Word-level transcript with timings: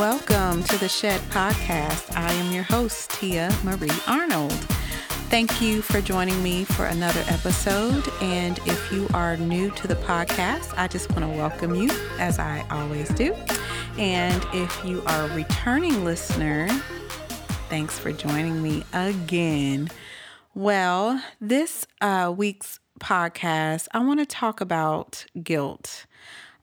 welcome 0.00 0.64
to 0.64 0.78
the 0.78 0.88
Shed 0.88 1.20
Podcast. 1.28 2.16
I 2.16 2.32
am 2.32 2.50
your 2.54 2.62
host, 2.62 3.10
Tia 3.10 3.54
Marie 3.62 3.90
Arnold. 4.08 4.50
Thank 5.28 5.60
you 5.60 5.82
for 5.82 6.00
joining 6.00 6.42
me 6.42 6.64
for 6.64 6.86
another 6.86 7.22
episode. 7.28 8.08
And 8.22 8.58
if 8.60 8.90
you 8.90 9.08
are 9.12 9.36
new 9.36 9.70
to 9.72 9.86
the 9.86 9.96
podcast, 9.96 10.72
I 10.78 10.88
just 10.88 11.10
want 11.10 11.30
to 11.30 11.38
welcome 11.38 11.74
you, 11.74 11.90
as 12.18 12.38
I 12.38 12.64
always 12.70 13.10
do. 13.10 13.34
And 13.98 14.42
if 14.54 14.82
you 14.86 15.02
are 15.04 15.24
a 15.26 15.34
returning 15.34 16.02
listener, 16.02 16.66
thanks 17.68 17.98
for 17.98 18.10
joining 18.10 18.62
me 18.62 18.84
again. 18.94 19.90
Well, 20.54 21.22
this 21.42 21.86
uh, 22.00 22.32
week's 22.34 22.80
podcast, 23.00 23.86
I 23.92 23.98
want 23.98 24.20
to 24.20 24.24
talk 24.24 24.62
about 24.62 25.26
guilt. 25.42 26.06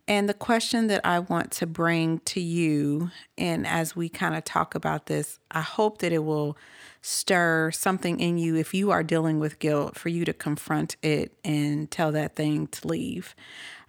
And 0.07 0.29
the 0.29 0.34
question 0.34 0.88
that 0.88 1.02
I 1.05 1.20
want 1.20 1.52
to 1.53 1.67
bring 1.67 2.20
to 2.20 2.39
you, 2.39 3.11
and 3.38 3.67
as 3.67 3.95
we 3.95 4.07
kind 4.07 4.35
of 4.35 4.45
talk 4.45 4.73
about 4.73 5.07
this, 5.07 5.38
I 5.52 5.59
hope 5.59 5.97
that 5.97 6.13
it 6.13 6.23
will 6.23 6.57
stir 7.02 7.71
something 7.71 8.20
in 8.20 8.38
you 8.38 8.55
if 8.55 8.73
you 8.73 8.91
are 8.91 9.03
dealing 9.03 9.39
with 9.39 9.59
guilt 9.59 9.97
for 9.97 10.07
you 10.07 10.23
to 10.23 10.33
confront 10.33 10.95
it 11.02 11.33
and 11.43 11.91
tell 11.91 12.13
that 12.13 12.35
thing 12.35 12.67
to 12.67 12.88
leave. 12.88 13.35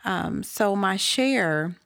Um, 0.04 0.42
so, 0.42 0.74
my 0.74 0.96
share. 0.96 1.76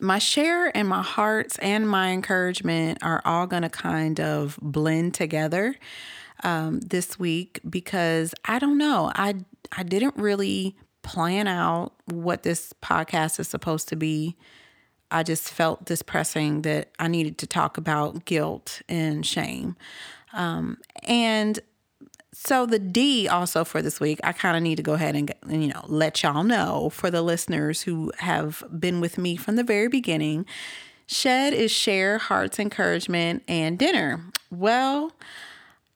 My 0.00 0.20
share 0.20 0.76
and 0.76 0.86
my 0.86 1.02
hearts 1.02 1.58
and 1.58 1.88
my 1.88 2.10
encouragement 2.10 2.98
are 3.02 3.20
all 3.24 3.48
going 3.48 3.64
to 3.64 3.68
kind 3.68 4.20
of 4.20 4.56
blend 4.62 5.14
together 5.14 5.74
um, 6.44 6.78
this 6.80 7.18
week 7.18 7.58
because 7.68 8.32
I 8.44 8.60
don't 8.60 8.78
know. 8.78 9.10
I 9.14 9.34
I 9.76 9.82
didn't 9.82 10.16
really 10.16 10.76
plan 11.08 11.48
out 11.48 11.94
what 12.04 12.42
this 12.42 12.74
podcast 12.82 13.40
is 13.40 13.48
supposed 13.48 13.88
to 13.88 13.96
be. 13.96 14.36
I 15.10 15.22
just 15.22 15.50
felt 15.50 15.86
this 15.86 16.02
pressing 16.02 16.62
that 16.62 16.90
I 16.98 17.08
needed 17.08 17.38
to 17.38 17.46
talk 17.46 17.78
about 17.78 18.26
guilt 18.26 18.82
and 18.90 19.24
shame. 19.24 19.74
Um, 20.34 20.76
and 21.04 21.58
so 22.34 22.66
the 22.66 22.78
D 22.78 23.26
also 23.26 23.64
for 23.64 23.80
this 23.80 24.00
week, 24.00 24.20
I 24.22 24.32
kind 24.32 24.54
of 24.54 24.62
need 24.62 24.76
to 24.76 24.82
go 24.82 24.92
ahead 24.92 25.16
and 25.16 25.34
you 25.48 25.68
know 25.68 25.82
let 25.86 26.22
y'all 26.22 26.44
know 26.44 26.90
for 26.90 27.10
the 27.10 27.22
listeners 27.22 27.80
who 27.80 28.12
have 28.18 28.62
been 28.78 29.00
with 29.00 29.16
me 29.16 29.36
from 29.36 29.56
the 29.56 29.64
very 29.64 29.88
beginning. 29.88 30.44
Shed 31.06 31.54
is 31.54 31.70
share, 31.70 32.18
hearts, 32.18 32.58
encouragement, 32.58 33.44
and 33.48 33.78
dinner. 33.78 34.22
Well, 34.50 35.12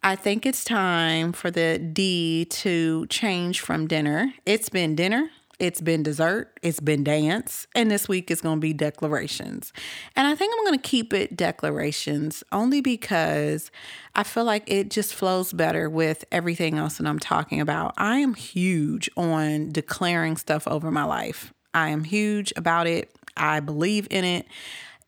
I 0.05 0.17
think 0.17 0.47
it's 0.47 0.65
time 0.65 1.33
for 1.33 1.49
the 1.49 1.79
D 1.79 2.45
to 2.47 3.07
change 3.07 3.61
from 3.61 3.87
dinner. 3.87 4.35
It's 4.45 4.69
been 4.69 4.97
dinner, 4.97 5.31
it's 5.61 5.81
been 5.81 6.03
dessert, 6.03 6.59
it's 6.61 6.81
been 6.81 7.05
dance, 7.05 7.69
and 7.77 7.89
this 7.89 8.09
week 8.09 8.29
is 8.29 8.41
going 8.41 8.57
to 8.57 8.61
be 8.61 8.73
declarations. 8.73 9.73
And 10.17 10.27
I 10.27 10.35
think 10.35 10.53
I'm 10.53 10.65
going 10.65 10.77
to 10.77 10.89
keep 10.89 11.13
it 11.13 11.37
declarations 11.37 12.43
only 12.51 12.81
because 12.81 13.71
I 14.17 14.25
feel 14.25 14.45
like 14.45 14.65
it 14.67 14.91
just 14.91 15.15
flows 15.15 15.53
better 15.53 15.89
with 15.89 16.25
everything 16.33 16.79
else 16.79 16.99
that 16.99 17.07
I'm 17.07 17.21
talking 17.21 17.61
about. 17.61 17.95
I 17.97 18.19
am 18.19 18.35
huge 18.35 19.09
on 19.17 19.71
declaring 19.71 20.37
stuff 20.37 20.67
over 20.67 20.91
my 20.91 21.05
life. 21.05 21.55
I 21.75 21.91
am 21.91 22.03
huge 22.03 22.53
about 22.57 22.89
it. 22.89 23.15
I 23.37 23.61
believe 23.61 24.09
in 24.11 24.25
it 24.25 24.47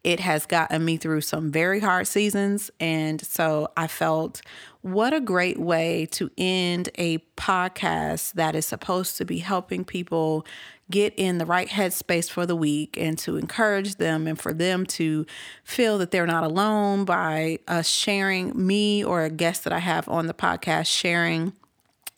it 0.05 0.21
has 0.21 0.45
gotten 0.45 0.85
me 0.85 0.99
through 0.99 1.23
some 1.23 1.51
very 1.51 1.81
hard 1.81 2.07
seasons. 2.07 2.71
And 2.79 3.25
so 3.25 3.69
I 3.75 3.87
felt 3.87 4.43
what 4.85 5.15
a 5.15 5.21
great 5.21 5.59
way 5.59 6.05
to 6.05 6.31
end 6.37 6.91
a 6.99 7.17
podcast 7.39 8.35
that 8.35 8.55
is 8.55 8.67
supposed 8.67 9.17
to 9.17 9.25
be 9.25 9.39
helping 9.39 9.83
people 9.83 10.45
get 10.91 11.15
in 11.17 11.39
the 11.39 11.47
right 11.47 11.71
headspace 11.71 12.29
for 12.29 12.45
the 12.45 12.55
week 12.55 12.99
and 12.99 13.17
to 13.17 13.39
encourage 13.39 13.97
them 13.97 14.27
and 14.27 14.39
for 14.39 14.53
them 14.53 14.85
to 14.85 15.25
feel 15.65 15.97
that 15.97 16.11
they're 16.11 16.27
not 16.27 16.45
alone 16.45 17.07
by 17.07 17.59
us 17.67 17.89
sharing 17.89 18.53
me 18.55 19.03
or 19.03 19.25
a 19.25 19.31
guest 19.31 19.65
that 19.65 19.73
I 19.73 19.79
have 19.79 20.07
on 20.07 20.27
the 20.27 20.35
podcast 20.35 20.87
sharing 20.87 21.55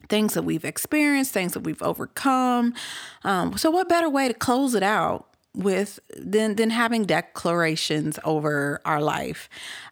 things 0.08 0.34
that 0.34 0.42
we've 0.42 0.64
experienced, 0.64 1.32
things 1.32 1.52
that 1.52 1.60
we've 1.60 1.82
overcome. 1.82 2.74
Um, 3.22 3.56
so, 3.56 3.70
what 3.70 3.88
better 3.88 4.10
way 4.10 4.26
to 4.26 4.34
close 4.34 4.74
it 4.74 4.82
out 4.82 5.25
with 5.56 5.98
than 6.16 6.54
than 6.56 6.70
having 6.70 7.04
declarations 7.04 8.18
over 8.24 8.80
our 8.84 9.00
life. 9.00 9.48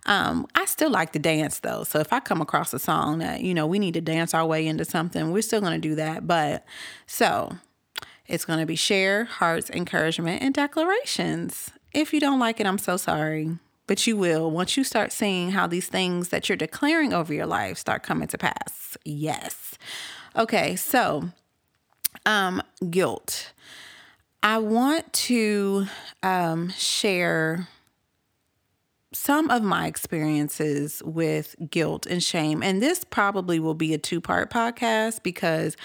Um, 0.07 0.47
I 0.55 0.67
still 0.67 0.91
like 0.91 1.13
to 1.13 1.19
dance 1.19 1.61
though. 1.61 1.85
So 1.85 1.99
if 1.99 2.13
I 2.13 2.21
come 2.21 2.41
across 2.41 2.73
a 2.75 2.79
song 2.79 3.19
that, 3.19 3.41
you 3.41 3.55
know, 3.55 3.67
we 3.67 3.79
need 3.79 3.95
to 3.95 4.01
dance 4.01 4.35
our 4.35 4.45
way 4.47 4.67
into 4.67 4.85
something, 4.85 5.33
we're 5.33 5.43
still 5.43 5.61
gonna 5.61 5.79
do 5.79 5.95
that. 5.95 6.27
But 6.27 6.65
so 7.07 7.57
it's 8.27 8.45
gonna 8.45 8.67
be 8.67 8.77
share, 8.77 9.25
hearts, 9.25 9.71
encouragement, 9.71 10.43
and 10.43 10.55
declarations. 10.55 11.71
If 11.93 12.13
you 12.13 12.21
don't 12.21 12.39
like 12.39 12.61
it, 12.61 12.67
I'm 12.67 12.79
so 12.79 12.97
sorry. 12.97 13.59
But 13.87 14.07
you 14.07 14.17
will 14.17 14.51
once 14.51 14.77
you 14.77 14.85
start 14.85 15.13
seeing 15.13 15.51
how 15.51 15.67
these 15.67 15.89
things 15.89 16.29
that 16.29 16.49
you're 16.49 16.57
declaring 16.57 17.13
over 17.13 17.33
your 17.33 17.47
life 17.47 17.79
start 17.79 18.03
coming 18.03 18.29
to 18.29 18.39
pass. 18.39 18.97
Yes. 19.05 19.79
Okay, 20.37 20.77
so 20.77 21.31
um 22.27 22.63
guilt. 22.91 23.54
I 24.45 24.59
want 24.59 25.11
to 25.15 25.87
um, 26.23 26.69
share 26.77 27.67
some 29.11 29.49
of 29.49 29.63
my 29.63 29.87
experiences 29.87 31.03
with 31.03 31.57
guilt 31.71 32.05
and 32.05 32.23
shame. 32.23 32.63
And 32.63 32.83
this 32.83 33.05
probably 33.05 33.59
will 33.59 33.73
be 33.73 33.95
a 33.95 33.99
two 33.99 34.21
part 34.21 34.51
podcast 34.51 35.23
because 35.23 35.79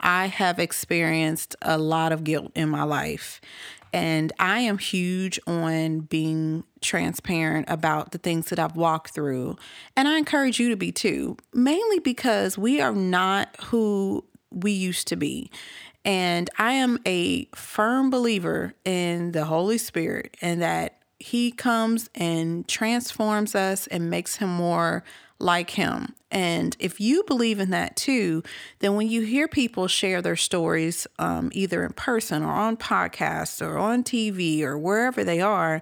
I 0.00 0.24
have 0.28 0.58
experienced 0.58 1.54
a 1.60 1.76
lot 1.76 2.12
of 2.12 2.24
guilt 2.24 2.50
in 2.54 2.70
my 2.70 2.84
life. 2.84 3.42
And 3.92 4.32
I 4.38 4.60
am 4.60 4.78
huge 4.78 5.38
on 5.46 6.00
being 6.00 6.64
transparent 6.80 7.66
about 7.68 8.12
the 8.12 8.18
things 8.18 8.48
that 8.48 8.58
I've 8.58 8.76
walked 8.76 9.10
through. 9.10 9.56
And 9.96 10.08
I 10.08 10.16
encourage 10.16 10.58
you 10.58 10.70
to 10.70 10.76
be 10.76 10.92
too, 10.92 11.36
mainly 11.52 11.98
because 11.98 12.56
we 12.56 12.80
are 12.80 12.94
not 12.94 13.54
who 13.64 14.24
we 14.50 14.72
used 14.72 15.08
to 15.08 15.16
be. 15.16 15.50
And 16.04 16.48
I 16.58 16.72
am 16.72 16.98
a 17.06 17.46
firm 17.54 18.10
believer 18.10 18.74
in 18.84 19.32
the 19.32 19.44
Holy 19.44 19.78
Spirit 19.78 20.36
and 20.40 20.62
that 20.62 20.98
He 21.18 21.50
comes 21.50 22.08
and 22.14 22.66
transforms 22.66 23.54
us 23.54 23.86
and 23.88 24.10
makes 24.10 24.36
Him 24.36 24.48
more 24.48 25.04
like 25.38 25.70
Him. 25.70 26.14
And 26.30 26.76
if 26.78 27.00
you 27.00 27.24
believe 27.24 27.60
in 27.60 27.70
that 27.70 27.96
too, 27.96 28.42
then 28.80 28.96
when 28.96 29.08
you 29.08 29.22
hear 29.22 29.48
people 29.48 29.88
share 29.88 30.20
their 30.20 30.36
stories, 30.36 31.06
um, 31.18 31.50
either 31.52 31.84
in 31.84 31.92
person 31.92 32.42
or 32.42 32.52
on 32.52 32.76
podcasts 32.76 33.66
or 33.66 33.78
on 33.78 34.04
TV 34.04 34.62
or 34.62 34.76
wherever 34.76 35.24
they 35.24 35.40
are, 35.40 35.80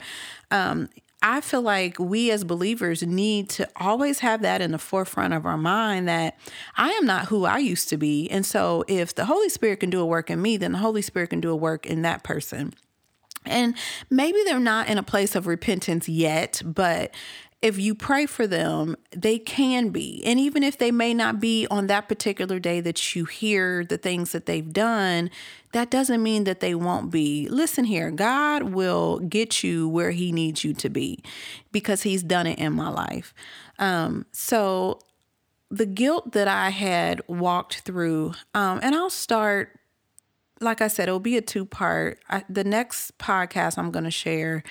um, 0.51 0.89
I 1.23 1.41
feel 1.41 1.63
like 1.63 1.99
we 1.99 2.31
as 2.31 2.45
believers 2.45 3.03
need 3.03 3.49
to 3.51 3.69
always 3.77 4.21
have 4.21 4.43
that 4.43 4.61
in 4.61 4.71
the 4.71 4.79
forefront 4.79 5.35
of 5.35 5.47
our 5.47 5.57
mind 5.57 6.09
that 6.09 6.39
I 6.77 6.91
am 6.91 7.07
not 7.07 7.27
who 7.27 7.45
I 7.45 7.59
used 7.59 7.89
to 7.89 7.97
be. 7.97 8.31
And 8.31 8.45
so 8.45 8.85
if 8.87 9.15
the 9.15 9.25
Holy 9.25 9.49
Spirit 9.49 9.81
can 9.81 9.91
do 9.91 10.01
a 10.01 10.07
work 10.07 10.31
in 10.31 10.43
me, 10.43 10.57
then 10.57 10.73
the 10.73 10.79
Holy 10.79 11.03
Spirit 11.03 11.31
can 11.31 11.41
do 11.41 11.51
a 11.51 11.57
work 11.57 11.87
in 11.87 12.03
that 12.03 12.23
person. 12.23 12.75
And 13.47 13.77
maybe 14.11 14.39
they're 14.45 14.61
not 14.61 14.89
in 14.89 14.99
a 14.99 15.03
place 15.03 15.35
of 15.35 15.47
repentance 15.47 16.09
yet, 16.09 16.63
but 16.65 17.15
if 17.63 17.79
you 17.79 17.95
pray 17.95 18.27
for 18.27 18.47
them, 18.47 18.97
they 19.11 19.39
can 19.39 19.89
be. 19.89 20.23
And 20.25 20.39
even 20.39 20.63
if 20.63 20.77
they 20.79 20.91
may 20.91 21.15
not 21.15 21.41
be 21.41 21.67
on 21.71 21.87
that 21.87 22.09
particular 22.09 22.59
day 22.59 22.81
that 22.81 23.17
you 23.17 23.25
hear 23.25 23.85
the 23.85 23.97
things 23.97 24.33
that 24.33 24.47
they've 24.47 24.73
done, 24.73 25.31
that 25.73 25.91
doesn't 25.91 26.23
mean 26.23 26.45
that 26.45 26.61
they 26.61 26.75
won't 26.75 27.11
be. 27.11 27.49
Listen 27.49 27.85
here, 27.85 28.11
God 28.11 28.65
will 28.65 29.21
get 29.21 29.65
you 29.65 29.89
where 29.89 30.11
He 30.11 30.33
needs 30.33 30.65
you 30.65 30.75
to 30.75 30.91
be 30.91 31.23
because 31.73 32.03
He's 32.03 32.23
done 32.23 32.47
it 32.47 32.59
in 32.59 32.75
my 32.75 32.89
life. 32.89 33.33
Um, 33.79 34.27
so, 34.33 35.01
the 35.69 35.87
guilt 35.87 36.33
that 36.33 36.47
I 36.47 36.71
had 36.71 37.21
walked 37.27 37.81
through, 37.81 38.35
um, 38.55 38.79
and 38.83 38.95
I'll 38.95 39.11
start 39.11 39.81
like 40.61 40.81
I 40.81 40.89
said, 40.89 41.09
it'll 41.09 41.21
be 41.21 41.37
a 41.37 41.43
two 41.43 41.65
part. 41.65 42.19
The 42.49 42.65
next 42.65 43.19
podcast 43.19 43.79
I'm 43.79 43.91
going 43.91 44.05
to 44.05 44.11
share 44.11 44.63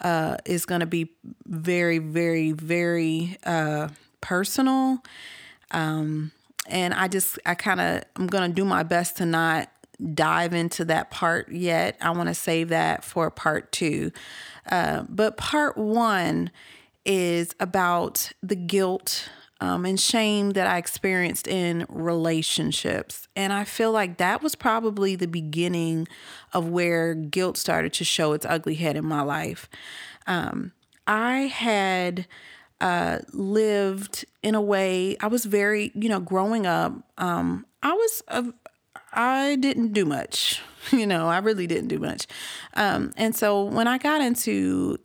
uh, 0.00 0.36
is 0.44 0.66
going 0.66 0.80
to 0.80 0.86
be 0.86 1.12
very, 1.46 1.98
very, 1.98 2.52
very 2.52 3.36
uh, 3.44 3.88
personal. 4.20 4.98
Um, 5.70 6.32
and 6.66 6.94
I 6.94 7.08
just, 7.08 7.38
I 7.46 7.54
kind 7.54 7.80
of, 7.80 8.04
I'm 8.16 8.26
going 8.26 8.50
to 8.50 8.54
do 8.54 8.64
my 8.64 8.82
best 8.82 9.16
to 9.18 9.26
not 9.26 9.70
dive 10.14 10.54
into 10.54 10.84
that 10.86 11.10
part 11.10 11.50
yet. 11.50 11.96
I 12.00 12.10
want 12.10 12.28
to 12.28 12.34
save 12.34 12.68
that 12.68 13.04
for 13.04 13.30
part 13.30 13.72
two. 13.72 14.12
Uh, 14.70 15.04
but 15.08 15.36
part 15.36 15.76
one 15.76 16.50
is 17.04 17.54
about 17.58 18.30
the 18.42 18.54
guilt 18.54 19.30
um, 19.60 19.84
and 19.84 19.98
shame 19.98 20.50
that 20.50 20.66
I 20.66 20.78
experienced 20.78 21.48
in 21.48 21.84
relationships. 21.88 23.26
And 23.34 23.52
I 23.52 23.64
feel 23.64 23.90
like 23.92 24.18
that 24.18 24.42
was 24.42 24.54
probably 24.54 25.16
the 25.16 25.26
beginning 25.26 26.06
of 26.52 26.68
where 26.68 27.14
guilt 27.14 27.56
started 27.56 27.92
to 27.94 28.04
show 28.04 28.32
its 28.32 28.46
ugly 28.46 28.74
head 28.74 28.96
in 28.96 29.04
my 29.04 29.22
life. 29.22 29.68
Um, 30.26 30.72
I 31.06 31.40
had 31.42 32.26
uh, 32.80 33.18
lived 33.32 34.24
in 34.42 34.54
a 34.54 34.60
way, 34.60 35.16
I 35.20 35.26
was 35.26 35.44
very, 35.44 35.90
you 35.94 36.08
know, 36.08 36.20
growing 36.20 36.66
up, 36.66 36.92
um, 37.16 37.66
I 37.82 37.92
was, 37.92 38.22
a, 38.28 38.44
I 39.12 39.56
didn't 39.56 39.92
do 39.92 40.04
much. 40.04 40.62
You 40.90 41.06
know, 41.06 41.28
I 41.28 41.36
really 41.36 41.66
didn't 41.66 41.88
do 41.88 41.98
much. 41.98 42.26
Um, 42.72 43.12
and 43.18 43.36
so 43.36 43.62
when 43.62 43.86
I 43.86 43.98
got 43.98 44.22
into 44.22 44.98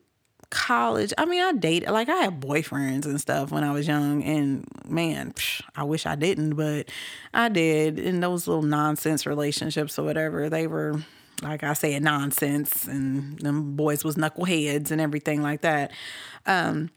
college, 0.54 1.12
I 1.18 1.26
mean, 1.26 1.42
I 1.42 1.52
dated, 1.52 1.90
like, 1.90 2.08
I 2.08 2.16
had 2.16 2.40
boyfriends 2.40 3.06
and 3.06 3.20
stuff 3.20 3.52
when 3.52 3.64
I 3.64 3.72
was 3.72 3.88
young. 3.88 4.24
And 4.24 4.66
man, 4.88 5.34
psh, 5.34 5.62
I 5.76 5.84
wish 5.84 6.06
I 6.06 6.16
didn't, 6.16 6.54
but 6.56 6.90
I 7.34 7.50
did. 7.50 8.00
And 8.00 8.24
those 8.24 8.48
little 8.48 8.64
nonsense 8.64 9.26
relationships 9.26 9.98
or 9.98 10.04
whatever, 10.04 10.50
they 10.50 10.68
were, 10.68 11.02
like 11.42 11.64
I 11.64 11.74
said, 11.74 12.04
nonsense. 12.04 12.86
And 12.86 13.40
them 13.40 13.76
boys 13.76 14.04
was 14.04 14.16
knuckleheads 14.16 14.92
and 14.92 15.02
everything 15.02 15.42
like 15.42 15.62
that. 15.62 15.92
Um, 16.46 16.92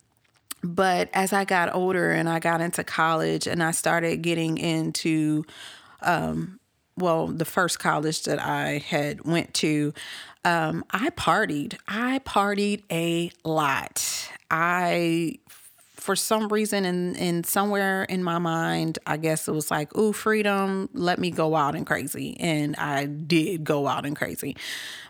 but 0.63 1.09
as 1.15 1.33
I 1.33 1.45
got 1.45 1.75
older 1.75 2.11
and 2.11 2.29
I 2.29 2.39
got 2.39 2.61
into 2.61 2.85
college 2.85 3.47
and 3.47 3.63
I 3.63 3.71
started 3.71 4.23
getting 4.23 4.59
into, 4.59 5.45
um, 6.03 6.61
well, 6.97 7.29
the 7.29 7.45
first 7.45 7.79
college 7.79 8.23
that 8.25 8.41
I 8.41 8.79
had 8.79 9.25
went 9.25 9.55
to, 9.55 9.93
um, 10.45 10.85
I 10.91 11.11
partied. 11.11 11.77
I 11.87 12.21
partied 12.21 12.83
a 12.91 13.31
lot. 13.45 14.31
I, 14.51 15.39
for 15.95 16.17
some 16.17 16.49
reason, 16.49 16.85
in 16.85 17.17
in 17.17 17.45
somewhere 17.45 18.05
in 18.05 18.23
my 18.23 18.39
mind, 18.39 18.99
I 19.07 19.17
guess 19.17 19.49
it 19.49 19.53
was 19.53 19.71
like, 19.71 19.97
"Ooh, 19.97 20.13
freedom! 20.13 20.89
Let 20.93 21.19
me 21.19 21.31
go 21.31 21.57
out 21.57 21.75
and 21.75 21.87
crazy," 21.87 22.37
and 22.39 22.77
I 22.77 23.07
did 23.07 23.65
go 23.65 23.87
out 23.89 24.07
and 24.07 24.17
crazy. 24.17 24.57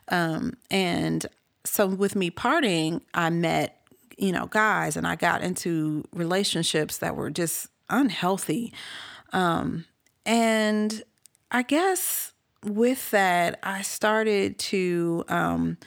Um, 0.09 0.55
and 0.71 1.27
so, 1.65 1.87
with 1.87 2.17
me 2.17 2.31
partying, 2.31 3.03
I 3.13 3.31
met, 3.31 3.81
you 4.17 4.33
know, 4.33 4.47
guys, 4.47 4.97
and 4.97 5.07
I 5.07 5.17
got 5.17 5.43
into 5.43 6.05
relationships 6.13 6.99
that 6.99 7.15
were 7.17 7.31
just 7.31 7.69
unhealthy. 7.91 8.73
Um, 9.33 9.85
and 10.25 11.03
I 11.51 11.63
guess 11.63 12.33
with 12.65 13.11
that, 13.13 13.59
I 13.63 13.83
started 13.83 14.59
to, 14.59 15.25
um, 15.29 15.79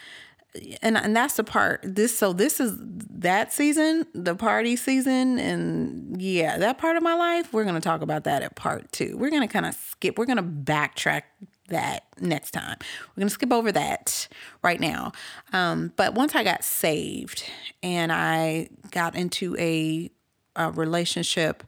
and 0.81 0.97
and 0.97 1.15
that's 1.15 1.35
the 1.35 1.43
part. 1.43 1.81
This 1.83 2.17
so 2.17 2.33
this 2.33 2.59
is 2.59 2.75
that 2.79 3.53
season, 3.53 4.05
the 4.13 4.35
party 4.35 4.75
season, 4.75 5.37
and 5.37 6.19
yeah, 6.21 6.57
that 6.57 6.77
part 6.77 6.97
of 6.97 7.03
my 7.03 7.13
life. 7.13 7.53
We're 7.53 7.65
gonna 7.65 7.81
talk 7.81 8.01
about 8.01 8.23
that 8.23 8.41
at 8.41 8.55
part 8.55 8.91
two. 8.91 9.17
We're 9.17 9.29
gonna 9.29 9.47
kind 9.47 9.65
of 9.65 9.75
skip. 9.75 10.17
We're 10.17 10.25
gonna 10.25 10.43
backtrack 10.43 11.23
that 11.67 12.05
next 12.19 12.51
time. 12.51 12.77
We're 13.09 13.21
gonna 13.21 13.29
skip 13.29 13.53
over 13.53 13.71
that 13.71 14.27
right 14.63 14.79
now. 14.79 15.11
Um, 15.53 15.93
but 15.95 16.13
once 16.15 16.35
I 16.35 16.43
got 16.43 16.63
saved 16.63 17.43
and 17.83 18.11
I 18.11 18.69
got 18.91 19.15
into 19.15 19.55
a, 19.57 20.09
a 20.55 20.71
relationship 20.71 21.63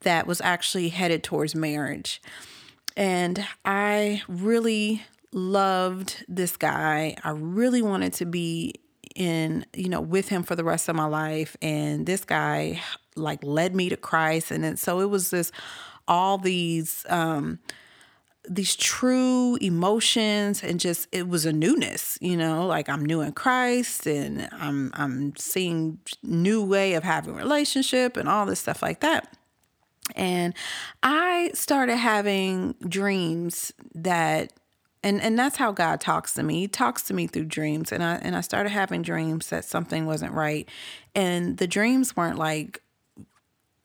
that 0.00 0.26
was 0.26 0.40
actually 0.42 0.90
headed 0.90 1.22
towards 1.24 1.54
marriage 1.54 2.20
and 2.96 3.46
I 3.64 4.22
really 4.28 5.04
loved 5.32 6.24
this 6.28 6.56
guy. 6.56 7.16
I 7.22 7.30
really 7.30 7.82
wanted 7.82 8.14
to 8.14 8.26
be 8.26 8.74
in, 9.14 9.66
you 9.74 9.88
know, 9.88 10.00
with 10.00 10.28
him 10.28 10.42
for 10.42 10.56
the 10.56 10.64
rest 10.64 10.88
of 10.88 10.96
my 10.96 11.06
life. 11.06 11.56
And 11.60 12.06
this 12.06 12.24
guy 12.24 12.82
like 13.14 13.42
led 13.42 13.74
me 13.74 13.88
to 13.90 13.96
Christ. 13.96 14.50
And 14.50 14.64
it, 14.64 14.78
so 14.78 15.00
it 15.00 15.10
was 15.10 15.30
this, 15.30 15.52
all 16.08 16.38
these, 16.38 17.04
um, 17.08 17.58
these 18.48 18.76
true 18.76 19.56
emotions 19.56 20.62
and 20.62 20.78
just 20.78 21.08
it 21.10 21.28
was 21.28 21.44
a 21.44 21.52
newness 21.52 22.16
you 22.20 22.36
know 22.36 22.64
like 22.64 22.88
i'm 22.88 23.04
new 23.04 23.20
in 23.20 23.32
christ 23.32 24.06
and 24.06 24.48
i'm 24.52 24.92
i'm 24.94 25.34
seeing 25.34 25.98
new 26.22 26.64
way 26.64 26.94
of 26.94 27.02
having 27.02 27.34
relationship 27.34 28.16
and 28.16 28.28
all 28.28 28.46
this 28.46 28.60
stuff 28.60 28.82
like 28.82 29.00
that 29.00 29.36
and 30.14 30.54
I 31.02 31.50
started 31.54 31.96
having 31.96 32.74
dreams 32.86 33.72
that 33.94 34.52
and 35.02 35.20
and 35.20 35.38
that's 35.38 35.56
how 35.56 35.72
God 35.72 36.00
talks 36.00 36.34
to 36.34 36.42
me. 36.42 36.60
He 36.60 36.68
talks 36.68 37.02
to 37.04 37.14
me 37.14 37.26
through 37.26 37.44
dreams 37.44 37.92
and 37.92 38.02
I 38.02 38.16
and 38.16 38.36
I 38.36 38.40
started 38.40 38.70
having 38.70 39.02
dreams 39.02 39.48
that 39.48 39.64
something 39.64 40.06
wasn't 40.06 40.32
right. 40.32 40.68
And 41.14 41.58
the 41.58 41.66
dreams 41.66 42.16
weren't 42.16 42.38
like 42.38 42.82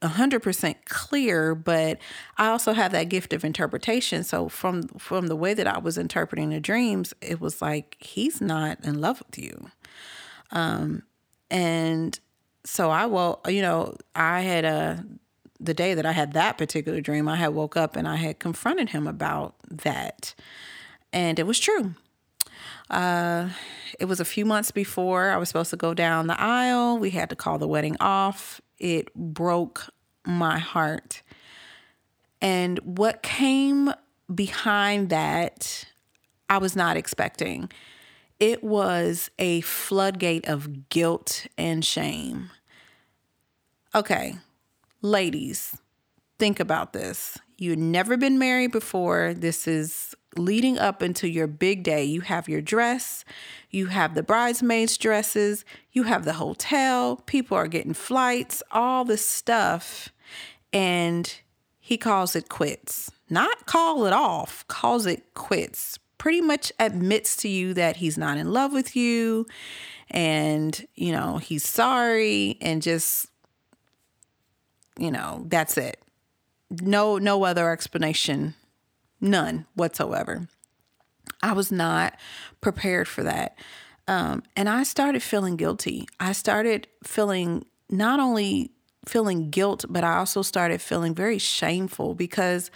100% 0.02 0.76
clear 0.86 1.54
but 1.54 2.00
i 2.38 2.48
also 2.48 2.74
have 2.74 2.92
that 2.92 3.08
gift 3.08 3.34
of 3.34 3.46
interpretation 3.46 4.24
so 4.24 4.50
from 4.50 4.88
from 4.98 5.28
the 5.28 5.36
way 5.36 5.54
that 5.54 5.68
i 5.68 5.78
was 5.78 5.96
interpreting 5.96 6.50
the 6.50 6.60
dreams 6.60 7.14
it 7.22 7.40
was 7.40 7.62
like 7.62 7.98
he's 8.00 8.42
not 8.42 8.84
in 8.84 9.00
love 9.00 9.22
with 9.26 9.38
you 9.38 9.70
um 10.50 11.04
and 11.52 12.20
so 12.64 12.90
i 12.90 13.06
well 13.06 13.42
you 13.48 13.62
know 13.62 13.96
i 14.16 14.42
had 14.42 14.66
a 14.66 15.06
the 15.62 15.74
day 15.74 15.94
that 15.94 16.06
I 16.06 16.12
had 16.12 16.34
that 16.34 16.58
particular 16.58 17.02
dream, 17.02 17.28
I 17.28 17.36
had 17.36 17.50
woke 17.50 17.78
up 17.78 17.96
and 17.96 18.08
I 18.08 18.16
had 18.16 18.40
confronted 18.40 18.90
him 18.90 19.08
about 19.08 19.56
that. 19.70 20.34
And 21.14 21.38
it 21.38 21.46
was 21.46 21.60
true. 21.60 21.94
Uh, 22.90 23.50
it 24.00 24.06
was 24.06 24.20
a 24.20 24.26
few 24.26 24.46
months 24.46 24.72
before 24.72 25.30
I 25.30 25.38
was 25.38 25.48
supposed 25.50 25.70
to 25.70 25.78
go 25.78 25.94
down 25.94 26.28
the 26.28 26.40
aisle. 26.40 26.98
We 26.98 27.12
had 27.12 27.30
to 27.30 27.36
call 27.36 27.60
the 27.60 27.68
wedding 27.68 27.96
off. 28.00 28.60
It 28.80 29.14
broke 29.14 29.90
my 30.26 30.58
heart. 30.58 31.22
And 32.42 32.80
what 32.80 33.22
came 33.22 33.94
behind 34.34 35.10
that, 35.10 35.86
I 36.50 36.58
was 36.58 36.76
not 36.76 36.98
expecting. 36.98 37.70
It 38.40 38.64
was 38.64 39.30
a 39.38 39.62
floodgate 39.62 40.48
of 40.48 40.90
guilt 40.90 41.46
and 41.58 41.86
shame. 41.86 42.50
Okay, 43.94 44.38
Ladies, 45.04 45.76
think 46.38 46.60
about 46.60 46.94
this. 46.94 47.40
You've 47.58 47.80
never 47.80 48.18
been 48.18 48.38
married 48.38 48.72
before. 48.72 49.34
This 49.34 49.68
is 49.68 50.16
leading 50.38 50.78
up 50.78 51.02
into 51.02 51.28
your 51.28 51.48
big 51.48 51.82
day. 51.82 52.04
You 52.04 52.22
have 52.22 52.48
your 52.48 52.62
dress, 52.62 53.26
you 53.72 53.88
have 53.88 54.14
the 54.14 54.22
bridesmaids' 54.22 54.98
dresses, 54.98 55.66
you 55.92 56.04
have 56.04 56.24
the 56.24 56.34
hotel, 56.34 57.16
people 57.26 57.58
are 57.58 57.68
getting 57.68 57.96
flights, 57.96 58.62
all 58.72 59.04
this 59.04 59.26
stuff. 59.26 60.10
And 60.72 61.34
he 61.80 61.98
calls 61.98 62.36
it 62.36 62.48
quits. 62.48 63.10
Not 63.28 63.66
call 63.66 64.06
it 64.06 64.14
off, 64.14 64.68
calls 64.68 65.08
it 65.08 65.34
quits. 65.34 65.98
Pretty 66.20 66.42
much 66.42 66.72
admits 66.80 67.36
to 67.38 67.50
you 67.50 67.74
that 67.74 67.96
he's 67.96 68.20
not 68.20 68.38
in 68.38 68.54
love 68.54 68.72
with 68.72 68.96
you 68.96 69.48
and, 70.12 70.86
you 70.94 71.12
know, 71.12 71.40
he's 71.40 71.68
sorry 71.68 72.60
and 72.62 72.84
just 72.84 73.31
you 74.98 75.12
know, 75.12 75.46
that's 75.48 75.78
it. 75.78 76.02
No 76.70 77.18
no 77.18 77.44
other 77.44 77.72
explanation. 77.72 78.56
None 79.20 79.66
whatsoever. 79.76 80.48
I 81.44 81.54
was 81.54 81.72
not 81.72 82.18
prepared 82.60 83.08
for 83.08 83.24
that. 83.24 83.56
Um, 84.08 84.44
and 84.56 84.68
I 84.68 84.84
started 84.84 85.22
feeling 85.22 85.56
guilty. 85.56 86.08
I 86.20 86.32
started 86.32 86.88
feeling 87.04 87.66
not 87.90 88.20
only 88.20 88.72
feeling 89.06 89.50
guilt, 89.50 89.86
but 89.90 90.04
I 90.04 90.18
also 90.18 90.42
started 90.42 90.82
feeling 90.82 91.16
very 91.16 91.38
shameful 91.38 92.14
because 92.14 92.72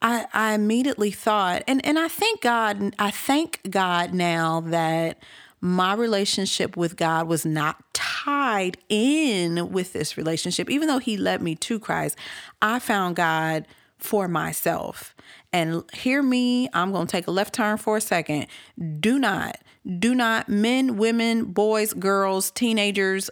I, 0.00 0.26
I 0.32 0.54
immediately 0.54 1.10
thought, 1.10 1.64
and, 1.66 1.84
and 1.84 1.98
I 1.98 2.08
thank 2.08 2.40
God, 2.40 2.94
I 2.98 3.10
thank 3.10 3.60
God 3.68 4.14
now 4.14 4.60
that 4.60 5.22
my 5.60 5.94
relationship 5.94 6.76
with 6.76 6.96
God 6.96 7.26
was 7.26 7.44
not 7.44 7.82
tied 7.94 8.78
in 8.88 9.70
with 9.72 9.92
this 9.92 10.16
relationship. 10.16 10.70
Even 10.70 10.88
though 10.88 10.98
He 10.98 11.16
led 11.16 11.42
me 11.42 11.54
to 11.56 11.78
Christ, 11.78 12.16
I 12.62 12.78
found 12.78 13.16
God 13.16 13.66
for 13.98 14.28
myself. 14.28 15.14
And 15.52 15.82
hear 15.92 16.22
me, 16.22 16.68
I'm 16.72 16.92
going 16.92 17.06
to 17.06 17.10
take 17.10 17.26
a 17.26 17.32
left 17.32 17.54
turn 17.54 17.78
for 17.78 17.96
a 17.96 18.00
second. 18.00 18.46
Do 19.00 19.18
not, 19.18 19.58
do 19.98 20.14
not, 20.14 20.48
men, 20.48 20.96
women, 20.96 21.46
boys, 21.46 21.94
girls, 21.94 22.50
teenagers, 22.50 23.30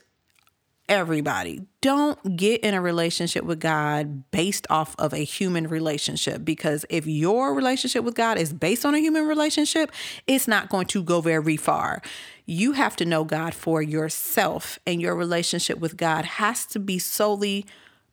everybody. 0.89 1.63
Don't 1.81 2.37
get 2.37 2.61
in 2.63 2.75
a 2.75 2.81
relationship 2.81 3.45
with 3.45 3.61
God 3.61 4.31
based 4.31 4.67
off 4.71 4.95
of 4.99 5.13
a 5.13 5.19
human 5.19 5.69
relationship 5.69 6.45
because 6.45 6.85
if 6.89 7.07
your 7.07 7.55
relationship 7.55 8.05
with 8.05 8.15
God 8.15 8.39
is 8.39 8.53
based 8.53 8.85
on 8.85 8.95
a 8.95 8.99
human 8.99 9.27
relationship, 9.27 9.91
it's 10.27 10.49
not 10.49 10.69
going 10.69 10.87
to 10.89 11.03
go 11.03 11.21
very 11.21 11.57
far. 11.57 12.03
You 12.45 12.73
have 12.73 12.97
to 12.97 13.05
know 13.05 13.25
God 13.25 13.55
for 13.55 13.83
yourself, 13.83 14.79
and 14.87 15.03
your 15.03 15.17
relationship 15.17 15.79
with 15.79 15.97
God 15.97 16.25
has 16.25 16.65
to 16.67 16.79
be 16.79 16.99
solely 16.99 17.67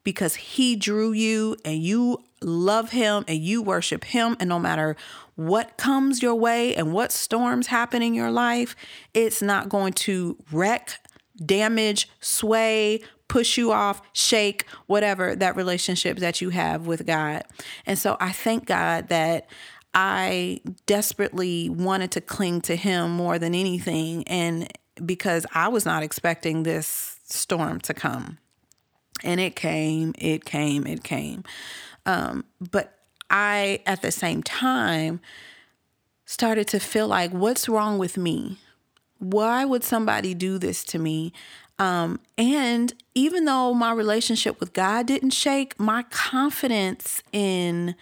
because 0.04 0.36
He 0.36 0.76
drew 0.76 1.12
you 1.12 1.56
and 1.64 1.84
you 1.84 2.24
love 2.42 2.90
Him 2.92 3.24
and 3.28 3.38
you 3.40 3.62
worship 3.62 4.06
Him. 4.06 4.36
And 4.40 4.50
no 4.50 4.60
matter 4.60 4.96
what 5.36 5.78
comes 5.78 6.22
your 6.22 6.36
way 6.36 6.76
and 6.76 6.94
what 6.94 7.12
storms 7.12 7.68
happen 7.68 8.02
in 8.02 8.14
your 8.14 8.32
life, 8.32 8.76
it's 9.14 9.42
not 9.42 9.70
going 9.70 9.94
to 9.94 10.38
wreck 10.52 11.00
damage, 11.46 12.10
sway, 12.20 13.02
push 13.28 13.58
you 13.58 13.72
off, 13.72 14.02
shake, 14.14 14.66
whatever 14.88 15.36
that 15.36 15.56
relationship 15.56 16.18
that 16.18 16.42
you 16.42 16.50
have 16.50 16.86
with 16.86 17.06
God. 17.06 17.44
And 17.86 17.98
so 17.98 18.18
I 18.20 18.32
thank 18.32 18.66
God 18.66 19.10
that 19.10 19.48
I 19.94 20.62
desperately 20.86 21.70
wanted 21.70 22.12
to 22.12 22.22
cling 22.22 22.62
to 22.62 22.76
Him 22.76 23.12
more 23.12 23.40
than 23.40 23.56
anything. 23.56 24.24
And 24.28 24.72
because 25.04 25.46
I 25.54 25.68
was 25.68 25.86
not 25.86 26.04
expecting 26.04 26.64
this 26.64 27.20
storm 27.24 27.80
to 27.82 27.94
come. 27.94 28.38
And 29.24 29.40
it 29.40 29.56
came, 29.56 30.14
it 30.18 30.46
came, 30.46 30.86
it 30.86 31.04
came. 31.04 31.44
Um, 32.06 32.46
but 32.60 33.00
I, 33.30 33.82
at 33.86 34.02
the 34.02 34.12
same 34.12 34.44
time, 34.44 35.22
started 36.26 36.68
to 36.70 36.80
feel 36.80 37.08
like, 37.08 37.32
what's 37.32 37.70
wrong 37.70 37.98
with 37.98 38.18
me? 38.18 38.60
Why 39.24 39.66
would 39.66 39.84
somebody 39.84 40.34
do 40.34 40.58
this 40.58 40.84
to 40.86 41.00
me? 41.00 41.34
Um, 41.80 42.20
and 42.38 42.94
even 43.16 43.46
though 43.46 43.74
my 43.74 43.92
relationship 43.92 44.60
with 44.60 44.74
God 44.74 45.08
didn't 45.08 45.32
shake, 45.32 45.80
my 45.80 46.04
confidence 46.04 47.24
in 47.32 47.96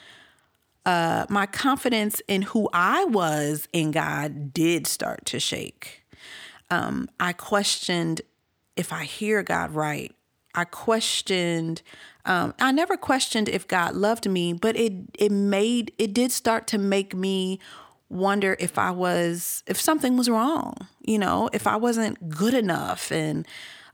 uh, 0.85 1.25
my 1.29 1.45
confidence 1.45 2.21
in 2.27 2.41
who 2.41 2.67
I 2.73 3.05
was 3.05 3.67
in 3.71 3.91
God 3.91 4.51
did 4.51 4.87
start 4.87 5.25
to 5.27 5.39
shake. 5.39 6.03
Um, 6.71 7.07
I 7.19 7.33
questioned 7.33 8.21
if 8.75 8.91
I 8.91 9.03
hear 9.03 9.43
God 9.43 9.71
right. 9.71 10.15
I 10.55 10.65
questioned. 10.65 11.81
Um, 12.25 12.53
I 12.59 12.71
never 12.71 12.97
questioned 12.97 13.47
if 13.47 13.67
God 13.67 13.95
loved 13.95 14.29
me, 14.29 14.53
but 14.53 14.75
it 14.75 14.93
it 15.17 15.31
made 15.31 15.93
it 15.97 16.13
did 16.13 16.31
start 16.31 16.67
to 16.67 16.77
make 16.77 17.13
me 17.13 17.59
wonder 18.11 18.55
if 18.59 18.77
I 18.77 18.91
was 18.91 19.63
if 19.67 19.79
something 19.79 20.17
was 20.17 20.29
wrong, 20.29 20.75
you 21.01 21.17
know, 21.17 21.49
if 21.53 21.65
I 21.65 21.77
wasn't 21.77 22.29
good 22.29 22.53
enough 22.53 23.11
and 23.11 23.47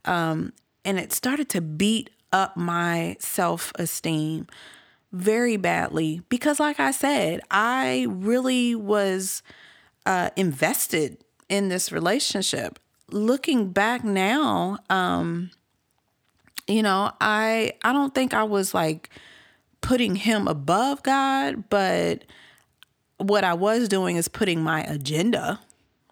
um 0.06 0.54
and 0.84 1.00
it 1.00 1.14
started 1.14 1.50
to 1.50 1.62
beat 1.62 2.10
up 2.34 2.58
my 2.58 3.16
self-esteem 3.20 4.48
very 5.12 5.58
badly 5.58 6.22
because 6.30 6.60
like 6.60 6.80
I 6.80 6.92
said, 6.92 7.42
I 7.52 8.08
really 8.10 8.76
was 8.76 9.44
uh 10.06 10.32
invested 10.36 11.18
in 11.48 11.70
this 11.70 11.92
relationship. 11.92 12.80
Looking 13.12 13.72
back 13.72 14.04
now, 14.04 14.80
um 14.90 15.52
you 16.68 16.84
know, 16.84 17.12
I 17.22 17.74
I 17.84 17.94
don't 17.94 18.14
think 18.14 18.34
I 18.34 18.44
was 18.44 18.74
like 18.74 19.10
putting 19.82 20.16
him 20.16 20.48
above 20.48 21.04
God, 21.04 21.70
but 21.70 22.24
what 23.18 23.44
I 23.44 23.54
was 23.54 23.88
doing 23.88 24.16
is 24.16 24.28
putting 24.28 24.62
my 24.62 24.84
agenda 24.84 25.60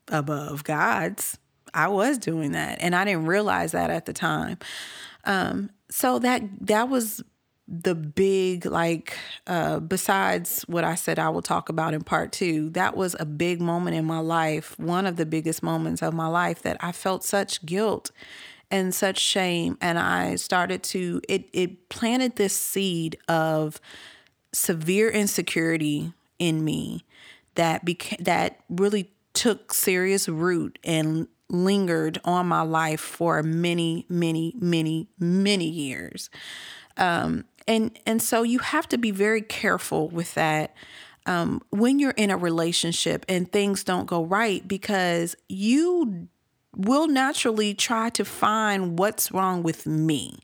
above 0.10 0.64
God's. 0.64 1.38
I 1.74 1.88
was 1.88 2.18
doing 2.18 2.54
that, 2.54 2.78
and 2.82 2.96
I 2.96 3.06
didn't 3.06 3.26
realize 3.26 3.74
that 3.74 3.90
at 3.90 4.06
the 4.06 4.14
time. 4.14 4.58
Um, 5.26 5.70
so 5.90 6.20
that 6.20 6.44
that 6.62 6.90
was 6.90 7.24
the 7.68 7.96
big 7.96 8.66
like 8.66 9.18
uh, 9.48 9.80
besides 9.80 10.64
what 10.68 10.84
I 10.84 10.96
said 10.96 11.18
I 11.18 11.30
will 11.30 11.42
talk 11.42 11.70
about 11.70 11.94
in 11.94 12.02
part 12.02 12.32
two. 12.32 12.70
That 12.72 12.96
was 12.96 13.16
a 13.20 13.26
big 13.26 13.60
moment 13.60 13.96
in 13.96 14.06
my 14.06 14.20
life, 14.20 14.78
one 14.80 15.06
of 15.06 15.18
the 15.18 15.26
biggest 15.26 15.64
moments 15.64 16.02
of 16.02 16.14
my 16.14 16.28
life 16.28 16.62
that 16.62 16.78
I 16.80 16.92
felt 16.92 17.24
such 17.24 17.66
guilt 17.66 18.12
and 18.72 18.94
such 18.94 19.20
shame, 19.20 19.78
and 19.82 20.00
I 20.00 20.36
started 20.36 20.84
to 20.84 21.22
it 21.28 21.50
it 21.54 21.90
planted 21.90 22.36
this 22.36 22.56
seed 22.56 23.18
of 23.28 23.82
severe 24.54 25.10
insecurity 25.10 26.14
in 26.40 26.64
me 26.64 27.06
that 27.56 27.86
beca- 27.86 28.24
that 28.24 28.60
really 28.70 29.12
took 29.34 29.74
serious 29.74 30.28
root 30.30 30.80
and 30.84 31.28
lingered 31.50 32.20
on 32.26 32.48
my 32.48 32.62
life 32.62 33.00
for 33.02 33.44
many, 33.44 34.06
many, 34.10 34.54
many, 34.60 35.10
many 35.20 35.68
years. 35.68 36.30
Um, 36.98 37.46
and 37.68 37.98
and 38.06 38.22
so 38.22 38.44
you 38.44 38.60
have 38.60 38.88
to 38.90 38.98
be 38.98 39.12
very 39.12 39.42
careful 39.42 40.10
with 40.10 40.34
that 40.36 40.76
um, 41.26 41.62
when 41.72 42.00
you're 42.00 42.12
in 42.12 42.30
a 42.30 42.38
relationship 42.38 43.26
and 43.28 43.52
things 43.52 43.84
don't 43.84 44.06
go 44.06 44.24
right 44.24 44.68
because 44.68 45.36
you 45.50 46.28
will 46.76 47.08
naturally 47.08 47.74
try 47.74 48.10
to 48.12 48.24
find 48.24 49.00
what's 49.00 49.32
wrong 49.32 49.64
with 49.64 49.86
me 49.88 50.40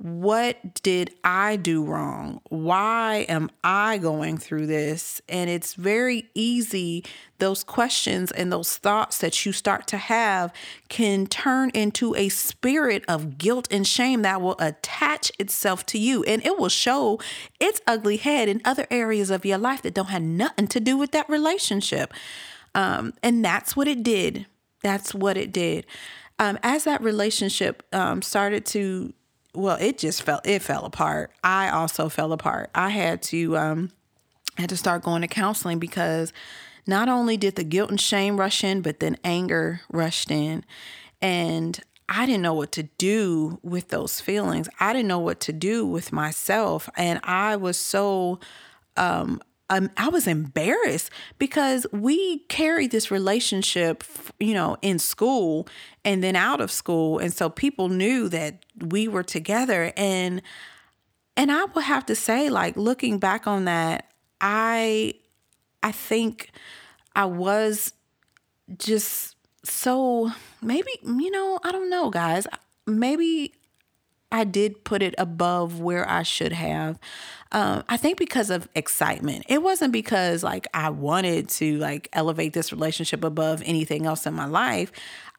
what 0.00 0.80
did 0.82 1.12
I 1.22 1.56
do 1.56 1.84
wrong? 1.84 2.40
Why 2.48 3.26
am 3.28 3.50
I 3.62 3.98
going 3.98 4.38
through 4.38 4.66
this? 4.66 5.20
And 5.28 5.50
it's 5.50 5.74
very 5.74 6.30
easy, 6.34 7.04
those 7.38 7.62
questions 7.62 8.30
and 8.30 8.50
those 8.50 8.78
thoughts 8.78 9.18
that 9.18 9.44
you 9.44 9.52
start 9.52 9.86
to 9.88 9.98
have 9.98 10.54
can 10.88 11.26
turn 11.26 11.70
into 11.74 12.14
a 12.16 12.30
spirit 12.30 13.04
of 13.08 13.36
guilt 13.36 13.68
and 13.70 13.86
shame 13.86 14.22
that 14.22 14.40
will 14.40 14.56
attach 14.58 15.32
itself 15.38 15.84
to 15.86 15.98
you 15.98 16.24
and 16.24 16.44
it 16.46 16.58
will 16.58 16.70
show 16.70 17.20
its 17.60 17.82
ugly 17.86 18.16
head 18.16 18.48
in 18.48 18.62
other 18.64 18.86
areas 18.90 19.28
of 19.28 19.44
your 19.44 19.58
life 19.58 19.82
that 19.82 19.92
don't 19.92 20.08
have 20.08 20.22
nothing 20.22 20.66
to 20.68 20.80
do 20.80 20.96
with 20.96 21.10
that 21.10 21.28
relationship. 21.28 22.14
Um, 22.74 23.12
and 23.22 23.44
that's 23.44 23.76
what 23.76 23.86
it 23.86 24.02
did. 24.02 24.46
That's 24.82 25.14
what 25.14 25.36
it 25.36 25.52
did. 25.52 25.84
Um, 26.38 26.58
as 26.62 26.84
that 26.84 27.02
relationship 27.02 27.82
um, 27.92 28.22
started 28.22 28.64
to 28.66 29.12
well, 29.54 29.76
it 29.80 29.98
just 29.98 30.22
fell 30.22 30.40
it 30.44 30.62
fell 30.62 30.84
apart. 30.84 31.32
I 31.42 31.70
also 31.70 32.08
fell 32.08 32.32
apart. 32.32 32.70
I 32.74 32.90
had 32.90 33.22
to 33.24 33.56
um 33.56 33.90
had 34.56 34.68
to 34.70 34.76
start 34.76 35.02
going 35.02 35.22
to 35.22 35.28
counseling 35.28 35.78
because 35.78 36.32
not 36.86 37.08
only 37.08 37.36
did 37.36 37.56
the 37.56 37.64
guilt 37.64 37.90
and 37.90 38.00
shame 38.00 38.38
rush 38.38 38.64
in, 38.64 38.82
but 38.82 39.00
then 39.00 39.16
anger 39.24 39.80
rushed 39.90 40.30
in. 40.30 40.64
And 41.22 41.78
I 42.08 42.26
didn't 42.26 42.42
know 42.42 42.54
what 42.54 42.72
to 42.72 42.84
do 42.84 43.60
with 43.62 43.88
those 43.88 44.20
feelings. 44.20 44.68
I 44.80 44.92
didn't 44.92 45.08
know 45.08 45.20
what 45.20 45.40
to 45.40 45.52
do 45.52 45.86
with 45.86 46.12
myself. 46.12 46.88
And 46.96 47.20
I 47.22 47.56
was 47.56 47.76
so 47.76 48.40
um, 48.96 49.40
um, 49.70 49.88
I 49.96 50.08
was 50.08 50.26
embarrassed 50.26 51.10
because 51.38 51.86
we 51.92 52.40
carried 52.48 52.90
this 52.90 53.10
relationship, 53.10 54.02
you 54.40 54.52
know, 54.52 54.76
in 54.82 54.98
school 54.98 55.68
and 56.04 56.22
then 56.22 56.34
out 56.34 56.60
of 56.60 56.70
school, 56.72 57.18
and 57.18 57.32
so 57.32 57.48
people 57.48 57.88
knew 57.88 58.28
that 58.28 58.64
we 58.76 59.06
were 59.06 59.22
together. 59.22 59.92
And 59.96 60.42
and 61.36 61.52
I 61.52 61.64
will 61.66 61.82
have 61.82 62.04
to 62.06 62.16
say, 62.16 62.50
like 62.50 62.76
looking 62.76 63.18
back 63.18 63.46
on 63.46 63.64
that, 63.66 64.10
I 64.40 65.14
I 65.82 65.92
think 65.92 66.50
I 67.14 67.26
was 67.26 67.92
just 68.76 69.36
so 69.64 70.32
maybe 70.60 70.90
you 71.04 71.30
know 71.30 71.60
I 71.62 71.70
don't 71.70 71.88
know, 71.90 72.10
guys. 72.10 72.46
Maybe 72.86 73.54
I 74.32 74.44
did 74.44 74.84
put 74.84 75.02
it 75.02 75.14
above 75.18 75.80
where 75.80 76.08
I 76.08 76.22
should 76.22 76.52
have. 76.52 76.98
Um, 77.52 77.82
I 77.88 77.96
think 77.96 78.16
because 78.16 78.50
of 78.50 78.68
excitement. 78.74 79.44
It 79.48 79.62
wasn't 79.62 79.92
because 79.92 80.44
like 80.44 80.68
I 80.72 80.90
wanted 80.90 81.48
to 81.50 81.78
like 81.78 82.08
elevate 82.12 82.52
this 82.52 82.72
relationship 82.72 83.24
above 83.24 83.62
anything 83.64 84.06
else 84.06 84.26
in 84.26 84.34
my 84.34 84.46
life. 84.46 84.92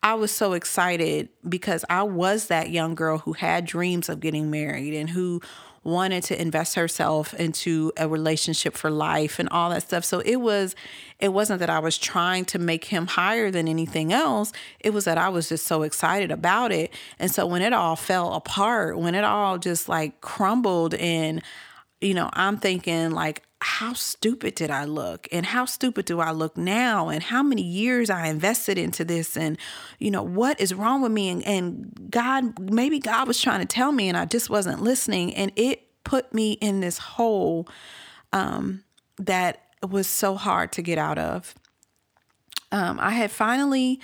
I 0.03 0.15
was 0.15 0.31
so 0.31 0.53
excited 0.53 1.29
because 1.47 1.85
I 1.89 2.03
was 2.03 2.47
that 2.47 2.71
young 2.71 2.95
girl 2.95 3.19
who 3.19 3.33
had 3.33 3.65
dreams 3.65 4.09
of 4.09 4.19
getting 4.19 4.49
married 4.49 4.95
and 4.95 5.09
who 5.09 5.41
wanted 5.83 6.23
to 6.23 6.39
invest 6.39 6.75
herself 6.75 7.33
into 7.33 7.91
a 7.97 8.07
relationship 8.07 8.75
for 8.75 8.91
life 8.91 9.39
and 9.39 9.49
all 9.49 9.71
that 9.71 9.83
stuff. 9.83 10.05
So 10.05 10.19
it 10.19 10.35
was 10.35 10.75
it 11.19 11.29
wasn't 11.29 11.59
that 11.59 11.69
I 11.69 11.79
was 11.79 11.97
trying 11.97 12.45
to 12.45 12.59
make 12.59 12.85
him 12.85 13.07
higher 13.07 13.51
than 13.51 13.67
anything 13.67 14.11
else. 14.11 14.51
It 14.79 14.91
was 14.91 15.05
that 15.05 15.17
I 15.17 15.29
was 15.29 15.49
just 15.49 15.67
so 15.67 15.83
excited 15.83 16.31
about 16.31 16.71
it. 16.71 16.91
And 17.19 17.31
so 17.31 17.45
when 17.45 17.61
it 17.61 17.73
all 17.73 17.95
fell 17.95 18.33
apart, 18.33 18.97
when 18.97 19.15
it 19.15 19.23
all 19.23 19.57
just 19.57 19.87
like 19.87 20.21
crumbled 20.21 20.93
and 20.95 21.41
you 22.01 22.13
know, 22.13 22.29
I'm 22.33 22.57
thinking 22.57 23.11
like 23.11 23.43
how 23.63 23.93
stupid 23.93 24.55
did 24.55 24.71
I 24.71 24.85
look? 24.85 25.27
And 25.31 25.45
how 25.45 25.65
stupid 25.65 26.05
do 26.05 26.19
I 26.19 26.31
look 26.31 26.57
now? 26.57 27.09
And 27.09 27.21
how 27.21 27.43
many 27.43 27.61
years 27.61 28.09
I 28.09 28.27
invested 28.27 28.79
into 28.79 29.05
this? 29.05 29.37
And, 29.37 29.55
you 29.99 30.09
know, 30.09 30.23
what 30.23 30.59
is 30.59 30.73
wrong 30.73 31.03
with 31.03 31.11
me? 31.11 31.29
And, 31.29 31.45
and 31.45 32.07
God, 32.09 32.59
maybe 32.59 32.97
God 32.97 33.27
was 33.27 33.39
trying 33.39 33.59
to 33.59 33.67
tell 33.67 33.91
me 33.91 34.09
and 34.09 34.17
I 34.17 34.25
just 34.25 34.49
wasn't 34.49 34.81
listening. 34.81 35.35
And 35.35 35.51
it 35.55 35.83
put 36.03 36.33
me 36.33 36.53
in 36.53 36.79
this 36.79 36.97
hole 36.97 37.67
um, 38.33 38.83
that 39.17 39.61
was 39.87 40.07
so 40.07 40.35
hard 40.35 40.71
to 40.73 40.81
get 40.81 40.97
out 40.97 41.19
of. 41.19 41.53
Um, 42.71 42.99
I 42.99 43.11
had 43.11 43.29
finally 43.29 43.99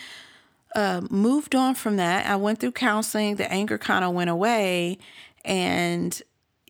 uh, 0.75 1.01
moved 1.10 1.56
on 1.56 1.74
from 1.74 1.96
that. 1.96 2.27
I 2.27 2.36
went 2.36 2.60
through 2.60 2.74
counseling. 2.74 3.38
The 3.38 3.51
anger 3.51 3.80
kind 3.80 4.06
of 4.06 4.13
went 4.13 4.30
away. 4.30 5.00
And 5.44 6.22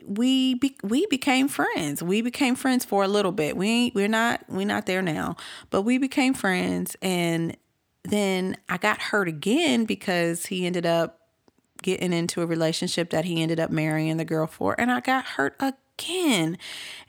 we 0.05 0.55
be, 0.55 0.77
we 0.83 1.05
became 1.07 1.47
friends. 1.47 2.01
We 2.01 2.21
became 2.21 2.55
friends 2.55 2.85
for 2.85 3.03
a 3.03 3.07
little 3.07 3.31
bit. 3.31 3.57
We 3.57 3.91
we're 3.93 4.07
not 4.07 4.43
we're 4.47 4.65
not 4.65 4.85
there 4.85 5.01
now, 5.01 5.35
but 5.69 5.81
we 5.81 5.97
became 5.97 6.33
friends. 6.33 6.95
And 7.01 7.55
then 8.03 8.57
I 8.69 8.77
got 8.77 8.99
hurt 8.99 9.27
again 9.27 9.85
because 9.85 10.45
he 10.45 10.65
ended 10.65 10.85
up 10.85 11.19
getting 11.81 12.13
into 12.13 12.41
a 12.41 12.45
relationship 12.45 13.09
that 13.11 13.25
he 13.25 13.41
ended 13.41 13.59
up 13.59 13.69
marrying 13.69 14.17
the 14.17 14.25
girl 14.25 14.47
for, 14.47 14.79
and 14.79 14.91
I 14.91 14.99
got 14.99 15.25
hurt 15.25 15.55
again 15.59 15.77
can. 15.97 16.57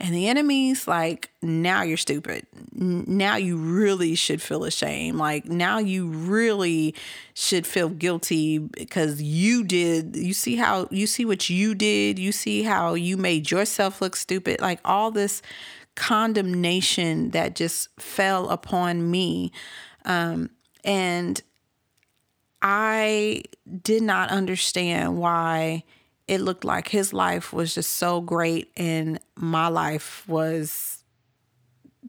And 0.01 0.15
the 0.15 0.29
enemy's 0.29 0.89
like, 0.89 1.31
now 1.43 1.83
you're 1.83 1.97
stupid. 1.97 2.47
Now 2.73 3.37
you 3.37 3.57
really 3.57 4.15
should 4.15 4.43
feel 4.43 4.65
ashamed. 4.65 5.19
Like, 5.19 5.47
now 5.47 5.79
you 5.79 6.09
really 6.09 6.95
should 7.35 7.67
feel 7.67 7.89
guilty 7.89 8.59
because 8.59 9.23
you 9.23 9.65
did. 9.65 10.17
You 10.17 10.35
see 10.35 10.57
how, 10.57 10.89
you 10.91 11.07
see 11.07 11.25
what 11.25 11.49
you 11.49 11.75
did. 11.75 12.19
You 12.19 12.33
see 12.33 12.63
how 12.63 12.95
you 12.95 13.17
made 13.17 13.51
yourself 13.51 14.01
look 14.01 14.17
stupid. 14.17 14.61
Like, 14.61 14.81
all 14.85 15.11
this 15.11 15.43
condemnation 15.95 17.31
that 17.31 17.57
just 17.57 17.89
fell 18.01 18.49
upon 18.51 19.11
me. 19.11 19.53
Um, 20.05 20.51
and 20.85 21.43
I 22.63 23.43
did 23.83 24.03
not 24.03 24.31
understand 24.31 25.19
why 25.19 25.85
it 26.29 26.41
looked 26.41 26.65
like 26.65 26.89
his 26.89 27.13
life 27.13 27.53
was 27.53 27.75
just 27.75 27.95
so 27.95 28.21
great 28.21 28.71
and 28.77 29.19
my 29.35 29.69
life 29.69 30.29
was 30.29 31.03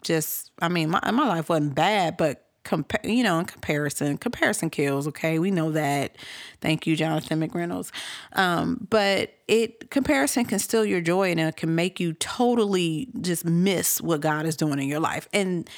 just 0.02 0.52
I 0.62 0.68
mean 0.70 0.90
my 0.90 1.00
my 1.12 1.28
life 1.28 1.50
wasn't 1.50 1.76
bad 1.76 2.18
but 2.18 2.46
compa- 2.70 3.04
you 3.04 3.24
know, 3.24 3.40
in 3.40 3.46
comparison, 3.46 4.18
comparison 4.18 4.70
kills. 4.70 5.08
Okay, 5.08 5.40
we 5.40 5.52
know 5.52 5.72
that. 5.72 6.16
Thank 6.62 6.86
you, 6.86 6.96
Jonathan 6.96 7.40
McReynolds. 7.42 7.92
Um, 8.34 8.88
but 8.90 9.34
it 9.48 9.90
comparison 9.90 10.46
can 10.46 10.60
steal 10.60 10.86
your 10.86 11.02
joy 11.02 11.32
and 11.32 11.40
it 11.40 11.58
can 11.58 11.76
make 11.76 12.00
you 12.00 12.14
totally 12.14 13.10
just 13.22 13.46
miss 13.46 14.02
what 14.02 14.22
God 14.22 14.46
is 14.46 14.56
doing 14.56 14.80
in 14.80 14.88
your 14.88 15.00
life. 15.00 15.28
And 15.34 15.70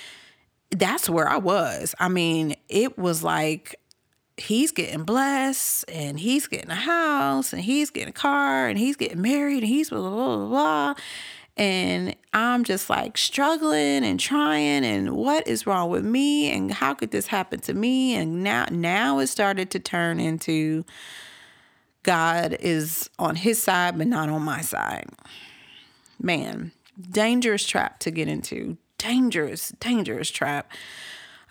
that's 0.71 1.09
where 1.09 1.27
I 1.27 1.37
was. 1.37 1.95
I 1.99 2.07
mean, 2.07 2.55
it 2.69 2.97
was 2.97 3.23
like 3.23 3.75
he's 4.41 4.71
getting 4.71 5.03
blessed 5.03 5.85
and 5.89 6.19
he's 6.19 6.47
getting 6.47 6.71
a 6.71 6.75
house 6.75 7.53
and 7.53 7.61
he's 7.61 7.89
getting 7.89 8.09
a 8.09 8.13
car 8.13 8.67
and 8.67 8.77
he's 8.77 8.95
getting 8.95 9.21
married 9.21 9.59
and 9.59 9.67
he's 9.67 9.89
blah 9.89 9.99
blah 9.99 10.09
blah. 10.09 10.47
blah. 10.47 10.93
And 11.57 12.15
I'm 12.33 12.63
just 12.63 12.89
like 12.89 13.17
struggling 13.17 14.03
and 14.03 14.19
trying 14.19 14.85
and 14.85 15.11
what 15.11 15.47
is 15.47 15.67
wrong 15.67 15.89
with 15.89 16.05
me 16.05 16.49
and 16.51 16.71
how 16.71 16.93
could 16.93 17.11
this 17.11 17.27
happen 17.27 17.59
to 17.61 17.73
me? 17.73 18.15
And 18.15 18.43
now 18.43 18.65
now 18.71 19.19
it 19.19 19.27
started 19.27 19.69
to 19.71 19.79
turn 19.79 20.19
into 20.19 20.85
God 22.03 22.57
is 22.59 23.09
on 23.19 23.35
his 23.35 23.61
side 23.61 23.97
but 23.97 24.07
not 24.07 24.29
on 24.29 24.41
my 24.41 24.61
side. 24.61 25.09
Man, 26.21 26.71
dangerous 27.09 27.65
trap 27.65 27.99
to 27.99 28.11
get 28.11 28.27
into. 28.27 28.77
Dangerous, 28.97 29.69
dangerous 29.79 30.29
trap. 30.29 30.71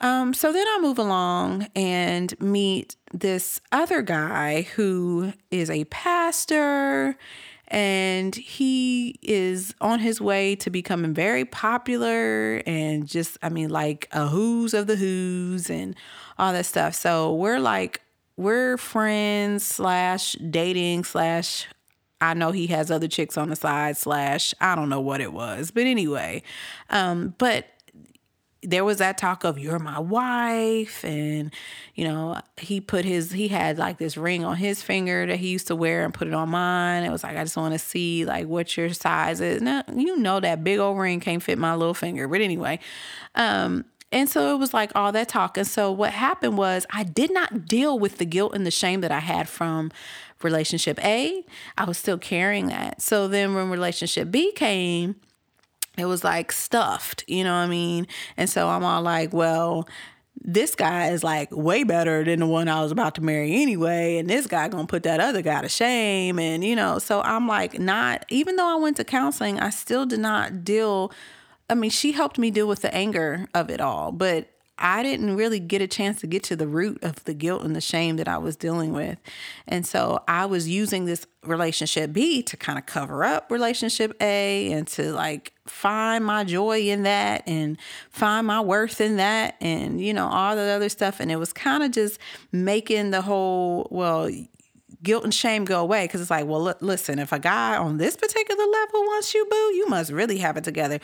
Um, 0.01 0.33
so 0.33 0.53
then 0.53 0.67
I 0.67 0.79
move 0.81 0.99
along 0.99 1.69
and 1.77 2.39
meet 2.41 2.97
this 3.13 3.61
other 3.71 4.03
guy 4.03 4.63
who 4.63 5.33
is 5.51 5.69
a 5.69 5.85
pastor 5.85 7.17
and 7.69 8.35
he 8.35 9.19
is 9.23 9.75
on 9.81 10.01
his 10.01 10.21
way 10.21 10.57
to 10.57 10.71
becoming 10.71 11.15
very 11.15 11.45
popular 11.45 12.63
and 12.67 13.07
just 13.07 13.39
i 13.43 13.49
mean 13.49 13.71
like 13.71 14.09
a 14.11 14.27
who's 14.27 14.75
of 14.75 14.89
the 14.89 14.97
who's 14.97 15.71
and 15.71 15.95
all 16.37 16.53
that 16.53 16.67
stuff 16.67 16.95
so 16.95 17.33
we're 17.33 17.61
like 17.61 18.01
we're 18.37 18.77
friends 18.77 19.65
slash 19.65 20.33
dating 20.51 21.05
slash 21.05 21.69
I 22.23 22.35
know 22.35 22.53
he 22.53 22.67
has 22.67 22.91
other 22.91 23.09
chicks 23.09 23.39
on 23.39 23.49
the 23.49 23.57
side, 23.57 23.97
slash, 23.97 24.55
I 24.61 24.75
don't 24.75 24.91
know 24.91 25.01
what 25.01 25.23
it 25.23 25.33
was. 25.33 25.71
But 25.71 25.85
anyway, 25.85 26.43
um, 26.91 27.35
but 27.39 27.67
there 28.63 28.85
was 28.85 28.99
that 28.99 29.17
talk 29.17 29.45
of 29.45 29.59
you're 29.59 29.79
my 29.79 29.99
wife 29.99 31.03
and 31.05 31.53
you 31.95 32.05
know 32.05 32.39
he 32.59 32.81
put 32.81 33.05
his 33.05 33.33
he 33.33 33.49
had 33.49 33.79
like 33.79 33.97
this 33.99 34.17
ring 34.17 34.45
on 34.45 34.57
his 34.57 34.83
finger 34.83 35.27
that 35.27 35.39
he 35.39 35.49
used 35.49 35.67
to 35.67 35.77
wear 35.77 36.05
and 36.05 36.13
put 36.13 36.29
it 36.29 36.35
on 36.35 36.49
mine. 36.51 37.05
It 37.05 37.11
was 37.11 37.23
like 37.23 37.37
i 37.37 37.43
just 37.43 37.57
want 37.57 37.73
to 37.73 37.79
see 37.79 38.25
like 38.25 38.47
what 38.47 38.77
your 38.77 38.91
size 38.91 39.41
is. 39.41 39.63
Now 39.63 39.83
you 39.95 40.17
know 40.19 40.41
that 40.41 40.63
big 40.63 40.79
old 40.79 40.99
ring 40.99 41.21
can't 41.21 41.43
fit 41.43 41.59
my 41.59 41.75
little 41.75 41.95
finger 41.95 42.29
but 42.29 42.41
anyway 42.41 42.79
um 43.35 43.85
and 44.13 44.29
so 44.29 44.53
it 44.53 44.59
was 44.59 44.75
like 44.75 44.91
all 44.97 45.13
that 45.13 45.29
talk. 45.29 45.57
And 45.57 45.67
so 45.67 45.93
what 45.93 46.13
happened 46.13 46.59
was 46.59 46.87
i 46.91 47.03
did 47.03 47.33
not 47.33 47.67
deal 47.67 47.99
with 47.99 48.19
the 48.19 48.27
guilt 48.27 48.55
and 48.55 48.67
the 48.67 48.71
shame 48.71 49.01
that 49.01 49.13
i 49.13 49.21
had 49.21 49.49
from 49.49 49.91
relationship 50.43 51.03
a. 51.05 51.45
I 51.77 51.85
was 51.85 51.99
still 51.99 52.17
carrying 52.19 52.69
that. 52.69 53.03
So 53.03 53.27
then 53.29 53.55
when 53.55 53.71
relationship 53.71 54.31
b 54.31 54.53
came 54.53 55.17
it 56.01 56.07
was 56.07 56.25
like 56.25 56.51
stuffed, 56.53 57.25
you 57.27 57.45
know 57.45 57.53
what 57.53 57.61
I 57.61 57.67
mean? 57.67 58.07
And 58.37 58.49
so 58.49 58.69
I'm 58.69 58.85
all 58.85 59.03
like, 59.03 59.33
well, 59.33 59.89
this 60.43 60.75
guy 60.75 61.11
is 61.11 61.23
like 61.23 61.51
way 61.53 61.85
better 61.85 62.25
than 62.25 62.41
the 62.41 62.47
one 62.47 62.69
I 62.69 62.83
was 62.83 62.93
about 62.93 63.15
to 63.17 63.21
marry 63.21 63.61
anyway, 63.61 64.17
and 64.17 64.29
this 64.29 64.47
guy 64.47 64.69
gonna 64.69 64.87
put 64.87 65.03
that 65.03 65.21
other 65.21 65.43
guy 65.43 65.61
to 65.63 65.69
shame, 65.69 66.39
and 66.39 66.65
you 66.65 66.75
know, 66.75 66.99
so 66.99 67.21
I'm 67.21 67.47
like, 67.47 67.79
not 67.79 68.25
even 68.31 68.57
though 68.57 68.67
I 68.69 68.81
went 68.81 68.97
to 68.97 69.05
counseling, 69.05 69.61
I 69.61 69.71
still 69.71 70.07
did 70.07 70.21
not 70.21 70.65
deal. 70.65 71.13
I 71.69 71.75
mean, 71.75 71.91
she 71.91 72.13
helped 72.13 72.39
me 72.39 72.51
deal 72.51 72.67
with 72.67 72.83
the 72.83 72.93
anger 72.95 73.47
of 73.55 73.71
it 73.71 73.81
all, 73.81 74.13
but 74.13 74.50
I 74.81 75.03
didn't 75.03 75.37
really 75.37 75.61
get 75.61 75.83
a 75.83 75.87
chance 75.87 76.21
to 76.21 76.27
get 76.27 76.43
to 76.45 76.57
the 76.57 76.67
root 76.67 76.99
of 77.03 77.23
the 77.25 77.35
guilt 77.35 77.63
and 77.63 77.77
the 77.77 77.81
shame 77.81 78.17
that 78.17 78.27
I 78.27 78.39
was 78.39 78.57
dealing 78.57 78.93
with. 78.93 79.19
And 79.69 79.87
so 79.87 80.25
I 80.27 80.47
was 80.47 80.69
using 80.69 81.05
this 81.05 81.27
relationship 81.45 82.13
B 82.13 82.43
to 82.43 82.57
kind 82.57 82.79
of 82.79 82.87
cover 82.87 83.23
up 83.23 83.51
relationship 83.51 84.15
A 84.21 84.73
and 84.73 84.87
to 84.89 85.13
like 85.13 85.53
find 85.67 86.25
my 86.25 86.45
joy 86.45 86.81
in 86.81 87.03
that 87.03 87.43
and 87.47 87.79
find 88.11 88.47
my 88.47 88.61
worth 88.61 89.01
in 89.01 89.17
that 89.17 89.57
and, 89.61 90.01
you 90.01 90.15
know, 90.15 90.27
all 90.27 90.57
the 90.57 90.63
other 90.63 90.89
stuff. 90.89 91.21
And 91.21 91.31
it 91.31 91.37
was 91.37 91.53
kind 91.53 91.83
of 91.83 91.91
just 91.91 92.19
making 92.51 93.11
the 93.11 93.23
whole, 93.23 93.87
well, 93.91 94.31
guilt 95.03 95.25
and 95.25 95.35
shame 95.35 95.65
go 95.65 95.81
away 95.81 96.05
because 96.05 96.21
it's 96.21 96.31
like, 96.31 96.47
well, 96.47 96.63
look, 96.63 96.81
listen, 96.81 97.19
if 97.19 97.33
a 97.33 97.39
guy 97.39 97.77
on 97.77 97.97
this 97.97 98.17
particular 98.17 98.65
level 98.65 99.01
wants 99.03 99.35
you, 99.35 99.45
boo, 99.47 99.57
you 99.75 99.87
must 99.89 100.11
really 100.13 100.39
have 100.39 100.57
it 100.57 100.65
together. 100.65 100.99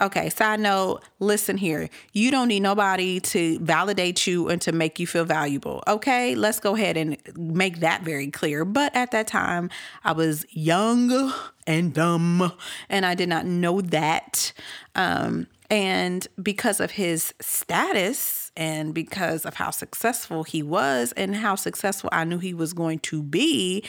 Okay, 0.00 0.30
side 0.30 0.60
note, 0.60 1.02
listen 1.18 1.56
here. 1.56 1.88
You 2.12 2.30
don't 2.30 2.48
need 2.48 2.60
nobody 2.60 3.20
to 3.20 3.58
validate 3.58 4.26
you 4.26 4.48
and 4.48 4.60
to 4.62 4.72
make 4.72 4.98
you 4.98 5.06
feel 5.06 5.24
valuable. 5.24 5.82
Okay, 5.86 6.34
let's 6.34 6.60
go 6.60 6.74
ahead 6.74 6.96
and 6.96 7.16
make 7.36 7.80
that 7.80 8.02
very 8.02 8.30
clear. 8.30 8.64
But 8.64 8.94
at 8.94 9.10
that 9.10 9.26
time, 9.26 9.70
I 10.04 10.12
was 10.12 10.46
young 10.50 11.32
and 11.66 11.92
dumb 11.92 12.52
and 12.88 13.06
I 13.06 13.14
did 13.14 13.28
not 13.28 13.46
know 13.46 13.80
that. 13.80 14.52
Um, 14.94 15.46
and 15.70 16.26
because 16.42 16.80
of 16.80 16.92
his 16.92 17.32
status 17.40 18.49
and 18.60 18.92
because 18.92 19.46
of 19.46 19.54
how 19.54 19.70
successful 19.70 20.44
he 20.44 20.62
was 20.62 21.12
and 21.12 21.34
how 21.34 21.54
successful 21.54 22.10
I 22.12 22.24
knew 22.24 22.38
he 22.38 22.52
was 22.52 22.74
going 22.74 22.98
to 23.00 23.22
be, 23.22 23.82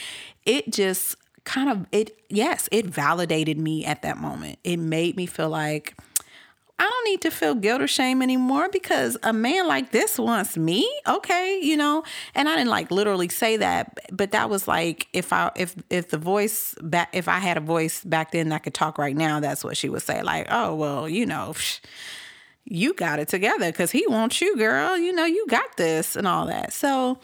it 0.45 0.71
just 0.71 1.17
kind 1.43 1.69
of 1.69 1.85
it 1.91 2.17
yes, 2.29 2.69
it 2.71 2.85
validated 2.85 3.57
me 3.57 3.85
at 3.85 4.01
that 4.03 4.17
moment. 4.17 4.59
It 4.63 4.77
made 4.77 5.17
me 5.17 5.25
feel 5.25 5.49
like 5.49 5.93
I 6.79 6.83
don't 6.83 7.05
need 7.05 7.21
to 7.21 7.31
feel 7.31 7.53
guilt 7.53 7.81
or 7.81 7.87
shame 7.87 8.21
anymore 8.21 8.69
because 8.71 9.17
a 9.23 9.33
man 9.33 9.67
like 9.67 9.91
this 9.91 10.17
wants 10.17 10.55
me. 10.55 10.89
Okay, 11.05 11.59
you 11.61 11.75
know, 11.75 12.03
and 12.33 12.47
I 12.47 12.55
didn't 12.55 12.69
like 12.69 12.91
literally 12.91 13.27
say 13.27 13.57
that, 13.57 13.99
but 14.09 14.31
that 14.31 14.49
was 14.49 14.69
like 14.69 15.09
if 15.11 15.33
I 15.33 15.51
if 15.57 15.75
if 15.89 16.11
the 16.11 16.17
voice 16.17 16.75
back 16.81 17.09
if 17.11 17.27
I 17.27 17.39
had 17.39 17.57
a 17.57 17.61
voice 17.61 18.05
back 18.05 18.31
then 18.31 18.49
that 18.49 18.63
could 18.63 18.73
talk 18.73 18.97
right 18.97 19.17
now, 19.17 19.41
that's 19.41 19.65
what 19.65 19.75
she 19.75 19.89
would 19.89 20.01
say. 20.01 20.23
Like, 20.23 20.47
oh 20.49 20.75
well, 20.75 21.09
you 21.09 21.25
know. 21.25 21.55
You 22.65 22.93
got 22.93 23.19
it 23.19 23.27
together 23.27 23.71
because 23.71 23.91
he 23.91 24.05
wants 24.07 24.41
you, 24.41 24.55
girl. 24.57 24.97
You 24.97 25.13
know, 25.13 25.25
you 25.25 25.45
got 25.47 25.77
this 25.77 26.15
and 26.15 26.27
all 26.27 26.45
that. 26.47 26.73
So, 26.73 27.19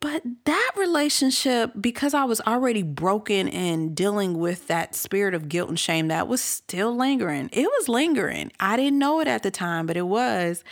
but 0.00 0.22
that 0.44 0.72
relationship, 0.76 1.72
because 1.80 2.14
I 2.14 2.24
was 2.24 2.40
already 2.42 2.82
broken 2.82 3.48
and 3.48 3.94
dealing 3.94 4.38
with 4.38 4.66
that 4.68 4.94
spirit 4.94 5.34
of 5.34 5.48
guilt 5.48 5.68
and 5.68 5.78
shame, 5.78 6.08
that 6.08 6.28
was 6.28 6.40
still 6.40 6.94
lingering. 6.94 7.48
It 7.52 7.66
was 7.66 7.88
lingering. 7.88 8.52
I 8.60 8.76
didn't 8.76 8.98
know 8.98 9.20
it 9.20 9.28
at 9.28 9.42
the 9.42 9.50
time, 9.50 9.86
but 9.86 9.96
it 9.96 10.06
was. 10.06 10.62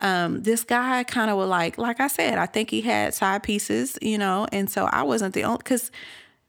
Um, 0.00 0.42
this 0.42 0.64
guy 0.64 1.04
kind 1.04 1.30
of 1.30 1.36
was 1.36 1.48
like, 1.48 1.78
like 1.78 2.00
I 2.00 2.08
said, 2.08 2.36
I 2.36 2.46
think 2.46 2.70
he 2.70 2.80
had 2.80 3.14
side 3.14 3.44
pieces, 3.44 3.96
you 4.02 4.18
know, 4.18 4.48
and 4.50 4.68
so 4.68 4.86
I 4.86 5.04
wasn't 5.04 5.32
the 5.34 5.44
only, 5.44 5.58
because 5.58 5.92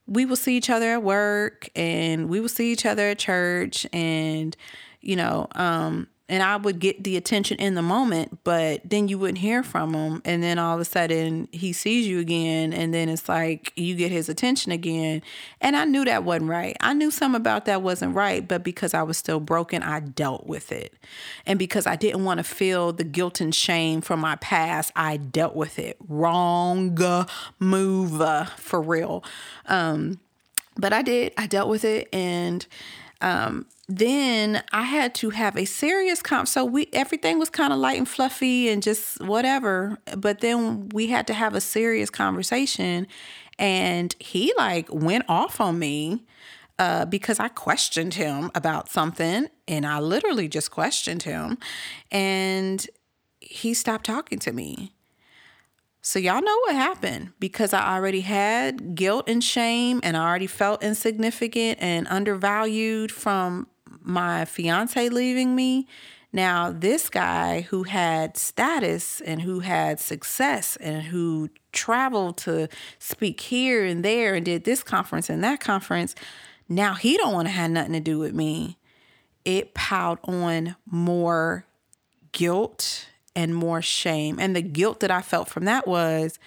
we 0.07 0.25
will 0.25 0.35
see 0.35 0.57
each 0.57 0.71
other 0.71 0.89
at 0.89 1.03
work 1.03 1.69
and 1.75 2.29
we 2.29 2.39
will 2.39 2.49
see 2.49 2.71
each 2.71 2.85
other 2.85 3.09
at 3.09 3.19
church 3.19 3.85
and, 3.93 4.57
you 5.01 5.15
know, 5.15 5.47
um, 5.53 6.07
and 6.29 6.41
I 6.41 6.55
would 6.55 6.79
get 6.79 7.03
the 7.03 7.17
attention 7.17 7.57
in 7.57 7.75
the 7.75 7.81
moment, 7.81 8.39
but 8.45 8.81
then 8.89 9.09
you 9.09 9.19
wouldn't 9.19 9.39
hear 9.39 9.61
from 9.61 9.93
him. 9.93 10.21
And 10.23 10.41
then 10.41 10.57
all 10.57 10.73
of 10.73 10.79
a 10.79 10.85
sudden 10.85 11.49
he 11.51 11.73
sees 11.73 12.07
you 12.07 12.19
again, 12.19 12.71
and 12.71 12.93
then 12.93 13.09
it's 13.09 13.27
like 13.27 13.73
you 13.75 13.95
get 13.95 14.11
his 14.11 14.29
attention 14.29 14.71
again. 14.71 15.21
And 15.59 15.75
I 15.75 15.83
knew 15.83 16.05
that 16.05 16.23
wasn't 16.23 16.49
right. 16.49 16.77
I 16.79 16.93
knew 16.93 17.11
something 17.11 17.39
about 17.39 17.65
that 17.65 17.81
wasn't 17.81 18.15
right, 18.15 18.47
but 18.47 18.63
because 18.63 18.93
I 18.93 19.03
was 19.03 19.17
still 19.17 19.41
broken, 19.41 19.83
I 19.83 19.99
dealt 19.99 20.47
with 20.47 20.71
it. 20.71 20.93
And 21.45 21.59
because 21.59 21.85
I 21.85 21.97
didn't 21.97 22.23
want 22.23 22.37
to 22.37 22.43
feel 22.43 22.93
the 22.93 23.03
guilt 23.03 23.41
and 23.41 23.53
shame 23.53 23.99
from 23.99 24.21
my 24.21 24.37
past, 24.37 24.93
I 24.95 25.17
dealt 25.17 25.55
with 25.55 25.77
it. 25.77 25.97
Wrong 26.07 26.97
move 27.59 28.49
for 28.57 28.81
real. 28.81 29.25
Um, 29.65 30.19
but 30.77 30.93
I 30.93 31.01
did, 31.01 31.33
I 31.37 31.47
dealt 31.47 31.69
with 31.69 31.83
it. 31.83 32.07
And 32.13 32.65
um, 33.21 33.65
then 33.97 34.63
I 34.71 34.83
had 34.83 35.13
to 35.15 35.29
have 35.31 35.57
a 35.57 35.65
serious 35.65 36.21
comp. 36.21 36.47
So 36.47 36.65
we 36.65 36.87
everything 36.93 37.39
was 37.39 37.49
kind 37.49 37.71
of 37.71 37.79
light 37.79 37.97
and 37.97 38.07
fluffy 38.07 38.69
and 38.69 38.81
just 38.81 39.21
whatever. 39.21 39.97
But 40.17 40.39
then 40.39 40.89
we 40.89 41.07
had 41.07 41.27
to 41.27 41.33
have 41.33 41.53
a 41.53 41.61
serious 41.61 42.09
conversation, 42.09 43.07
and 43.59 44.15
he 44.19 44.53
like 44.57 44.87
went 44.91 45.25
off 45.27 45.61
on 45.61 45.79
me 45.79 46.23
uh, 46.79 47.05
because 47.05 47.39
I 47.39 47.49
questioned 47.49 48.15
him 48.15 48.51
about 48.55 48.89
something, 48.89 49.47
and 49.67 49.85
I 49.85 49.99
literally 49.99 50.47
just 50.47 50.71
questioned 50.71 51.23
him, 51.23 51.57
and 52.11 52.85
he 53.39 53.73
stopped 53.73 54.05
talking 54.05 54.39
to 54.39 54.51
me. 54.51 54.93
So, 56.05 56.19
y'all 56.19 56.41
know 56.41 56.59
what 56.65 56.75
happened 56.75 57.31
because 57.39 57.71
I 57.71 57.95
already 57.95 58.21
had 58.21 58.95
guilt 58.95 59.29
and 59.29 59.41
shame, 59.41 60.01
and 60.03 60.17
I 60.17 60.27
already 60.27 60.47
felt 60.47 60.83
insignificant 60.83 61.77
and 61.79 62.07
undervalued 62.09 63.11
from 63.11 63.67
my 64.03 64.45
fiance 64.45 65.09
leaving 65.09 65.55
me. 65.55 65.87
Now, 66.31 66.71
this 66.71 67.09
guy 67.09 67.61
who 67.61 67.83
had 67.83 68.37
status 68.37 69.21
and 69.21 69.43
who 69.43 69.59
had 69.59 69.99
success 69.99 70.75
and 70.77 71.03
who 71.03 71.49
traveled 71.71 72.37
to 72.37 72.67
speak 72.97 73.39
here 73.39 73.85
and 73.85 74.03
there 74.03 74.33
and 74.33 74.43
did 74.43 74.63
this 74.63 74.81
conference 74.81 75.29
and 75.29 75.43
that 75.43 75.59
conference, 75.59 76.15
now 76.67 76.95
he 76.95 77.17
don't 77.17 77.33
want 77.33 77.47
to 77.47 77.53
have 77.53 77.69
nothing 77.69 77.93
to 77.93 77.99
do 77.99 78.17
with 78.17 78.33
me. 78.33 78.77
It 79.45 79.75
piled 79.75 80.19
on 80.23 80.75
more 80.85 81.65
guilt 82.31 83.09
and 83.35 83.53
more 83.55 83.81
shame. 83.81 84.39
And 84.39 84.55
the 84.55 84.61
guilt 84.61 85.01
that 85.01 85.11
I 85.11 85.21
felt 85.21 85.49
from 85.49 85.65
that 85.65 85.87
was, 85.87 86.39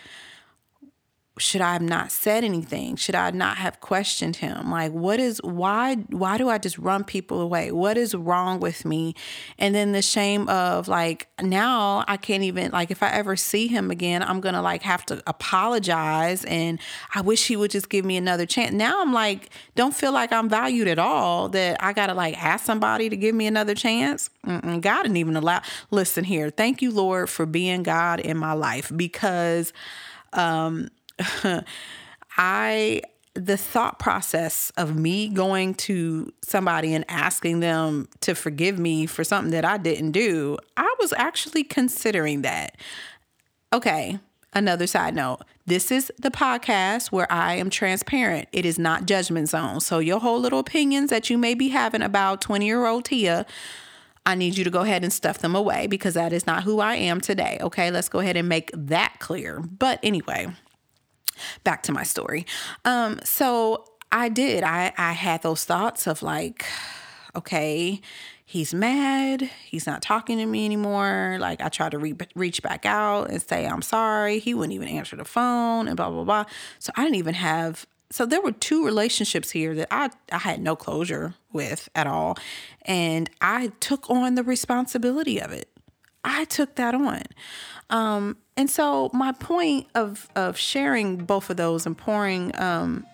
should 1.39 1.61
I 1.61 1.75
have 1.75 1.83
not 1.83 2.11
said 2.11 2.45
anything? 2.45 2.97
Should 2.97 3.15
I 3.15 3.31
not 3.31 3.59
have 3.59 3.81
questioned 3.81 4.37
him? 4.37 4.71
Like, 4.71 4.93
what 4.93 5.21
is 5.21 5.39
why 5.43 5.97
why 6.09 6.39
do 6.39 6.49
I 6.49 6.57
just 6.57 6.79
run 6.79 7.05
people 7.05 7.43
away? 7.43 7.73
What 7.73 7.99
is 7.99 8.15
wrong 8.15 8.59
with 8.59 8.87
me? 8.87 9.15
And 9.59 9.75
then 9.75 9.93
the 9.93 10.01
shame 10.01 10.49
of 10.49 10.89
like 10.89 11.29
now 11.43 12.05
I 12.09 12.17
can't 12.17 12.43
even 12.43 12.73
like 12.73 12.91
if 12.91 13.03
I 13.03 13.11
ever 13.11 13.37
see 13.37 13.67
him 13.67 13.91
again, 13.91 14.23
I'm 14.23 14.41
gonna 14.41 14.63
like 14.63 14.83
have 14.83 15.05
to 15.07 15.23
apologize 15.27 16.43
and 16.47 16.79
I 17.15 17.21
wish 17.21 17.47
he 17.47 17.57
would 17.57 17.71
just 17.71 17.91
give 17.91 18.07
me 18.07 18.17
another 18.17 18.47
chance. 18.47 18.73
Now 18.73 19.03
I'm 19.03 19.13
like, 19.13 19.51
don't 19.75 19.95
feel 19.95 20.13
like 20.13 20.33
I'm 20.33 20.49
valued 20.49 20.89
at 20.89 20.99
all, 20.99 21.51
that 21.51 21.77
I 21.85 21.93
gotta 21.93 22.15
like 22.15 22.43
ask 22.43 22.65
somebody 22.65 23.11
to 23.11 23.17
give 23.17 23.35
me 23.35 23.47
another 23.47 23.75
chance. 23.75 24.31
Mm-mm, 24.47 24.81
God 24.81 25.03
didn't 25.03 25.19
even 25.19 25.37
allow 25.37 25.61
listen 25.91 26.25
here. 26.25 26.49
Thank 26.49 26.81
you, 26.81 26.91
Lord, 26.91 27.29
for 27.29 27.45
being 27.45 27.83
God 27.83 28.21
in 28.21 28.39
my 28.39 28.55
life 28.55 28.91
because 28.97 29.75
um 30.33 30.89
I 32.37 33.03
the 33.37 33.57
thought 33.57 33.99
process 33.99 34.73
of 34.77 34.97
me 34.97 35.29
going 35.29 35.75
to 35.75 36.33
somebody 36.43 36.95
and 36.95 37.05
asking 37.09 37.61
them 37.61 38.09
to 38.21 38.35
forgive 38.35 38.79
me 38.79 39.07
for 39.07 39.25
something 39.25 39.51
that 39.51 39.65
I 39.65 39.77
didn't 39.77 40.13
do, 40.13 40.57
I 40.77 40.95
was 40.99 41.13
actually 41.17 41.65
considering 41.65 42.43
that. 42.43 42.77
Okay, 43.73 44.19
another 44.55 44.87
side 44.87 45.15
note. 45.15 45.41
This 45.67 45.91
is 45.91 46.11
the 46.19 46.31
podcast 46.31 47.13
where 47.13 47.31
I 47.31 47.55
am 47.55 47.71
transparent. 47.71 48.49
It 48.53 48.65
is 48.65 48.79
not 48.79 49.07
judgment 49.07 49.49
zone. 49.49 49.81
So 49.81 49.99
your 49.99 50.21
whole 50.21 50.41
little 50.41 50.61
opinions 50.61 51.11
that 51.11 51.29
you 51.29 51.37
may 51.37 51.55
be 51.55 51.69
having 51.69 52.03
about 52.03 52.41
20-year-old 52.41 53.05
Tia, 53.05 53.45
I 54.25 54.35
need 54.35 54.57
you 54.57 54.65
to 54.65 54.71
go 54.71 54.81
ahead 54.81 55.03
and 55.03 55.13
stuff 55.13 55.39
them 55.39 55.55
away 55.55 55.87
because 55.89 56.15
that 56.15 56.33
is 56.33 56.47
not 56.47 56.63
who 56.63 56.81
I 56.81 56.95
am 56.95 57.21
today. 57.21 57.59
Okay, 57.61 57.91
let's 57.91 58.09
go 58.09 58.21
ahead 58.21 58.37
and 58.37 58.49
make 58.49 58.71
that 58.73 59.17
clear. 59.19 59.61
But 59.61 60.01
anyway, 60.03 60.49
back 61.65 61.83
to 61.85 61.93
my 61.93 62.03
story. 62.03 62.47
Um, 62.85 63.21
so 63.25 63.85
I 64.13 64.29
did. 64.29 64.63
I 64.65 64.93
I 64.97 65.13
had 65.13 65.43
those 65.43 65.65
thoughts 65.65 66.07
of 66.07 66.23
like, 66.23 66.65
okay, 67.35 68.01
he's 68.45 68.73
mad. 68.73 69.43
He's 69.65 69.87
not 69.87 70.01
talking 70.01 70.39
to 70.39 70.47
me 70.47 70.65
anymore. 70.65 71.37
Like 71.41 71.61
I 71.61 71.69
tried 71.69 71.91
to 71.91 71.99
re- 71.99 72.15
reach 72.35 72.63
back 72.63 72.87
out 72.87 73.29
and 73.31 73.43
say 73.43 73.67
I'm 73.67 73.83
sorry. 73.83 74.39
He 74.39 74.55
wouldn't 74.55 74.75
even 74.75 74.89
answer 74.89 75.17
the 75.17 75.25
phone 75.25 75.89
and 75.89 75.97
blah 75.97 76.11
blah 76.11 76.25
blah. 76.25 76.45
So 76.79 76.93
I 76.97 77.03
didn't 77.03 77.17
even 77.17 77.35
have. 77.35 77.87
So 78.11 78.25
there 78.25 78.41
were 78.41 78.53
two 78.53 78.85
relationships 78.85 79.51
here 79.51 79.75
that 79.75 79.89
I 79.91 80.11
I 80.33 80.39
had 80.39 80.61
no 80.61 80.77
closure 80.77 81.35
with 81.53 81.89
at 81.95 82.07
all, 82.07 82.39
and 82.83 83.29
I 83.41 83.73
took 83.81 84.09
on 84.09 84.37
the 84.37 84.45
responsibility 84.45 85.41
of 85.41 85.51
it. 85.51 85.69
I 86.25 86.45
took 86.45 86.77
that 86.77 86.95
on. 86.95 87.23
Um, 87.91 88.37
and 88.57 88.71
so 88.71 89.11
my 89.13 89.33
point 89.33 89.87
of 89.95 90.29
of 90.37 90.57
sharing 90.57 91.17
both 91.17 91.51
of 91.51 91.57
those 91.57 91.87
and 91.87 91.97
pouring 91.97 92.53
um, 92.61 93.07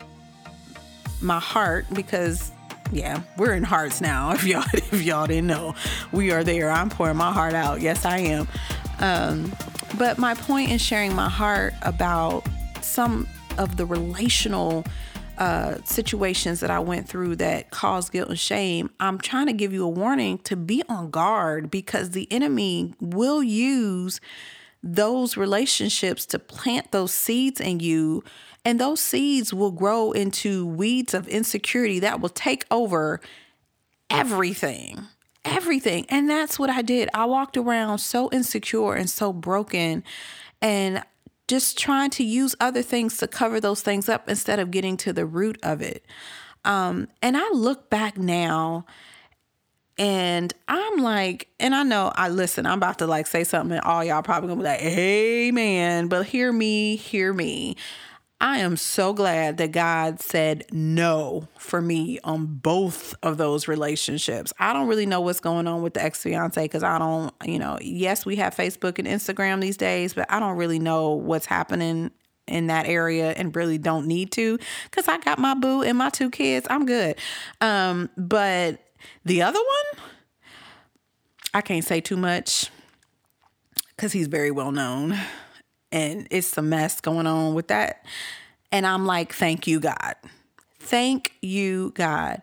my 1.20 1.40
heart 1.40 1.86
because 1.92 2.52
yeah, 2.92 3.22
we're 3.38 3.54
in 3.54 3.62
hearts 3.62 4.00
now. 4.00 4.32
If 4.34 4.44
y'all 4.44 4.64
if 4.72 5.02
y'all 5.02 5.26
didn't 5.26 5.46
know, 5.46 5.74
we 6.12 6.30
are 6.30 6.44
there. 6.44 6.70
I'm 6.70 6.90
pouring 6.90 7.16
my 7.16 7.32
heart 7.32 7.54
out. 7.54 7.80
Yes, 7.80 8.04
I 8.04 8.18
am. 8.18 8.48
Um, 8.98 9.52
but 9.98 10.18
my 10.18 10.34
point 10.34 10.70
in 10.70 10.78
sharing 10.78 11.14
my 11.14 11.28
heart 11.28 11.74
about 11.82 12.44
some 12.82 13.26
of 13.58 13.76
the 13.76 13.86
relational 13.86 14.84
uh, 15.38 15.76
situations 15.84 16.60
that 16.60 16.70
I 16.70 16.78
went 16.78 17.08
through 17.08 17.36
that 17.36 17.70
caused 17.70 18.12
guilt 18.12 18.28
and 18.28 18.38
shame, 18.38 18.90
I'm 19.00 19.18
trying 19.18 19.46
to 19.46 19.52
give 19.52 19.72
you 19.72 19.84
a 19.84 19.88
warning 19.88 20.38
to 20.38 20.56
be 20.56 20.82
on 20.88 21.10
guard 21.10 21.70
because 21.70 22.10
the 22.10 22.30
enemy 22.30 22.94
will 23.00 23.42
use 23.42 24.20
those 24.82 25.36
relationships 25.36 26.26
to 26.26 26.38
plant 26.38 26.90
those 26.90 27.12
seeds 27.12 27.60
in 27.60 27.80
you. 27.80 28.24
And 28.64 28.80
those 28.80 29.00
seeds 29.00 29.52
will 29.52 29.70
grow 29.70 30.12
into 30.12 30.66
weeds 30.66 31.14
of 31.14 31.28
insecurity 31.28 31.98
that 32.00 32.20
will 32.20 32.28
take 32.28 32.64
over 32.70 33.20
everything. 34.10 35.06
Everything. 35.44 36.06
And 36.08 36.30
that's 36.30 36.58
what 36.58 36.70
I 36.70 36.82
did. 36.82 37.08
I 37.14 37.24
walked 37.24 37.56
around 37.56 37.98
so 37.98 38.30
insecure 38.30 38.94
and 38.94 39.10
so 39.10 39.32
broken 39.32 40.04
and 40.60 41.02
just 41.48 41.76
trying 41.76 42.10
to 42.10 42.24
use 42.24 42.54
other 42.60 42.82
things 42.82 43.16
to 43.18 43.26
cover 43.26 43.60
those 43.60 43.82
things 43.82 44.08
up 44.08 44.28
instead 44.28 44.60
of 44.60 44.70
getting 44.70 44.96
to 44.98 45.12
the 45.12 45.26
root 45.26 45.58
of 45.62 45.82
it. 45.82 46.04
Um, 46.64 47.08
and 47.20 47.36
I 47.36 47.48
look 47.50 47.90
back 47.90 48.16
now 48.16 48.86
and 49.98 50.52
I'm 50.68 50.98
like, 50.98 51.48
and 51.60 51.74
I 51.74 51.82
know 51.82 52.12
I 52.14 52.28
listen, 52.28 52.66
I'm 52.66 52.78
about 52.78 52.98
to 52.98 53.06
like 53.06 53.26
say 53.26 53.44
something 53.44 53.76
and 53.76 53.84
all 53.84 54.04
y'all 54.04 54.22
probably 54.22 54.48
gonna 54.48 54.60
be 54.60 54.64
like, 54.64 54.82
Amen. 54.82 56.08
But 56.08 56.26
hear 56.26 56.52
me, 56.52 56.96
hear 56.96 57.32
me. 57.32 57.76
I 58.42 58.58
am 58.58 58.76
so 58.76 59.12
glad 59.12 59.58
that 59.58 59.70
God 59.70 60.20
said 60.20 60.64
no 60.72 61.46
for 61.58 61.80
me 61.80 62.18
on 62.24 62.46
both 62.46 63.14
of 63.22 63.36
those 63.36 63.68
relationships. 63.68 64.52
I 64.58 64.72
don't 64.72 64.88
really 64.88 65.06
know 65.06 65.20
what's 65.20 65.38
going 65.38 65.68
on 65.68 65.80
with 65.80 65.94
the 65.94 66.02
ex 66.02 66.24
fiance 66.24 66.60
because 66.60 66.82
I 66.82 66.98
don't, 66.98 67.32
you 67.44 67.60
know, 67.60 67.78
yes, 67.80 68.26
we 68.26 68.34
have 68.36 68.52
Facebook 68.56 68.98
and 68.98 69.06
Instagram 69.06 69.60
these 69.60 69.76
days, 69.76 70.12
but 70.14 70.26
I 70.28 70.40
don't 70.40 70.56
really 70.56 70.80
know 70.80 71.12
what's 71.12 71.46
happening 71.46 72.10
in 72.48 72.66
that 72.66 72.86
area 72.86 73.30
and 73.30 73.54
really 73.54 73.78
don't 73.78 74.08
need 74.08 74.32
to 74.32 74.58
because 74.90 75.06
I 75.06 75.18
got 75.18 75.38
my 75.38 75.54
boo 75.54 75.82
and 75.82 75.96
my 75.96 76.10
two 76.10 76.28
kids. 76.28 76.66
I'm 76.68 76.84
good. 76.84 77.16
Um, 77.60 78.10
but 78.16 78.80
the 79.24 79.42
other 79.42 79.58
one, 79.58 80.04
I 81.54 81.60
can't 81.60 81.84
say 81.84 82.00
too 82.00 82.16
much 82.16 82.70
because 83.96 84.12
he's 84.12 84.26
very 84.26 84.50
well 84.50 84.72
known 84.72 85.18
and 85.90 86.26
it's 86.30 86.56
a 86.56 86.62
mess 86.62 87.00
going 87.00 87.26
on 87.26 87.54
with 87.54 87.68
that. 87.68 88.04
And 88.70 88.86
I'm 88.86 89.06
like, 89.06 89.32
thank 89.32 89.66
you, 89.66 89.80
God. 89.80 90.14
Thank 90.78 91.34
you, 91.42 91.92
God. 91.94 92.42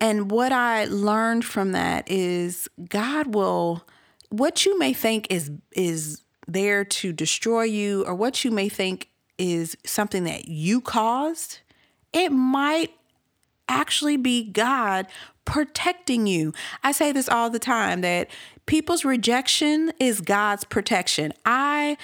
And 0.00 0.30
what 0.30 0.52
I 0.52 0.84
learned 0.84 1.44
from 1.44 1.72
that 1.72 2.10
is 2.10 2.68
God 2.88 3.34
will 3.34 3.86
what 4.30 4.66
you 4.66 4.78
may 4.78 4.92
think 4.92 5.28
is 5.30 5.50
is 5.72 6.22
there 6.46 6.84
to 6.84 7.12
destroy 7.12 7.62
you 7.62 8.04
or 8.04 8.14
what 8.14 8.44
you 8.44 8.50
may 8.50 8.68
think 8.68 9.08
is 9.38 9.76
something 9.84 10.24
that 10.24 10.46
you 10.46 10.80
caused, 10.80 11.60
it 12.12 12.30
might 12.30 12.90
actually 13.68 14.16
be 14.16 14.44
God 14.44 15.06
protecting 15.44 16.26
you. 16.26 16.52
I 16.82 16.92
say 16.92 17.12
this 17.12 17.28
all 17.28 17.50
the 17.50 17.58
time 17.58 18.00
that 18.02 18.28
people's 18.66 19.04
rejection 19.04 19.92
is 20.00 20.20
God's 20.20 20.64
protection. 20.64 21.32
I 21.44 21.96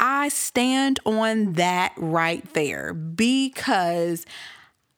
I 0.00 0.28
stand 0.28 1.00
on 1.04 1.54
that 1.54 1.92
right 1.96 2.44
there 2.54 2.94
because 2.94 4.24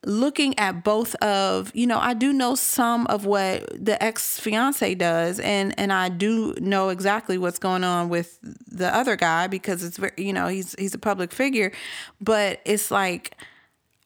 looking 0.05 0.59
at 0.59 0.83
both 0.83 1.15
of 1.17 1.71
you 1.75 1.87
know 1.87 1.99
i 1.99 2.15
do 2.15 2.33
know 2.33 2.55
some 2.55 3.07
of 3.09 3.27
what 3.27 3.69
the 3.85 4.03
ex-fiance 4.03 4.95
does 4.95 5.39
and 5.41 5.79
and 5.79 5.93
i 5.93 6.09
do 6.09 6.55
know 6.59 6.89
exactly 6.89 7.37
what's 7.37 7.59
going 7.59 7.85
on 7.85 8.09
with 8.09 8.39
the 8.67 8.95
other 8.95 9.15
guy 9.15 9.47
because 9.47 9.85
it's 9.85 9.99
very 9.99 10.13
you 10.17 10.33
know 10.33 10.49
he's 10.49 10.75
he's 10.79 10.95
a 10.95 10.99
public 10.99 11.33
figure 11.33 11.71
but 12.19 12.61
it's 12.65 12.91
like 12.91 13.37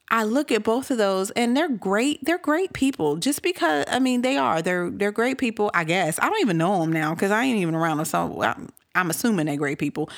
I 0.09 0.23
look 0.23 0.51
at 0.51 0.63
both 0.63 0.91
of 0.91 0.97
those 0.97 1.31
and 1.31 1.57
they're 1.57 1.69
great. 1.69 2.23
They're 2.23 2.37
great 2.37 2.73
people. 2.73 3.17
Just 3.17 3.41
because 3.41 3.85
I 3.87 3.99
mean 3.99 4.21
they 4.21 4.37
are. 4.37 4.61
They're 4.61 4.89
they're 4.89 5.11
great 5.11 5.37
people. 5.37 5.71
I 5.73 5.83
guess 5.83 6.19
I 6.19 6.29
don't 6.29 6.41
even 6.41 6.57
know 6.57 6.79
them 6.81 6.91
now 6.91 7.13
because 7.13 7.31
I 7.31 7.43
ain't 7.43 7.59
even 7.59 7.75
around 7.75 7.97
them. 7.97 8.05
So 8.05 8.41
I'm, 8.43 8.69
I'm 8.93 9.09
assuming 9.09 9.47
they're 9.47 9.57
great 9.57 9.79
people. 9.79 10.09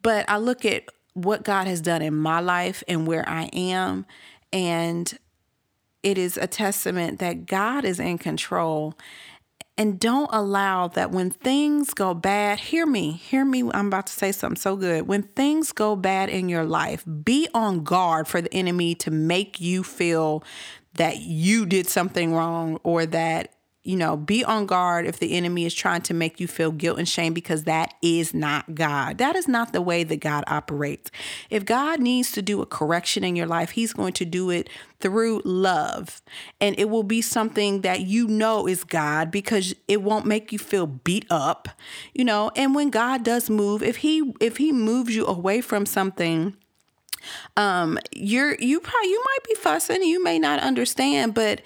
But 0.00 0.24
I 0.28 0.38
look 0.38 0.64
at 0.64 0.84
what 1.14 1.42
God 1.42 1.66
has 1.66 1.80
done 1.80 2.02
in 2.02 2.14
my 2.14 2.40
life 2.40 2.84
and 2.86 3.06
where 3.06 3.28
I 3.28 3.44
am, 3.52 4.06
and 4.52 5.18
it 6.02 6.16
is 6.16 6.36
a 6.36 6.46
testament 6.46 7.18
that 7.18 7.46
God 7.46 7.84
is 7.84 7.98
in 7.98 8.18
control. 8.18 8.94
And 9.78 10.00
don't 10.00 10.28
allow 10.32 10.88
that 10.88 11.12
when 11.12 11.30
things 11.30 11.94
go 11.94 12.12
bad, 12.12 12.58
hear 12.58 12.84
me, 12.84 13.12
hear 13.12 13.44
me. 13.44 13.62
I'm 13.72 13.86
about 13.86 14.08
to 14.08 14.12
say 14.12 14.32
something 14.32 14.56
so 14.56 14.74
good. 14.74 15.06
When 15.06 15.22
things 15.22 15.70
go 15.70 15.94
bad 15.94 16.28
in 16.28 16.48
your 16.48 16.64
life, 16.64 17.04
be 17.22 17.46
on 17.54 17.84
guard 17.84 18.26
for 18.26 18.42
the 18.42 18.52
enemy 18.52 18.96
to 18.96 19.12
make 19.12 19.60
you 19.60 19.84
feel 19.84 20.42
that 20.94 21.18
you 21.20 21.64
did 21.64 21.86
something 21.86 22.34
wrong 22.34 22.80
or 22.82 23.06
that 23.06 23.52
you 23.88 23.96
know, 23.96 24.18
be 24.18 24.44
on 24.44 24.66
guard 24.66 25.06
if 25.06 25.18
the 25.18 25.32
enemy 25.32 25.64
is 25.64 25.72
trying 25.72 26.02
to 26.02 26.12
make 26.12 26.38
you 26.38 26.46
feel 26.46 26.70
guilt 26.70 26.98
and 26.98 27.08
shame 27.08 27.32
because 27.32 27.64
that 27.64 27.94
is 28.02 28.34
not 28.34 28.74
God. 28.74 29.16
That 29.16 29.34
is 29.34 29.48
not 29.48 29.72
the 29.72 29.80
way 29.80 30.04
that 30.04 30.18
God 30.20 30.44
operates. 30.46 31.10
If 31.48 31.64
God 31.64 31.98
needs 31.98 32.30
to 32.32 32.42
do 32.42 32.60
a 32.60 32.66
correction 32.66 33.24
in 33.24 33.34
your 33.34 33.46
life, 33.46 33.70
He's 33.70 33.94
going 33.94 34.12
to 34.12 34.26
do 34.26 34.50
it 34.50 34.68
through 35.00 35.40
love. 35.42 36.20
And 36.60 36.78
it 36.78 36.90
will 36.90 37.02
be 37.02 37.22
something 37.22 37.80
that 37.80 38.02
you 38.02 38.28
know 38.28 38.68
is 38.68 38.84
God 38.84 39.30
because 39.30 39.74
it 39.88 40.02
won't 40.02 40.26
make 40.26 40.52
you 40.52 40.58
feel 40.58 40.86
beat 40.86 41.24
up, 41.30 41.70
you 42.12 42.26
know. 42.26 42.50
And 42.54 42.74
when 42.74 42.90
God 42.90 43.24
does 43.24 43.48
move, 43.48 43.82
if 43.82 43.96
He 43.96 44.34
if 44.38 44.58
He 44.58 44.70
moves 44.70 45.16
you 45.16 45.24
away 45.24 45.62
from 45.62 45.86
something, 45.86 46.54
um 47.56 47.98
you're 48.14 48.54
you 48.56 48.80
probably 48.80 49.08
you 49.08 49.24
might 49.24 49.44
be 49.48 49.54
fussing 49.56 50.04
you 50.04 50.22
may 50.22 50.38
not 50.38 50.60
understand 50.60 51.34
but 51.34 51.60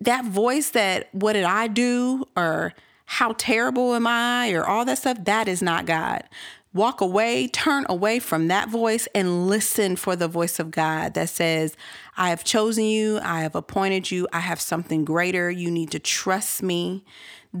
that 0.00 0.24
voice 0.24 0.70
that 0.70 1.08
what 1.12 1.34
did 1.34 1.44
I 1.44 1.68
do 1.68 2.26
or 2.36 2.74
how 3.06 3.34
terrible 3.38 3.94
am 3.94 4.06
I 4.06 4.50
or 4.52 4.66
all 4.66 4.84
that 4.84 4.98
stuff, 4.98 5.18
that 5.24 5.48
is 5.48 5.62
not 5.62 5.86
God. 5.86 6.24
Walk 6.74 7.00
away, 7.00 7.48
turn 7.48 7.86
away 7.88 8.18
from 8.18 8.48
that 8.48 8.68
voice 8.68 9.08
and 9.14 9.46
listen 9.46 9.96
for 9.96 10.14
the 10.14 10.28
voice 10.28 10.58
of 10.58 10.70
God 10.70 11.14
that 11.14 11.30
says, 11.30 11.74
I 12.18 12.28
have 12.28 12.44
chosen 12.44 12.84
you, 12.84 13.18
I 13.22 13.40
have 13.40 13.54
appointed 13.54 14.10
you, 14.10 14.28
I 14.32 14.40
have 14.40 14.60
something 14.60 15.04
greater. 15.04 15.50
You 15.50 15.70
need 15.70 15.90
to 15.92 15.98
trust 15.98 16.62
me. 16.62 17.02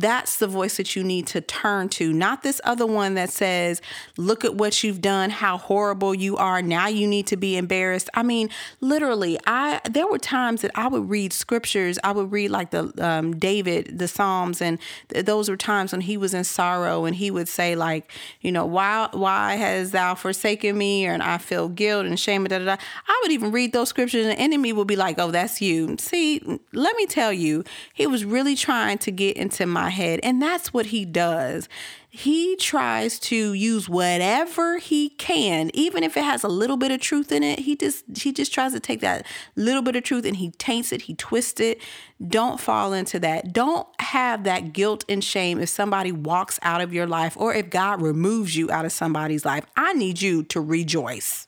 That's 0.00 0.36
the 0.36 0.46
voice 0.46 0.76
that 0.76 0.94
you 0.94 1.02
need 1.02 1.26
to 1.28 1.40
turn 1.40 1.88
to, 1.90 2.12
not 2.12 2.42
this 2.42 2.60
other 2.64 2.86
one 2.86 3.14
that 3.14 3.30
says, 3.30 3.80
Look 4.18 4.44
at 4.44 4.54
what 4.54 4.84
you've 4.84 5.00
done, 5.00 5.30
how 5.30 5.56
horrible 5.56 6.14
you 6.14 6.36
are. 6.36 6.60
Now 6.60 6.88
you 6.88 7.06
need 7.06 7.26
to 7.28 7.36
be 7.36 7.56
embarrassed. 7.56 8.10
I 8.14 8.22
mean, 8.22 8.50
literally, 8.80 9.38
I 9.46 9.80
there 9.88 10.06
were 10.06 10.18
times 10.18 10.62
that 10.62 10.70
I 10.74 10.88
would 10.88 11.08
read 11.08 11.32
scriptures. 11.32 11.98
I 12.04 12.12
would 12.12 12.30
read 12.30 12.50
like 12.50 12.70
the 12.70 12.92
um, 12.98 13.38
David, 13.38 13.98
the 13.98 14.06
Psalms, 14.08 14.60
and 14.60 14.78
th- 15.08 15.24
those 15.24 15.48
were 15.48 15.56
times 15.56 15.92
when 15.92 16.02
he 16.02 16.16
was 16.16 16.34
in 16.34 16.44
sorrow 16.44 17.04
and 17.04 17.16
he 17.16 17.30
would 17.30 17.48
say, 17.48 17.74
like, 17.74 18.10
you 18.40 18.52
know, 18.52 18.66
why 18.66 19.08
why 19.12 19.56
has 19.56 19.92
thou 19.92 20.14
forsaken 20.14 20.76
me? 20.76 21.06
And 21.06 21.22
I 21.22 21.38
feel 21.38 21.68
guilt 21.68 22.06
and 22.06 22.20
shame. 22.20 22.44
Da, 22.44 22.58
da, 22.58 22.64
da. 22.64 22.76
I 23.08 23.20
would 23.22 23.32
even 23.32 23.50
read 23.50 23.72
those 23.72 23.88
scriptures, 23.88 24.26
and 24.26 24.36
the 24.36 24.40
enemy 24.40 24.72
would 24.72 24.86
be 24.86 24.96
like, 24.96 25.18
Oh, 25.18 25.30
that's 25.30 25.62
you. 25.62 25.96
See, 25.98 26.40
let 26.72 26.96
me 26.96 27.06
tell 27.06 27.32
you, 27.32 27.64
he 27.94 28.06
was 28.06 28.24
really 28.24 28.56
trying 28.56 28.98
to 28.98 29.10
get 29.10 29.36
into 29.36 29.66
my 29.66 29.85
my 29.86 29.90
head. 29.90 30.18
And 30.24 30.42
that's 30.42 30.74
what 30.74 30.86
he 30.86 31.04
does. 31.04 31.68
He 32.08 32.56
tries 32.56 33.20
to 33.20 33.52
use 33.52 33.88
whatever 33.88 34.78
he 34.78 35.10
can, 35.10 35.70
even 35.74 36.02
if 36.02 36.16
it 36.16 36.24
has 36.24 36.42
a 36.42 36.48
little 36.48 36.76
bit 36.76 36.90
of 36.90 37.00
truth 37.00 37.30
in 37.30 37.44
it. 37.44 37.60
He 37.60 37.76
just 37.76 38.04
he 38.16 38.32
just 38.32 38.52
tries 38.52 38.72
to 38.72 38.80
take 38.80 39.00
that 39.02 39.24
little 39.54 39.82
bit 39.82 39.94
of 39.94 40.02
truth 40.02 40.24
and 40.24 40.36
he 40.36 40.50
taints 40.52 40.92
it, 40.92 41.02
he 41.02 41.14
twists 41.14 41.60
it. 41.60 41.80
Don't 42.26 42.58
fall 42.58 42.92
into 42.92 43.20
that. 43.20 43.52
Don't 43.52 43.86
have 44.00 44.42
that 44.44 44.72
guilt 44.72 45.04
and 45.08 45.22
shame 45.22 45.60
if 45.60 45.68
somebody 45.68 46.10
walks 46.10 46.58
out 46.62 46.80
of 46.80 46.92
your 46.92 47.06
life 47.06 47.36
or 47.36 47.54
if 47.54 47.70
God 47.70 48.02
removes 48.02 48.56
you 48.56 48.70
out 48.72 48.84
of 48.84 48.92
somebody's 48.92 49.44
life. 49.44 49.66
I 49.76 49.92
need 49.92 50.20
you 50.20 50.42
to 50.44 50.60
rejoice. 50.60 51.46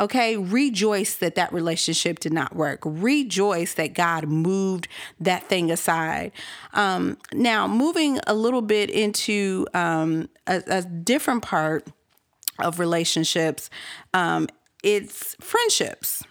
Okay, 0.00 0.38
rejoice 0.38 1.14
that 1.16 1.34
that 1.34 1.52
relationship 1.52 2.20
did 2.20 2.32
not 2.32 2.56
work. 2.56 2.80
Rejoice 2.84 3.74
that 3.74 3.92
God 3.92 4.28
moved 4.28 4.88
that 5.20 5.44
thing 5.44 5.70
aside. 5.70 6.32
Um, 6.72 7.18
now, 7.34 7.68
moving 7.68 8.18
a 8.26 8.32
little 8.32 8.62
bit 8.62 8.88
into 8.88 9.66
um, 9.74 10.30
a, 10.46 10.62
a, 10.66 10.82
different 10.82 11.42
part 11.42 11.86
of 12.58 12.78
relationships, 12.78 13.68
um, 14.14 14.48
it's 14.82 15.36
friendships. 15.38 16.24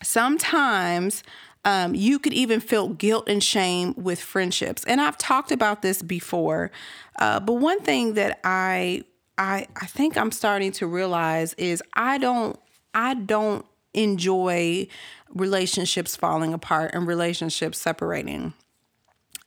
Sometimes 0.00 1.24
um, 1.64 1.96
you 1.96 2.20
could 2.20 2.32
even 2.32 2.60
feel 2.60 2.90
guilt 2.90 3.28
and 3.28 3.42
shame 3.42 3.94
with 3.96 4.20
friendships. 4.20 4.84
And 4.84 5.00
I've 5.00 5.18
talked 5.18 5.50
about 5.50 5.82
this 5.82 6.00
before. 6.00 6.70
Uh, 7.18 7.40
but 7.40 7.54
one 7.54 7.80
thing 7.80 8.14
that 8.14 8.38
I 8.44 9.02
I 9.36 9.66
I 9.74 9.86
think 9.86 10.16
I'm 10.16 10.30
starting 10.30 10.70
to 10.72 10.86
realize 10.86 11.54
is 11.54 11.82
I 11.94 12.18
don't 12.18 12.58
I 12.94 13.14
don't 13.14 13.66
enjoy 13.92 14.86
relationships 15.34 16.16
falling 16.16 16.54
apart 16.54 16.92
and 16.94 17.06
relationships 17.06 17.78
separating. 17.78 18.54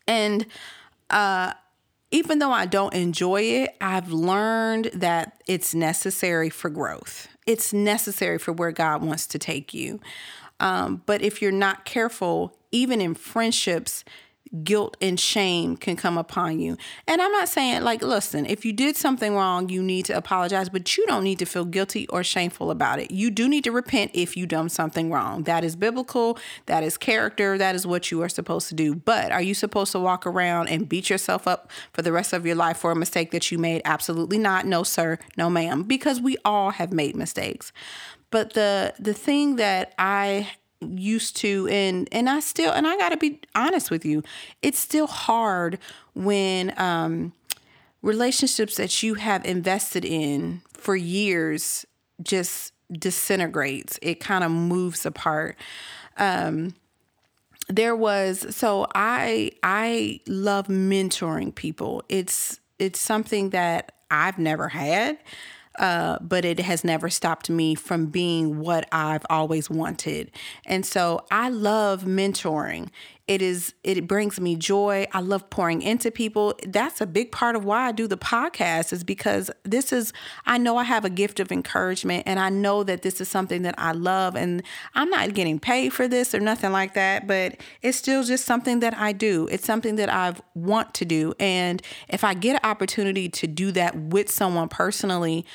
And 0.08 0.46
uh, 1.10 1.54
even 2.12 2.40
though 2.40 2.52
I 2.52 2.66
don't 2.66 2.94
enjoy 2.94 3.42
it, 3.42 3.76
I've 3.82 4.12
learned 4.12 4.92
that 4.94 5.42
it's 5.48 5.74
necessary 5.74 6.50
for 6.50 6.70
growth. 6.70 7.28
It's 7.46 7.74
necessary 7.74 8.38
for 8.38 8.52
where 8.52 8.72
God 8.72 9.02
wants 9.02 9.28
to 9.28 9.40
take 9.40 9.74
you. 9.74 10.00
Um, 10.60 11.04
but 11.06 11.22
if 11.22 11.42
you're 11.42 11.52
not 11.52 11.86
careful, 11.86 12.58
even 12.72 13.00
in 13.00 13.14
friendships, 13.14 14.04
guilt 14.64 14.98
and 15.02 15.20
shame 15.20 15.78
can 15.78 15.96
come 15.96 16.18
upon 16.18 16.60
you. 16.60 16.78
And 17.08 17.22
I'm 17.22 17.32
not 17.32 17.50
saying, 17.50 17.84
like, 17.84 18.02
listen, 18.02 18.46
if 18.46 18.66
you 18.66 18.74
did 18.74 18.96
something 18.96 19.34
wrong, 19.34 19.70
you 19.70 19.82
need 19.84 20.06
to 20.06 20.18
apologize, 20.18 20.70
but 20.70 20.98
you 20.98 21.06
don't 21.08 21.24
need 21.24 21.40
to 21.40 21.46
feel 21.46 21.66
guilty 21.66 22.08
or 22.08 22.24
shameful 22.24 22.72
about 22.72 23.00
it. 23.00 23.12
You 23.12 23.32
do 23.32 23.48
need 23.48 23.64
to 23.66 23.72
repent 23.72 24.12
if 24.14 24.38
you 24.38 24.46
done 24.46 24.70
something 24.70 25.12
wrong. 25.12 25.44
That 25.44 25.64
is 25.64 25.76
biblical, 25.76 26.38
that 26.66 26.84
is 26.84 26.98
character, 26.98 27.58
that 27.58 27.76
is 27.76 27.86
what 27.86 28.12
you 28.12 28.22
are 28.22 28.30
supposed 28.30 28.70
to 28.70 28.76
do. 28.76 28.96
But 28.96 29.32
are 29.32 29.42
you 29.42 29.54
supposed 29.54 29.92
to 29.94 30.00
walk 30.00 30.26
around 30.26 30.68
and 30.70 30.88
beat 30.88 31.10
yourself 31.10 31.48
up 31.48 31.72
for 31.94 32.02
the 32.02 32.12
rest 32.12 32.34
of 32.34 32.46
your 32.46 32.56
life 32.56 32.78
for 32.78 32.92
a 32.92 32.96
mistake 32.96 33.32
that 33.32 33.52
you 33.52 33.58
made? 33.58 33.82
Absolutely 33.86 34.38
not. 34.38 34.66
No, 34.66 34.84
sir. 34.84 35.18
No, 35.38 35.50
ma'am. 35.50 35.84
Because 35.84 36.22
we 36.22 36.38
all 36.44 36.72
have 36.72 36.92
made 36.92 37.16
mistakes. 37.16 37.72
But 38.30 38.54
the 38.54 38.94
the 39.00 39.14
thing 39.14 39.56
that 39.56 39.94
I 39.98 40.52
used 40.82 41.36
to 41.38 41.68
and 41.70 42.08
and 42.12 42.30
I 42.30 42.40
still 42.40 42.72
and 42.72 42.86
I 42.88 42.98
got 42.98 43.10
to 43.10 43.18
be 43.18 43.40
honest 43.56 43.90
with 43.90 44.06
you 44.06 44.24
it's 44.62 44.78
still 44.78 45.08
hard 45.08 45.80
when 46.14 46.74
um 46.78 47.34
relationships 48.02 48.78
that 48.78 49.02
you 49.02 49.16
have 49.16 49.44
invested 49.46 50.06
in 50.06 50.62
for 50.74 50.96
years 50.96 51.86
just 52.22 52.74
disintegrates. 52.92 54.00
It 54.02 54.20
kind 54.20 54.44
of 54.44 54.52
moves 54.52 55.06
apart. 55.06 55.58
Um 56.18 56.76
there 57.70 57.96
was 57.96 58.56
so 58.56 58.88
I 58.96 59.52
I 59.64 60.22
love 60.28 60.68
mentoring 60.68 61.54
people. 61.54 62.04
It's 62.08 62.60
it's 62.80 63.00
something 63.00 63.50
that 63.50 63.92
I've 64.10 64.38
never 64.38 64.70
had 64.70 65.18
uh, 65.78 66.18
but 66.22 66.46
it 66.46 66.60
has 66.60 66.84
never 66.84 67.10
stopped 67.10 67.50
me 67.50 67.76
from 67.76 68.08
being 68.08 68.60
what 68.60 68.88
I've 68.92 69.26
always 69.30 69.70
wanted. 69.70 70.32
And 70.66 70.86
so 70.86 71.26
I 71.32 71.50
love 71.50 72.04
mentoring. 72.04 72.90
It 73.28 73.42
is 73.42 73.74
it 73.84 74.08
brings 74.08 74.40
me 74.40 74.56
joy. 74.56 75.06
I 75.12 75.20
love 75.20 75.50
pouring 75.50 75.82
into 75.82 76.12
people. 76.12 76.58
That's 76.66 77.02
a 77.02 77.06
big 77.06 77.32
part 77.34 77.58
of 77.58 77.66
why 77.66 77.88
I 77.88 77.92
do 77.92 78.08
the 78.08 78.18
podcast 78.18 78.94
is 78.94 79.04
because 79.04 79.52
this 79.64 79.92
is 79.92 80.14
I 80.46 80.58
know 80.58 80.78
I 80.78 80.86
have 80.86 81.04
a 81.04 81.10
gift 81.10 81.42
of 81.42 81.52
encouragement 81.52 82.24
and 82.26 82.40
I 82.40 82.50
know 82.50 82.84
that 82.84 83.02
this 83.02 83.20
is 83.20 83.28
something 83.28 83.64
that 83.64 83.76
I 83.78 83.92
love 83.92 84.36
and 84.36 84.64
I'm 84.96 85.10
not 85.10 85.34
getting 85.34 85.60
paid 85.60 85.92
for 85.92 86.08
this 86.08 86.34
or 86.34 86.40
nothing 86.40 86.72
like 86.72 86.94
that, 86.94 87.28
but 87.28 87.58
it's 87.82 87.98
still 87.98 88.24
just 88.24 88.46
something 88.46 88.80
that 88.80 88.98
I 88.98 89.12
do. 89.12 89.50
It's 89.52 89.66
something 89.66 89.98
that 89.98 90.10
I 90.10 90.34
want 90.56 90.94
to 90.96 91.06
do 91.06 91.34
and 91.38 91.82
if 92.08 92.24
I 92.24 92.34
get 92.34 92.64
an 92.64 92.70
opportunity 92.70 93.28
to 93.28 93.48
do 93.48 93.74
that 93.74 93.94
with 93.96 94.32
someone 94.32 94.70
personally, 94.70 95.46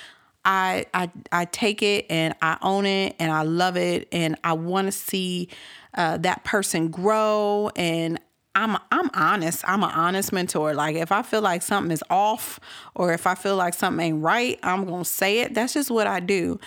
I 0.44 0.86
I 0.92 1.10
I 1.30 1.44
take 1.46 1.82
it 1.82 2.06
and 2.10 2.34
I 2.42 2.58
own 2.62 2.84
it 2.84 3.14
and 3.18 3.30
I 3.30 3.42
love 3.42 3.76
it 3.76 4.08
and 4.12 4.36
I 4.42 4.54
want 4.54 4.88
to 4.88 4.92
see 4.92 5.48
uh, 5.94 6.16
that 6.18 6.44
person 6.44 6.88
grow 6.88 7.70
and 7.76 8.18
I'm 8.54 8.76
I'm 8.90 9.08
honest. 9.14 9.64
I'm 9.66 9.82
an 9.82 9.90
honest 9.90 10.32
mentor. 10.32 10.74
Like 10.74 10.96
if 10.96 11.10
I 11.10 11.22
feel 11.22 11.40
like 11.40 11.62
something 11.62 11.90
is 11.90 12.04
off 12.10 12.60
or 12.94 13.12
if 13.12 13.26
I 13.26 13.34
feel 13.34 13.56
like 13.56 13.74
something 13.74 14.04
ain't 14.04 14.22
right, 14.22 14.58
I'm 14.62 14.84
gonna 14.84 15.04
say 15.04 15.38
it. 15.38 15.54
That's 15.54 15.72
just 15.72 15.90
what 15.90 16.06
I 16.06 16.20
do. 16.20 16.60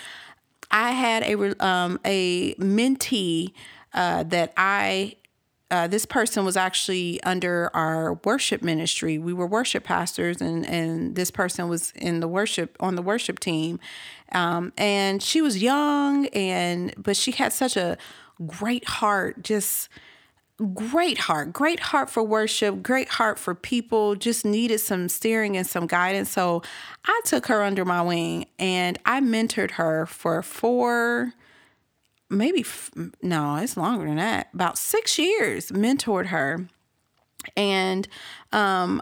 I 0.71 0.91
had 0.91 1.23
a 1.23 1.65
um, 1.65 1.99
a 2.03 2.55
mentee 2.55 3.53
uh, 3.93 4.23
that 4.23 4.51
I 4.57 5.15
uh, 5.71 5.87
this 5.87 6.05
person 6.05 6.45
was 6.45 6.55
actually 6.57 7.21
under 7.23 7.69
our 7.75 8.15
worship 8.23 8.61
ministry. 8.61 9.17
We 9.17 9.33
were 9.33 9.47
worship 9.47 9.83
pastors, 9.83 10.41
and 10.41 10.65
and 10.65 11.15
this 11.15 11.31
person 11.31 11.69
was 11.69 11.91
in 11.95 12.19
the 12.19 12.27
worship 12.27 12.77
on 12.79 12.95
the 12.95 13.01
worship 13.01 13.39
team. 13.39 13.79
Um, 14.31 14.73
and 14.77 15.21
she 15.21 15.41
was 15.41 15.61
young, 15.61 16.27
and 16.27 16.93
but 16.97 17.15
she 17.15 17.31
had 17.31 17.53
such 17.53 17.77
a 17.77 17.97
great 18.45 18.85
heart, 18.85 19.43
just 19.43 19.89
great 20.73 21.17
heart, 21.17 21.51
great 21.51 21.79
heart 21.79 22.09
for 22.09 22.23
worship, 22.23 22.81
great 22.81 23.09
heart 23.09 23.37
for 23.37 23.53
people. 23.53 24.15
Just 24.15 24.45
needed 24.45 24.79
some 24.79 25.09
steering 25.09 25.57
and 25.57 25.67
some 25.67 25.87
guidance. 25.87 26.31
So 26.31 26.61
I 27.05 27.21
took 27.25 27.47
her 27.47 27.61
under 27.61 27.85
my 27.85 28.01
wing, 28.01 28.47
and 28.57 28.97
I 29.05 29.21
mentored 29.21 29.71
her 29.71 30.05
for 30.05 30.41
four 30.41 31.33
maybe 32.29 32.65
no, 33.21 33.57
it's 33.57 33.77
longer 33.77 34.05
than 34.05 34.15
that. 34.17 34.49
About 34.53 34.77
six 34.77 35.17
years, 35.17 35.71
mentored 35.71 36.27
her, 36.27 36.67
and 37.55 38.07
um, 38.51 39.01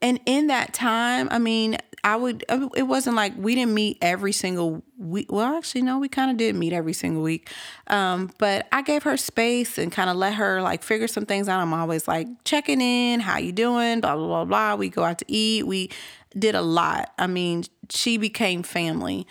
and 0.00 0.20
in 0.26 0.48
that 0.48 0.74
time, 0.74 1.28
I 1.30 1.38
mean, 1.38 1.78
I 2.04 2.16
would. 2.16 2.44
It 2.76 2.82
wasn't 2.82 3.16
like 3.16 3.32
we 3.36 3.54
didn't 3.54 3.72
meet 3.72 3.96
every 4.02 4.32
single 4.32 4.84
week. 4.98 5.32
Well, 5.32 5.56
actually, 5.56 5.80
no, 5.82 5.98
we 5.98 6.08
kind 6.08 6.30
of 6.30 6.36
did 6.36 6.54
meet 6.54 6.74
every 6.74 6.92
single 6.92 7.22
week. 7.22 7.50
Um, 7.86 8.30
but 8.38 8.66
I 8.70 8.82
gave 8.82 9.04
her 9.04 9.16
space 9.16 9.78
and 9.78 9.90
kind 9.90 10.10
of 10.10 10.16
let 10.16 10.34
her 10.34 10.60
like 10.60 10.82
figure 10.82 11.08
some 11.08 11.24
things 11.24 11.48
out. 11.48 11.60
I'm 11.60 11.72
always 11.72 12.06
like 12.06 12.28
checking 12.44 12.82
in, 12.82 13.20
how 13.20 13.38
you 13.38 13.52
doing, 13.52 14.00
blah 14.00 14.16
blah 14.16 14.26
blah 14.26 14.44
blah. 14.44 14.74
We 14.74 14.90
go 14.90 15.02
out 15.02 15.18
to 15.20 15.24
eat. 15.28 15.66
We 15.66 15.90
did 16.38 16.54
a 16.54 16.60
lot. 16.60 17.12
I 17.18 17.26
mean, 17.26 17.64
she 17.88 18.18
became 18.18 18.62
family. 18.62 19.26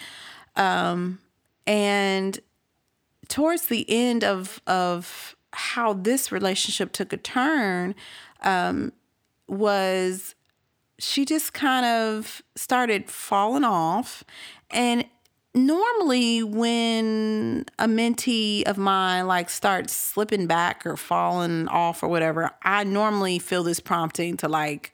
Um, 0.55 1.19
and 1.67 2.39
towards 3.27 3.67
the 3.67 3.85
end 3.87 4.23
of 4.23 4.61
of 4.65 5.35
how 5.51 5.93
this 5.93 6.31
relationship 6.31 6.91
took 6.91 7.13
a 7.13 7.17
turn 7.17 7.93
um, 8.41 8.91
was 9.47 10.33
she 10.99 11.25
just 11.25 11.53
kind 11.53 11.85
of 11.85 12.41
started 12.55 13.09
falling 13.09 13.63
off 13.63 14.23
and 14.69 15.05
normally 15.55 16.41
when 16.41 17.65
a 17.77 17.85
mentee 17.87 18.63
of 18.63 18.77
mine 18.77 19.27
like 19.27 19.49
starts 19.49 19.93
slipping 19.93 20.47
back 20.47 20.85
or 20.85 20.97
falling 20.97 21.67
off 21.67 22.01
or 22.01 22.07
whatever 22.07 22.51
i 22.63 22.83
normally 22.83 23.37
feel 23.37 23.63
this 23.63 23.79
prompting 23.79 24.35
to 24.37 24.47
like 24.47 24.93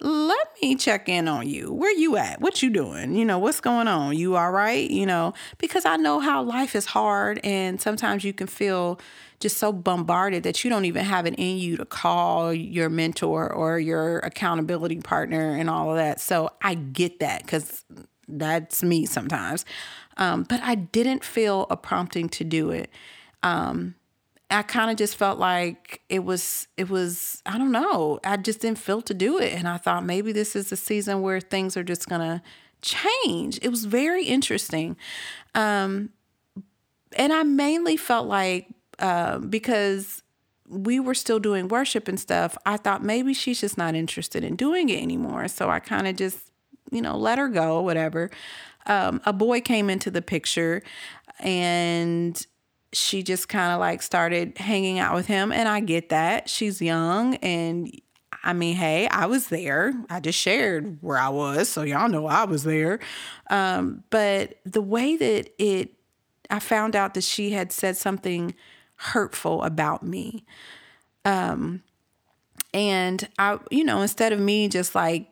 let 0.00 0.48
me 0.60 0.74
check 0.76 1.08
in 1.08 1.26
on 1.26 1.48
you. 1.48 1.72
Where 1.72 1.92
you 1.96 2.16
at? 2.16 2.40
What 2.40 2.62
you 2.62 2.68
doing? 2.70 3.16
You 3.16 3.24
know, 3.24 3.38
what's 3.38 3.60
going 3.60 3.88
on? 3.88 4.16
You 4.16 4.36
all 4.36 4.50
right? 4.50 4.90
You 4.90 5.06
know, 5.06 5.32
because 5.58 5.86
I 5.86 5.96
know 5.96 6.20
how 6.20 6.42
life 6.42 6.74
is 6.76 6.84
hard 6.84 7.40
and 7.42 7.80
sometimes 7.80 8.22
you 8.22 8.32
can 8.32 8.46
feel 8.46 9.00
just 9.40 9.58
so 9.58 9.72
bombarded 9.72 10.42
that 10.44 10.64
you 10.64 10.70
don't 10.70 10.84
even 10.84 11.04
have 11.04 11.26
it 11.26 11.34
in 11.36 11.58
you 11.58 11.76
to 11.76 11.84
call 11.84 12.52
your 12.52 12.88
mentor 12.88 13.52
or 13.52 13.78
your 13.78 14.18
accountability 14.20 15.00
partner 15.00 15.56
and 15.56 15.68
all 15.68 15.90
of 15.90 15.96
that. 15.96 16.20
So 16.20 16.50
I 16.62 16.74
get 16.74 17.20
that 17.20 17.42
because 17.42 17.84
that's 18.28 18.82
me 18.82 19.06
sometimes. 19.06 19.64
Um, 20.16 20.44
but 20.44 20.60
I 20.62 20.74
didn't 20.74 21.22
feel 21.22 21.66
a 21.70 21.76
prompting 21.76 22.28
to 22.30 22.44
do 22.44 22.70
it. 22.70 22.90
Um, 23.42 23.94
I 24.50 24.62
kind 24.62 24.90
of 24.90 24.96
just 24.96 25.16
felt 25.16 25.38
like 25.38 26.02
it 26.08 26.20
was, 26.20 26.68
it 26.76 26.88
was, 26.88 27.42
I 27.44 27.58
don't 27.58 27.72
know. 27.72 28.20
I 28.24 28.36
just 28.36 28.60
didn't 28.60 28.78
feel 28.78 29.02
to 29.02 29.14
do 29.14 29.38
it. 29.38 29.52
And 29.52 29.66
I 29.68 29.76
thought 29.76 30.04
maybe 30.04 30.32
this 30.32 30.54
is 30.56 30.70
a 30.72 30.76
season 30.76 31.20
where 31.20 31.40
things 31.40 31.76
are 31.76 31.82
just 31.82 32.08
going 32.08 32.20
to 32.20 32.42
change. 32.80 33.58
It 33.60 33.68
was 33.68 33.84
very 33.84 34.24
interesting. 34.24 34.96
Um, 35.54 36.10
and 37.16 37.32
I 37.32 37.42
mainly 37.42 37.96
felt 37.96 38.28
like 38.28 38.68
uh, 38.98 39.38
because 39.38 40.22
we 40.68 40.98
were 40.98 41.14
still 41.14 41.38
doing 41.38 41.68
worship 41.68 42.08
and 42.08 42.18
stuff, 42.18 42.56
I 42.66 42.76
thought 42.76 43.02
maybe 43.02 43.34
she's 43.34 43.60
just 43.60 43.78
not 43.78 43.94
interested 43.94 44.42
in 44.42 44.56
doing 44.56 44.88
it 44.88 45.00
anymore. 45.02 45.48
So 45.48 45.70
I 45.70 45.78
kind 45.78 46.06
of 46.06 46.16
just, 46.16 46.38
you 46.90 47.00
know, 47.00 47.16
let 47.16 47.38
her 47.38 47.48
go, 47.48 47.80
whatever. 47.82 48.30
Um, 48.86 49.20
a 49.24 49.32
boy 49.32 49.60
came 49.60 49.90
into 49.90 50.10
the 50.10 50.22
picture 50.22 50.82
and 51.40 52.44
she 52.92 53.22
just 53.22 53.48
kind 53.48 53.72
of 53.72 53.80
like 53.80 54.02
started 54.02 54.56
hanging 54.58 54.98
out 54.98 55.14
with 55.14 55.26
him. 55.26 55.52
And 55.52 55.68
I 55.68 55.80
get 55.80 56.08
that. 56.08 56.48
She's 56.48 56.80
young. 56.80 57.36
And 57.36 57.90
I 58.42 58.52
mean, 58.52 58.76
hey, 58.76 59.08
I 59.08 59.26
was 59.26 59.48
there. 59.48 59.92
I 60.08 60.20
just 60.20 60.38
shared 60.38 60.98
where 61.00 61.18
I 61.18 61.28
was. 61.28 61.68
So 61.68 61.82
y'all 61.82 62.08
know 62.08 62.26
I 62.26 62.44
was 62.44 62.64
there. 62.64 63.00
Um, 63.50 64.04
but 64.10 64.58
the 64.64 64.82
way 64.82 65.16
that 65.16 65.50
it, 65.58 65.94
I 66.48 66.60
found 66.60 66.94
out 66.94 67.14
that 67.14 67.24
she 67.24 67.50
had 67.50 67.72
said 67.72 67.96
something 67.96 68.54
hurtful 68.96 69.62
about 69.62 70.02
me. 70.02 70.44
Um, 71.24 71.82
and 72.74 73.28
I, 73.38 73.58
you 73.70 73.84
know, 73.84 74.02
instead 74.02 74.32
of 74.32 74.40
me 74.40 74.68
just 74.68 74.94
like 74.94 75.28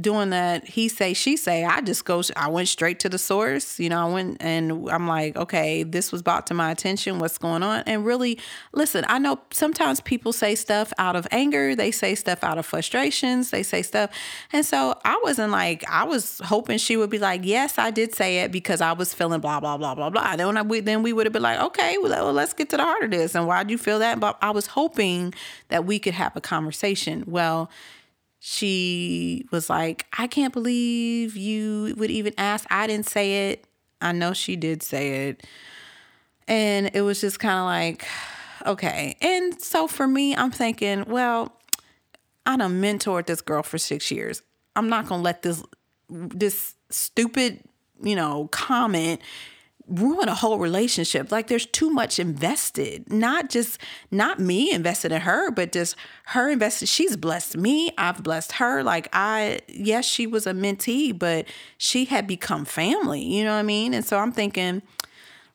doing 0.00 0.30
that 0.30 0.66
he 0.66 0.88
say 0.88 1.12
she 1.12 1.36
say 1.36 1.64
i 1.64 1.80
just 1.80 2.04
go 2.04 2.22
i 2.36 2.48
went 2.48 2.66
straight 2.66 2.98
to 2.98 3.08
the 3.08 3.18
source 3.18 3.78
you 3.78 3.88
know 3.88 4.06
i 4.06 4.10
went 4.10 4.36
and 4.40 4.88
i'm 4.90 5.06
like 5.06 5.36
okay 5.36 5.82
this 5.82 6.10
was 6.10 6.22
brought 6.22 6.46
to 6.46 6.54
my 6.54 6.70
attention 6.70 7.18
what's 7.18 7.36
going 7.36 7.62
on? 7.62 7.82
And 7.86 8.04
really 8.04 8.38
listen 8.72 9.04
i 9.08 9.18
know 9.18 9.40
sometimes 9.50 10.00
people 10.00 10.32
say 10.32 10.54
stuff 10.54 10.92
out 10.98 11.14
of 11.14 11.26
anger 11.30 11.74
they 11.76 11.90
say 11.90 12.14
stuff 12.14 12.42
out 12.42 12.58
of 12.58 12.64
frustrations 12.64 13.50
they 13.50 13.62
say 13.62 13.82
stuff. 13.82 14.10
And 14.52 14.64
so 14.64 14.98
i 15.04 15.20
wasn't 15.22 15.52
like 15.52 15.84
i 15.88 16.04
was 16.04 16.40
hoping 16.44 16.78
she 16.78 16.96
would 16.96 17.10
be 17.10 17.18
like 17.18 17.44
yes 17.44 17.78
i 17.78 17.90
did 17.90 18.14
say 18.14 18.38
it 18.38 18.52
because 18.52 18.80
i 18.80 18.92
was 18.92 19.12
feeling 19.12 19.40
blah 19.40 19.60
blah 19.60 19.76
blah 19.76 19.94
blah 19.94 20.10
blah. 20.10 20.36
Then, 20.36 20.56
I, 20.56 20.80
then 20.80 21.02
we 21.02 21.12
would 21.12 21.26
have 21.26 21.32
been 21.32 21.42
like 21.42 21.60
okay 21.60 21.98
well 21.98 22.32
let's 22.32 22.54
get 22.54 22.70
to 22.70 22.76
the 22.76 22.84
heart 22.84 23.04
of 23.04 23.10
this 23.10 23.34
and 23.34 23.46
why'd 23.46 23.70
you 23.70 23.78
feel 23.78 23.98
that? 23.98 24.20
But 24.20 24.38
i 24.40 24.50
was 24.50 24.68
hoping 24.68 25.34
that 25.68 25.84
we 25.84 25.98
could 25.98 26.14
have 26.14 26.34
a 26.36 26.40
conversation. 26.40 27.24
Well 27.26 27.70
she 28.44 29.46
was 29.52 29.70
like, 29.70 30.04
I 30.18 30.26
can't 30.26 30.52
believe 30.52 31.36
you 31.36 31.94
would 31.96 32.10
even 32.10 32.34
ask. 32.36 32.66
I 32.72 32.88
didn't 32.88 33.06
say 33.06 33.50
it. 33.50 33.64
I 34.00 34.10
know 34.10 34.32
she 34.32 34.56
did 34.56 34.82
say 34.82 35.28
it. 35.28 35.46
And 36.48 36.90
it 36.92 37.02
was 37.02 37.20
just 37.20 37.38
kind 37.38 37.56
of 37.56 37.66
like, 37.66 38.04
okay. 38.66 39.16
And 39.20 39.62
so 39.62 39.86
for 39.86 40.08
me, 40.08 40.34
I'm 40.34 40.50
thinking, 40.50 41.04
well, 41.04 41.52
I 42.44 42.56
done 42.56 42.82
mentored 42.82 43.26
this 43.26 43.40
girl 43.40 43.62
for 43.62 43.78
six 43.78 44.10
years. 44.10 44.42
I'm 44.74 44.88
not 44.88 45.06
gonna 45.06 45.22
let 45.22 45.42
this 45.42 45.62
this 46.08 46.74
stupid, 46.90 47.60
you 48.02 48.16
know, 48.16 48.48
comment 48.50 49.20
ruin 49.88 50.28
a 50.28 50.34
whole 50.34 50.58
relationship. 50.58 51.30
Like 51.32 51.48
there's 51.48 51.66
too 51.66 51.90
much 51.90 52.18
invested. 52.18 53.12
Not 53.12 53.50
just 53.50 53.78
not 54.10 54.38
me 54.38 54.72
invested 54.72 55.12
in 55.12 55.22
her, 55.22 55.50
but 55.50 55.72
just 55.72 55.96
her 56.26 56.50
invested. 56.50 56.88
She's 56.88 57.16
blessed 57.16 57.56
me. 57.56 57.92
I've 57.98 58.22
blessed 58.22 58.52
her. 58.52 58.82
Like 58.82 59.08
I 59.12 59.60
yes, 59.68 60.04
she 60.04 60.26
was 60.26 60.46
a 60.46 60.52
mentee, 60.52 61.16
but 61.16 61.46
she 61.78 62.04
had 62.04 62.26
become 62.26 62.64
family. 62.64 63.22
You 63.22 63.44
know 63.44 63.52
what 63.52 63.60
I 63.60 63.64
mean? 63.64 63.94
And 63.94 64.04
so 64.04 64.18
I'm 64.18 64.32
thinking 64.32 64.82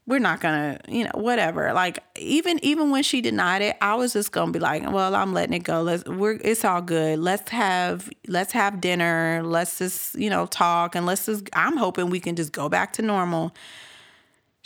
we're 0.08 0.20
not 0.20 0.40
gonna, 0.40 0.80
you 0.88 1.04
know, 1.04 1.12
whatever. 1.16 1.74
Like 1.74 2.00
even 2.18 2.64
even 2.64 2.92
when 2.92 3.04
she 3.04 3.20
denied 3.20 3.62
it, 3.62 3.76
I 3.82 3.96
was 3.96 4.14
just 4.14 4.32
gonna 4.32 4.54
be 4.54 4.60
like, 4.60 4.90
well, 4.90 5.14
I'm 5.14 5.34
letting 5.34 5.54
it 5.54 5.64
go. 5.64 5.82
Let's 5.82 6.06
we're 6.06 6.40
it's 6.44 6.64
all 6.64 6.82
good. 6.82 7.20
Let's 7.20 7.52
have 7.52 8.10
let's 8.28 8.54
have 8.54 8.80
dinner. 8.80 9.42
Let's 9.44 9.78
just 9.78 10.16
you 10.16 10.30
know 10.30 10.46
talk 10.46 10.96
and 10.96 11.06
let's 11.06 11.26
just. 11.26 11.50
I'm 11.54 11.76
hoping 11.76 12.10
we 12.10 12.22
can 12.22 12.38
just 12.38 12.54
go 12.54 12.70
back 12.70 12.94
to 12.94 13.02
normal 13.02 13.54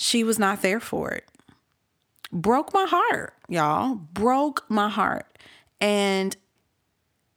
she 0.01 0.23
was 0.23 0.39
not 0.39 0.63
there 0.63 0.79
for 0.79 1.11
it. 1.11 1.25
Broke 2.31 2.73
my 2.73 2.85
heart, 2.89 3.35
y'all. 3.47 3.93
Broke 3.95 4.65
my 4.67 4.89
heart. 4.89 5.37
And 5.79 6.35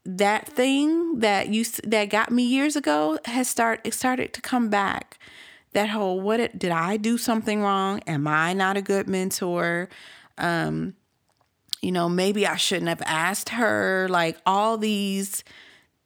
that 0.07 0.47
thing 0.47 1.19
that 1.19 1.49
you 1.49 1.65
that 1.85 2.07
got 2.07 2.31
me 2.31 2.43
years 2.45 2.75
ago 2.75 3.19
has 3.27 3.49
start 3.49 3.93
started 3.93 4.33
to 4.33 4.41
come 4.41 4.71
back. 4.71 5.19
That 5.73 5.91
whole 5.91 6.21
what 6.21 6.41
it, 6.41 6.59
did 6.59 6.71
I 6.71 6.97
do 6.97 7.19
something 7.19 7.61
wrong? 7.61 8.01
Am 8.07 8.27
I 8.27 8.55
not 8.55 8.79
a 8.79 8.83
good 8.83 9.09
mentor? 9.09 9.91
Um, 10.39 10.95
you 11.83 11.93
know, 11.93 12.09
maybe 12.09 12.47
I 12.47 12.57
shouldn't 12.57 12.89
have 12.89 13.03
asked 13.05 13.51
her. 13.51 14.09
Like 14.09 14.39
all 14.47 14.79
these 14.79 15.45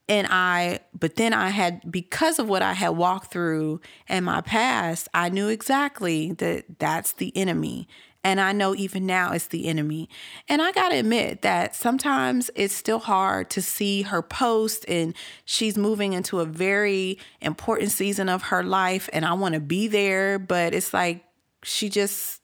and 0.09 0.27
I, 0.31 0.81
but 0.99 1.16
then 1.16 1.33
I 1.33 1.51
had, 1.51 1.90
because 1.90 2.38
of 2.38 2.49
what 2.49 2.62
I 2.62 2.73
had 2.73 2.90
walked 2.90 3.31
through 3.31 3.81
in 4.09 4.25
my 4.25 4.40
past, 4.40 5.09
I 5.12 5.29
knew 5.29 5.49
exactly 5.49 6.33
that 6.33 6.79
that's 6.79 7.12
the 7.12 7.37
enemy. 7.37 7.88
And 8.25 8.40
I 8.40 8.53
know 8.53 8.75
even 8.75 9.07
now 9.07 9.33
it's 9.33 9.47
the 9.47 9.68
enemy. 9.68 10.09
And 10.49 10.61
I 10.61 10.73
got 10.73 10.88
to 10.88 10.97
admit 10.97 11.42
that 11.42 11.77
sometimes 11.77 12.51
it's 12.57 12.75
still 12.75 12.99
hard 12.99 13.49
to 13.51 13.62
see 13.62 14.03
her 14.03 14.23
post, 14.23 14.85
and 14.88 15.14
she's 15.44 15.79
moving 15.79 16.14
into 16.14 16.40
a 16.40 16.44
very 16.44 17.18
important 17.40 17.92
season 17.92 18.29
of 18.29 18.42
her 18.44 18.64
life. 18.64 19.09
And 19.12 19.25
I 19.25 19.35
want 19.35 19.55
to 19.55 19.61
be 19.61 19.87
there, 19.87 20.38
but 20.38 20.75
it's 20.75 20.92
like 20.92 21.25
she 21.62 21.88
just 21.88 22.40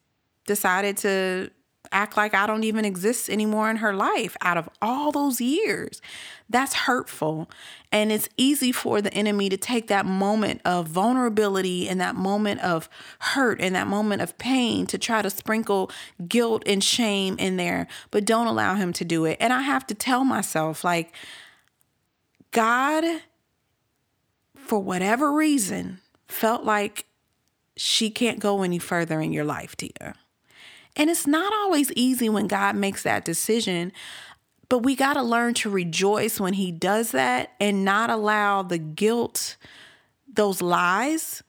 decided 0.46 0.96
to 0.98 1.50
act 1.94 2.16
like 2.16 2.34
I 2.34 2.46
don't 2.46 2.64
even 2.64 2.84
exist 2.84 3.30
anymore 3.30 3.70
in 3.70 3.76
her 3.76 3.94
life 3.94 4.36
out 4.42 4.58
of 4.58 4.68
all 4.82 5.12
those 5.12 5.40
years. 5.40 6.02
That's 6.50 6.74
hurtful. 6.74 7.48
And 7.90 8.12
it's 8.12 8.28
easy 8.36 8.72
for 8.72 9.00
the 9.00 9.14
enemy 9.14 9.48
to 9.48 9.56
take 9.56 9.86
that 9.86 10.04
moment 10.04 10.60
of 10.64 10.88
vulnerability 10.88 11.88
and 11.88 12.00
that 12.00 12.16
moment 12.16 12.60
of 12.60 12.88
hurt 13.20 13.60
and 13.60 13.74
that 13.74 13.86
moment 13.86 14.20
of 14.20 14.36
pain 14.36 14.86
to 14.88 14.98
try 14.98 15.22
to 15.22 15.30
sprinkle 15.30 15.90
guilt 16.28 16.64
and 16.66 16.82
shame 16.82 17.36
in 17.38 17.56
there, 17.56 17.86
but 18.10 18.24
don't 18.24 18.48
allow 18.48 18.74
him 18.74 18.92
to 18.94 19.04
do 19.04 19.24
it. 19.24 19.38
And 19.40 19.52
I 19.52 19.62
have 19.62 19.86
to 19.86 19.94
tell 19.94 20.24
myself, 20.24 20.84
like, 20.84 21.14
God, 22.50 23.04
for 24.54 24.80
whatever 24.80 25.32
reason, 25.32 26.00
felt 26.26 26.64
like 26.64 27.06
she 27.76 28.10
can't 28.10 28.38
go 28.38 28.62
any 28.62 28.78
further 28.78 29.20
in 29.20 29.32
your 29.32 29.44
life, 29.44 29.76
Tia. 29.76 30.14
And 30.96 31.10
it's 31.10 31.26
not 31.26 31.52
always 31.52 31.92
easy 31.92 32.28
when 32.28 32.46
God 32.46 32.76
makes 32.76 33.02
that 33.02 33.24
decision, 33.24 33.92
but 34.68 34.78
we 34.78 34.94
got 34.94 35.14
to 35.14 35.22
learn 35.22 35.54
to 35.54 35.70
rejoice 35.70 36.38
when 36.38 36.54
He 36.54 36.70
does 36.72 37.10
that 37.10 37.52
and 37.60 37.84
not 37.84 38.10
allow 38.10 38.62
the 38.62 38.78
guilt, 38.78 39.56
those 40.32 40.62
lies, 40.62 41.42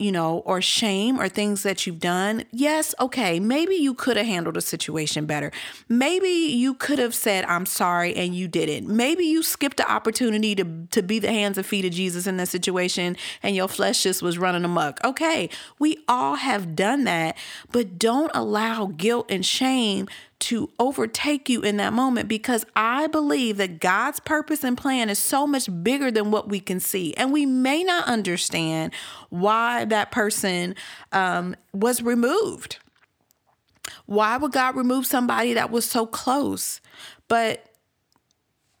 you 0.00 0.10
know, 0.10 0.38
or 0.46 0.62
shame 0.62 1.20
or 1.20 1.28
things 1.28 1.62
that 1.62 1.86
you've 1.86 2.00
done, 2.00 2.42
yes, 2.50 2.94
okay, 2.98 3.38
maybe 3.38 3.74
you 3.74 3.92
could 3.92 4.16
have 4.16 4.24
handled 4.24 4.56
a 4.56 4.60
situation 4.62 5.26
better. 5.26 5.52
Maybe 5.90 6.28
you 6.28 6.72
could 6.72 6.98
have 6.98 7.14
said, 7.14 7.44
I'm 7.44 7.66
sorry, 7.66 8.16
and 8.16 8.34
you 8.34 8.48
didn't. 8.48 8.88
Maybe 8.88 9.24
you 9.24 9.42
skipped 9.42 9.76
the 9.76 9.90
opportunity 9.90 10.54
to, 10.54 10.86
to 10.92 11.02
be 11.02 11.18
the 11.18 11.30
hands 11.30 11.58
and 11.58 11.66
feet 11.66 11.84
of 11.84 11.92
Jesus 11.92 12.26
in 12.26 12.38
that 12.38 12.48
situation 12.48 13.14
and 13.42 13.54
your 13.54 13.68
flesh 13.68 14.02
just 14.02 14.22
was 14.22 14.38
running 14.38 14.64
amok. 14.64 15.04
Okay, 15.04 15.50
we 15.78 16.02
all 16.08 16.36
have 16.36 16.74
done 16.74 17.04
that, 17.04 17.36
but 17.70 17.98
don't 17.98 18.30
allow 18.34 18.86
guilt 18.86 19.26
and 19.28 19.44
shame 19.44 20.08
to 20.40 20.70
overtake 20.78 21.48
you 21.48 21.60
in 21.60 21.76
that 21.76 21.92
moment 21.92 22.28
because 22.28 22.64
I 22.74 23.06
believe 23.06 23.58
that 23.58 23.78
God's 23.80 24.20
purpose 24.20 24.64
and 24.64 24.76
plan 24.76 25.10
is 25.10 25.18
so 25.18 25.46
much 25.46 25.68
bigger 25.82 26.10
than 26.10 26.30
what 26.30 26.48
we 26.48 26.60
can 26.60 26.80
see. 26.80 27.14
And 27.14 27.32
we 27.32 27.46
may 27.46 27.84
not 27.84 28.06
understand 28.06 28.92
why 29.28 29.84
that 29.86 30.10
person 30.10 30.74
um, 31.12 31.54
was 31.72 32.02
removed. 32.02 32.78
Why 34.06 34.36
would 34.36 34.52
God 34.52 34.76
remove 34.76 35.06
somebody 35.06 35.54
that 35.54 35.70
was 35.70 35.84
so 35.84 36.06
close? 36.06 36.80
But 37.28 37.66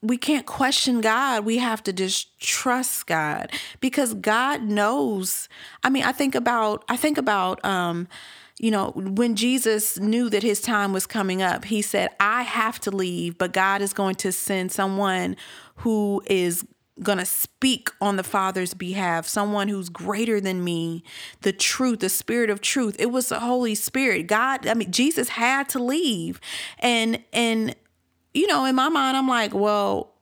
we 0.02 0.16
can't 0.16 0.46
question 0.46 1.00
God. 1.00 1.44
We 1.44 1.58
have 1.58 1.82
to 1.84 1.92
just 1.92 2.40
trust 2.40 3.06
God 3.06 3.52
because 3.80 4.14
God 4.14 4.62
knows. 4.62 5.48
I 5.84 5.90
mean, 5.90 6.04
I 6.04 6.12
think 6.12 6.34
about 6.34 6.84
I 6.88 6.96
think 6.96 7.18
about 7.18 7.62
um 7.64 8.08
you 8.60 8.70
know, 8.70 8.90
when 8.90 9.36
Jesus 9.36 9.98
knew 9.98 10.28
that 10.28 10.42
his 10.42 10.60
time 10.60 10.92
was 10.92 11.06
coming 11.06 11.40
up, 11.40 11.64
he 11.64 11.80
said, 11.80 12.10
I 12.20 12.42
have 12.42 12.78
to 12.80 12.90
leave, 12.90 13.38
but 13.38 13.54
God 13.54 13.80
is 13.80 13.94
going 13.94 14.16
to 14.16 14.32
send 14.32 14.70
someone 14.70 15.36
who 15.76 16.22
is 16.26 16.66
going 17.02 17.16
to 17.16 17.24
speak 17.24 17.88
on 18.02 18.16
the 18.16 18.22
Father's 18.22 18.74
behalf, 18.74 19.26
someone 19.26 19.68
who's 19.68 19.88
greater 19.88 20.42
than 20.42 20.62
me, 20.62 21.02
the 21.40 21.54
truth, 21.54 22.00
the 22.00 22.10
spirit 22.10 22.50
of 22.50 22.60
truth. 22.60 22.96
It 22.98 23.10
was 23.10 23.30
the 23.30 23.40
Holy 23.40 23.74
Spirit. 23.74 24.26
God, 24.26 24.66
I 24.66 24.74
mean, 24.74 24.92
Jesus 24.92 25.30
had 25.30 25.70
to 25.70 25.82
leave. 25.82 26.38
And, 26.80 27.24
and, 27.32 27.74
you 28.34 28.46
know, 28.46 28.66
in 28.66 28.74
my 28.74 28.90
mind, 28.90 29.16
I'm 29.16 29.26
like, 29.26 29.54
well, 29.54 30.12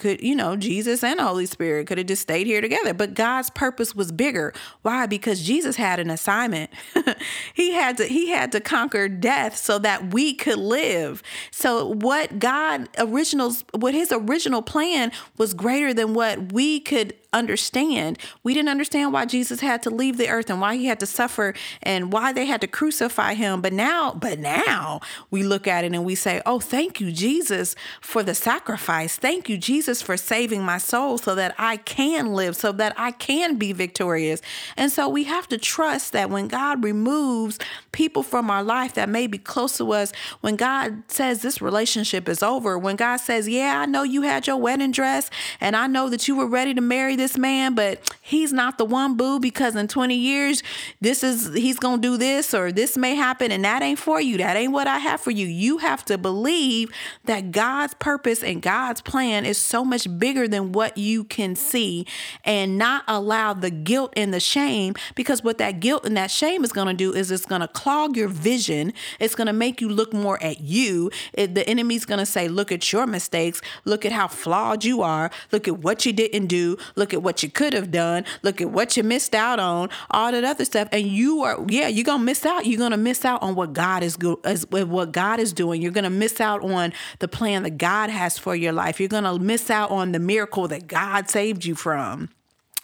could 0.00 0.20
you 0.22 0.34
know 0.34 0.56
jesus 0.56 1.04
and 1.04 1.18
the 1.18 1.24
holy 1.24 1.46
spirit 1.46 1.86
could 1.86 1.98
have 1.98 2.06
just 2.06 2.22
stayed 2.22 2.46
here 2.46 2.60
together. 2.60 2.92
But 2.92 3.14
god's 3.14 3.50
purpose 3.50 3.94
was 3.94 4.10
bigger. 4.10 4.52
Why? 4.82 5.06
Because 5.06 5.42
jesus 5.42 5.76
had 5.76 6.00
an 6.00 6.10
assignment. 6.10 6.70
He 7.54 7.72
had 7.72 7.98
to 7.98 8.04
he 8.04 8.28
had 8.30 8.52
to 8.52 8.60
conquer 8.60 9.08
death 9.08 9.56
so 9.56 9.78
that 9.80 10.12
we 10.12 10.34
could 10.34 10.58
live. 10.58 11.22
So 11.50 11.86
what 11.86 12.38
god 12.38 12.88
originals 12.98 13.64
what 13.72 13.94
his 13.94 14.10
original 14.12 14.62
plan 14.62 15.12
was 15.36 15.54
greater 15.54 15.92
than 15.92 16.14
what 16.14 16.52
we 16.52 16.80
could 16.80 17.14
understand. 17.32 18.18
We 18.42 18.54
didn't 18.54 18.68
understand 18.70 19.12
why 19.12 19.24
Jesus 19.24 19.60
had 19.60 19.82
to 19.82 19.90
leave 19.90 20.16
the 20.16 20.28
earth 20.28 20.50
and 20.50 20.60
why 20.60 20.76
he 20.76 20.86
had 20.86 21.00
to 21.00 21.06
suffer 21.06 21.54
and 21.82 22.12
why 22.12 22.32
they 22.32 22.46
had 22.46 22.60
to 22.62 22.66
crucify 22.66 23.34
him. 23.34 23.60
But 23.60 23.72
now, 23.72 24.12
but 24.12 24.38
now 24.38 25.00
we 25.30 25.42
look 25.42 25.66
at 25.66 25.84
it 25.84 25.92
and 25.92 26.04
we 26.04 26.14
say, 26.14 26.42
"Oh, 26.44 26.60
thank 26.60 27.00
you 27.00 27.12
Jesus 27.12 27.76
for 28.00 28.22
the 28.22 28.34
sacrifice. 28.34 29.16
Thank 29.16 29.48
you 29.48 29.56
Jesus 29.56 30.02
for 30.02 30.16
saving 30.16 30.62
my 30.64 30.78
soul 30.78 31.18
so 31.18 31.34
that 31.34 31.54
I 31.58 31.76
can 31.76 32.32
live, 32.34 32.56
so 32.56 32.72
that 32.72 32.94
I 32.96 33.12
can 33.12 33.56
be 33.56 33.72
victorious." 33.72 34.40
And 34.76 34.90
so 34.90 35.08
we 35.08 35.24
have 35.24 35.48
to 35.48 35.58
trust 35.58 36.12
that 36.12 36.30
when 36.30 36.48
God 36.48 36.82
removes 36.82 37.58
people 37.92 38.22
from 38.22 38.50
our 38.50 38.62
life 38.62 38.94
that 38.94 39.08
may 39.08 39.26
be 39.26 39.38
close 39.38 39.76
to 39.76 39.92
us, 39.92 40.12
when 40.40 40.56
God 40.56 41.04
says 41.08 41.42
this 41.42 41.62
relationship 41.62 42.28
is 42.28 42.42
over, 42.42 42.78
when 42.78 42.96
God 42.96 43.18
says, 43.18 43.48
"Yeah, 43.48 43.80
I 43.80 43.86
know 43.86 44.02
you 44.02 44.22
had 44.22 44.46
your 44.46 44.56
wedding 44.56 44.90
dress 44.90 45.30
and 45.60 45.76
I 45.76 45.86
know 45.86 46.08
that 46.08 46.26
you 46.26 46.36
were 46.36 46.46
ready 46.46 46.74
to 46.74 46.80
marry 46.80 47.16
this 47.20 47.38
man, 47.38 47.74
but 47.74 48.16
he's 48.22 48.52
not 48.52 48.78
the 48.78 48.84
one 48.84 49.16
boo 49.16 49.38
because 49.38 49.76
in 49.76 49.86
20 49.86 50.14
years, 50.14 50.62
this 51.00 51.22
is, 51.22 51.54
he's 51.54 51.78
to 51.78 51.98
do 51.98 52.16
this 52.16 52.54
or 52.54 52.72
this 52.72 52.96
may 52.96 53.14
happen 53.14 53.52
and 53.52 53.64
that 53.64 53.82
ain't 53.82 53.98
for 53.98 54.20
you. 54.20 54.38
That 54.38 54.56
ain't 54.56 54.72
what 54.72 54.86
I 54.86 54.98
have 54.98 55.20
for 55.20 55.30
you. 55.30 55.46
You 55.46 55.78
have 55.78 56.04
to 56.06 56.18
believe 56.18 56.90
that 57.24 57.52
God's 57.52 57.94
purpose 57.94 58.42
and 58.42 58.62
God's 58.62 59.00
plan 59.00 59.44
is 59.44 59.58
so 59.58 59.84
much 59.84 60.06
bigger 60.18 60.48
than 60.48 60.72
what 60.72 60.96
you 60.96 61.24
can 61.24 61.54
see 61.54 62.06
and 62.44 62.78
not 62.78 63.04
allow 63.06 63.52
the 63.52 63.70
guilt 63.70 64.12
and 64.16 64.32
the 64.32 64.40
shame 64.40 64.94
because 65.14 65.44
what 65.44 65.58
that 65.58 65.80
guilt 65.80 66.04
and 66.04 66.16
that 66.16 66.30
shame 66.30 66.64
is 66.64 66.72
to 66.88 66.94
do 66.94 67.12
is 67.12 67.30
it's 67.30 67.44
to 67.60 67.68
clog 67.68 68.16
your 68.16 68.28
vision. 68.28 68.92
It's 69.18 69.34
to 69.46 69.52
make 69.52 69.80
you 69.80 69.88
look 69.88 70.12
more 70.12 70.42
at 70.42 70.60
you. 70.60 71.10
It, 71.34 71.54
the 71.54 71.68
enemy's 71.68 72.06
to 72.18 72.26
say, 72.26 72.48
look 72.48 72.72
at 72.72 72.92
your 72.92 73.06
mistakes. 73.06 73.60
Look 73.84 74.04
at 74.04 74.12
how 74.12 74.28
flawed 74.28 74.84
you 74.84 75.02
are. 75.02 75.30
Look 75.52 75.68
at 75.68 75.78
what 75.78 76.06
you 76.06 76.12
didn't 76.12 76.46
do. 76.46 76.76
Look 76.96 77.09
look 77.10 77.18
at 77.18 77.22
what 77.24 77.42
you 77.42 77.50
could 77.50 77.72
have 77.72 77.90
done, 77.90 78.24
look 78.42 78.60
at 78.60 78.70
what 78.70 78.96
you 78.96 79.02
missed 79.02 79.34
out 79.34 79.58
on, 79.58 79.88
all 80.10 80.30
that 80.30 80.44
other 80.44 80.64
stuff. 80.64 80.88
And 80.92 81.06
you 81.06 81.42
are, 81.42 81.58
yeah, 81.68 81.88
you're 81.88 82.04
gonna 82.04 82.22
miss 82.22 82.46
out. 82.46 82.66
You're 82.66 82.78
gonna 82.78 82.96
miss 82.96 83.24
out 83.24 83.42
on 83.42 83.54
what 83.56 83.72
God 83.72 84.02
is 84.02 84.16
go- 84.16 84.40
what 84.70 85.12
God 85.12 85.40
is 85.40 85.52
doing. 85.52 85.82
You're 85.82 85.92
gonna 85.92 86.10
miss 86.10 86.40
out 86.40 86.62
on 86.62 86.92
the 87.18 87.26
plan 87.26 87.64
that 87.64 87.78
God 87.78 88.10
has 88.10 88.38
for 88.38 88.54
your 88.54 88.72
life. 88.72 89.00
You're 89.00 89.08
gonna 89.08 89.38
miss 89.38 89.70
out 89.70 89.90
on 89.90 90.12
the 90.12 90.20
miracle 90.20 90.68
that 90.68 90.86
God 90.86 91.28
saved 91.28 91.64
you 91.64 91.74
from. 91.74 92.28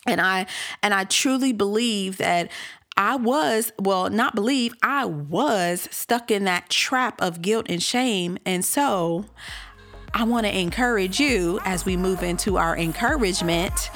And 0.06 0.20
I 0.20 0.46
and 0.82 0.92
I 0.92 1.04
truly 1.04 1.52
believe 1.52 2.18
that 2.18 2.50
I 2.96 3.16
was, 3.16 3.72
well, 3.78 4.08
not 4.08 4.34
believe, 4.34 4.72
I 4.82 5.04
was 5.04 5.86
stuck 5.90 6.30
in 6.30 6.44
that 6.44 6.70
trap 6.70 7.20
of 7.20 7.42
guilt 7.42 7.66
and 7.68 7.82
shame. 7.82 8.38
And 8.46 8.64
so 8.64 9.26
I 10.16 10.24
want 10.24 10.46
to 10.46 10.58
encourage 10.58 11.20
you 11.20 11.60
as 11.66 11.84
we 11.84 11.94
move 11.94 12.22
into 12.22 12.56
our 12.56 12.74
encouragement. 12.74 13.90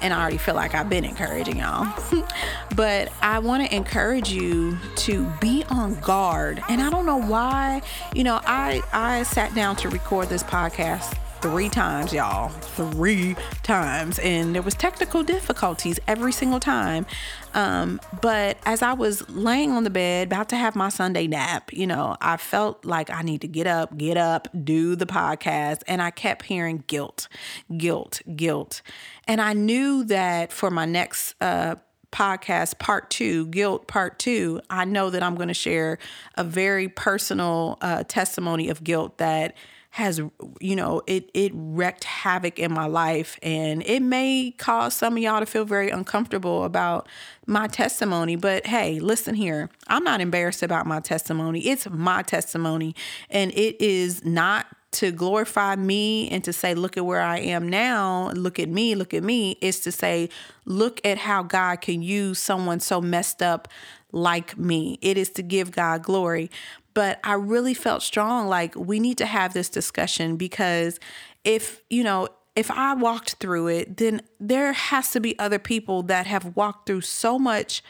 And 0.00 0.14
I 0.14 0.18
already 0.18 0.38
feel 0.38 0.54
like 0.54 0.74
I've 0.74 0.88
been 0.88 1.04
encouraging 1.04 1.58
y'all. 1.58 1.86
but 2.76 3.12
I 3.20 3.40
want 3.40 3.68
to 3.68 3.76
encourage 3.76 4.30
you 4.30 4.78
to 4.96 5.30
be 5.38 5.62
on 5.68 6.00
guard. 6.00 6.62
And 6.70 6.80
I 6.80 6.88
don't 6.88 7.04
know 7.04 7.20
why, 7.20 7.82
you 8.14 8.24
know, 8.24 8.40
I 8.46 8.80
I 8.94 9.24
sat 9.24 9.54
down 9.54 9.76
to 9.76 9.90
record 9.90 10.30
this 10.30 10.42
podcast 10.42 11.19
three 11.40 11.68
times, 11.70 12.12
y'all. 12.12 12.48
Three 12.48 13.34
times. 13.62 14.18
And 14.18 14.54
there 14.54 14.62
was 14.62 14.74
technical 14.74 15.22
difficulties 15.22 15.98
every 16.06 16.32
single 16.32 16.60
time. 16.60 17.06
Um, 17.54 18.00
but 18.20 18.58
as 18.66 18.82
I 18.82 18.92
was 18.92 19.28
laying 19.30 19.72
on 19.72 19.84
the 19.84 19.90
bed, 19.90 20.28
about 20.28 20.50
to 20.50 20.56
have 20.56 20.76
my 20.76 20.90
Sunday 20.90 21.26
nap, 21.26 21.72
you 21.72 21.86
know, 21.86 22.16
I 22.20 22.36
felt 22.36 22.84
like 22.84 23.10
I 23.10 23.22
need 23.22 23.40
to 23.40 23.48
get 23.48 23.66
up, 23.66 23.96
get 23.96 24.16
up, 24.16 24.48
do 24.64 24.96
the 24.96 25.06
podcast. 25.06 25.82
And 25.86 26.02
I 26.02 26.10
kept 26.10 26.44
hearing 26.44 26.84
guilt, 26.86 27.28
guilt, 27.76 28.20
guilt. 28.36 28.82
And 29.26 29.40
I 29.40 29.54
knew 29.54 30.04
that 30.04 30.52
for 30.52 30.70
my 30.70 30.84
next 30.84 31.34
uh 31.40 31.76
podcast 32.12 32.80
part 32.80 33.08
two, 33.08 33.46
guilt 33.46 33.86
part 33.86 34.18
two, 34.18 34.60
I 34.68 34.84
know 34.84 35.10
that 35.10 35.22
I'm 35.22 35.36
going 35.36 35.46
to 35.46 35.54
share 35.54 35.98
a 36.34 36.42
very 36.42 36.88
personal 36.88 37.78
uh, 37.80 38.02
testimony 38.02 38.68
of 38.68 38.82
guilt 38.82 39.18
that 39.18 39.54
has 39.90 40.20
you 40.60 40.76
know 40.76 41.02
it 41.06 41.30
it 41.34 41.52
wreaked 41.54 42.04
havoc 42.04 42.58
in 42.58 42.72
my 42.72 42.86
life. 42.86 43.38
And 43.42 43.82
it 43.84 44.00
may 44.00 44.54
cause 44.56 44.94
some 44.94 45.16
of 45.16 45.22
y'all 45.22 45.40
to 45.40 45.46
feel 45.46 45.64
very 45.64 45.90
uncomfortable 45.90 46.64
about 46.64 47.08
my 47.46 47.66
testimony 47.66 48.36
but 48.36 48.66
hey 48.66 49.00
listen 49.00 49.34
here. 49.34 49.68
I'm 49.88 50.04
not 50.04 50.20
embarrassed 50.20 50.62
about 50.62 50.86
my 50.86 51.00
testimony. 51.00 51.60
It's 51.60 51.88
my 51.90 52.22
testimony. 52.22 52.94
And 53.30 53.50
it 53.52 53.80
is 53.80 54.24
not 54.24 54.66
to 54.92 55.12
glorify 55.12 55.76
me 55.76 56.28
and 56.30 56.42
to 56.44 56.52
say, 56.52 56.74
look 56.74 56.96
at 56.96 57.06
where 57.06 57.20
I 57.20 57.38
am 57.38 57.68
now, 57.68 58.30
look 58.32 58.58
at 58.58 58.68
me, 58.68 58.94
look 58.94 59.14
at 59.14 59.22
me, 59.22 59.56
is 59.60 59.80
to 59.80 59.92
say, 59.92 60.28
look 60.64 61.00
at 61.04 61.18
how 61.18 61.42
God 61.42 61.80
can 61.80 62.02
use 62.02 62.38
someone 62.38 62.80
so 62.80 63.00
messed 63.00 63.42
up 63.42 63.68
like 64.12 64.58
me. 64.58 64.98
It 65.00 65.16
is 65.16 65.30
to 65.30 65.42
give 65.42 65.70
God 65.70 66.02
glory. 66.02 66.50
But 66.94 67.20
I 67.24 67.34
really 67.34 67.74
felt 67.74 68.02
strong 68.02 68.48
like 68.48 68.74
we 68.74 68.98
need 68.98 69.18
to 69.18 69.26
have 69.26 69.54
this 69.54 69.68
discussion 69.68 70.36
because 70.36 70.98
if, 71.44 71.82
you 71.88 72.02
know, 72.02 72.28
if 72.56 72.70
I 72.70 72.94
walked 72.94 73.34
through 73.34 73.68
it, 73.68 73.96
then 73.96 74.22
there 74.40 74.72
has 74.72 75.12
to 75.12 75.20
be 75.20 75.38
other 75.38 75.58
people 75.58 76.02
that 76.04 76.26
have 76.26 76.56
walked 76.56 76.86
through 76.86 77.02
so 77.02 77.38
much 77.38 77.82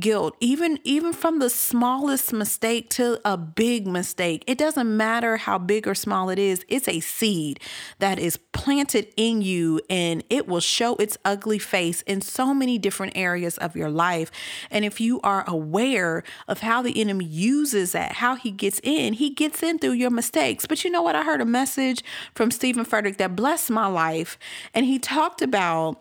guilt 0.00 0.36
even 0.40 0.78
even 0.84 1.12
from 1.12 1.38
the 1.38 1.50
smallest 1.50 2.32
mistake 2.32 2.88
to 2.90 3.20
a 3.24 3.36
big 3.36 3.86
mistake. 3.86 4.44
It 4.46 4.58
doesn't 4.58 4.96
matter 4.96 5.36
how 5.36 5.58
big 5.58 5.86
or 5.86 5.94
small 5.94 6.30
it 6.30 6.38
is 6.38 6.64
it's 6.68 6.88
a 6.88 7.00
seed 7.00 7.60
that 7.98 8.18
is 8.18 8.36
planted 8.36 9.12
in 9.16 9.42
you 9.42 9.80
and 9.90 10.22
it 10.30 10.46
will 10.46 10.60
show 10.60 10.96
its 10.96 11.16
ugly 11.24 11.58
face 11.58 12.02
in 12.02 12.20
so 12.20 12.54
many 12.54 12.78
different 12.78 13.16
areas 13.16 13.58
of 13.58 13.76
your 13.76 13.90
life. 13.90 14.30
And 14.70 14.84
if 14.84 15.00
you 15.00 15.20
are 15.22 15.44
aware 15.46 16.22
of 16.48 16.60
how 16.60 16.82
the 16.82 17.00
enemy 17.00 17.24
uses 17.24 17.92
that 17.92 18.12
how 18.12 18.36
he 18.36 18.50
gets 18.50 18.80
in 18.82 19.14
he 19.14 19.30
gets 19.30 19.62
in 19.62 19.78
through 19.78 19.92
your 19.92 20.10
mistakes. 20.10 20.66
But 20.66 20.84
you 20.84 20.90
know 20.90 21.02
what? 21.02 21.16
I 21.16 21.22
heard 21.22 21.40
a 21.40 21.46
message 21.46 22.02
from 22.34 22.50
Steven 22.50 22.84
Furtick 22.84 23.16
that 23.18 23.36
blessed 23.36 23.70
my 23.70 23.86
life 23.86 24.38
and 24.74 24.86
he 24.86 24.98
talked 24.98 25.42
about 25.42 26.00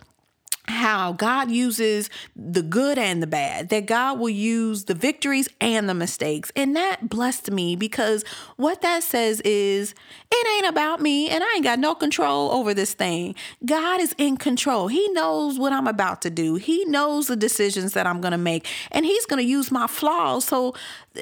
how 0.66 1.14
God 1.14 1.50
uses 1.50 2.10
the 2.36 2.62
good 2.62 2.98
and 2.98 3.22
the 3.22 3.28
bad, 3.28 3.70
that 3.70 3.86
God 3.86 4.20
will 4.20 4.30
use 4.30 4.86
the 4.86 4.94
victories 4.94 5.50
and 5.60 5.90
the 5.90 5.94
mistakes. 5.94 6.52
And 6.56 6.76
that 6.76 7.10
blessed 7.10 7.52
me 7.52 7.76
because 7.76 8.24
what 8.58 8.82
that 8.82 9.04
says 9.04 9.42
is 9.42 9.96
it 10.32 10.48
ain't 10.58 10.72
about 10.72 11.02
me 11.02 11.30
and 11.30 11.44
I 11.44 11.54
ain't 11.56 11.64
got 11.64 11.80
no 11.80 11.96
control 11.96 12.52
over 12.52 12.74
this 12.74 12.94
thing. 12.94 13.36
God 13.66 14.00
is 14.00 14.14
in 14.18 14.38
control. 14.38 14.88
He 14.88 15.08
knows 15.10 15.58
what 15.58 15.74
I'm 15.74 15.88
about 15.88 16.22
to 16.24 16.30
do, 16.30 16.56
He 16.56 16.86
knows 16.86 17.28
the 17.28 17.36
decisions 17.36 17.94
that 17.94 18.08
I'm 18.08 18.22
going 18.22 18.32
to 18.32 18.38
make, 18.38 18.68
and 18.92 19.06
He's 19.06 19.26
going 19.26 19.44
to 19.44 19.50
use 19.50 19.72
my 19.72 19.88
flaws. 19.88 20.46
So 20.46 20.76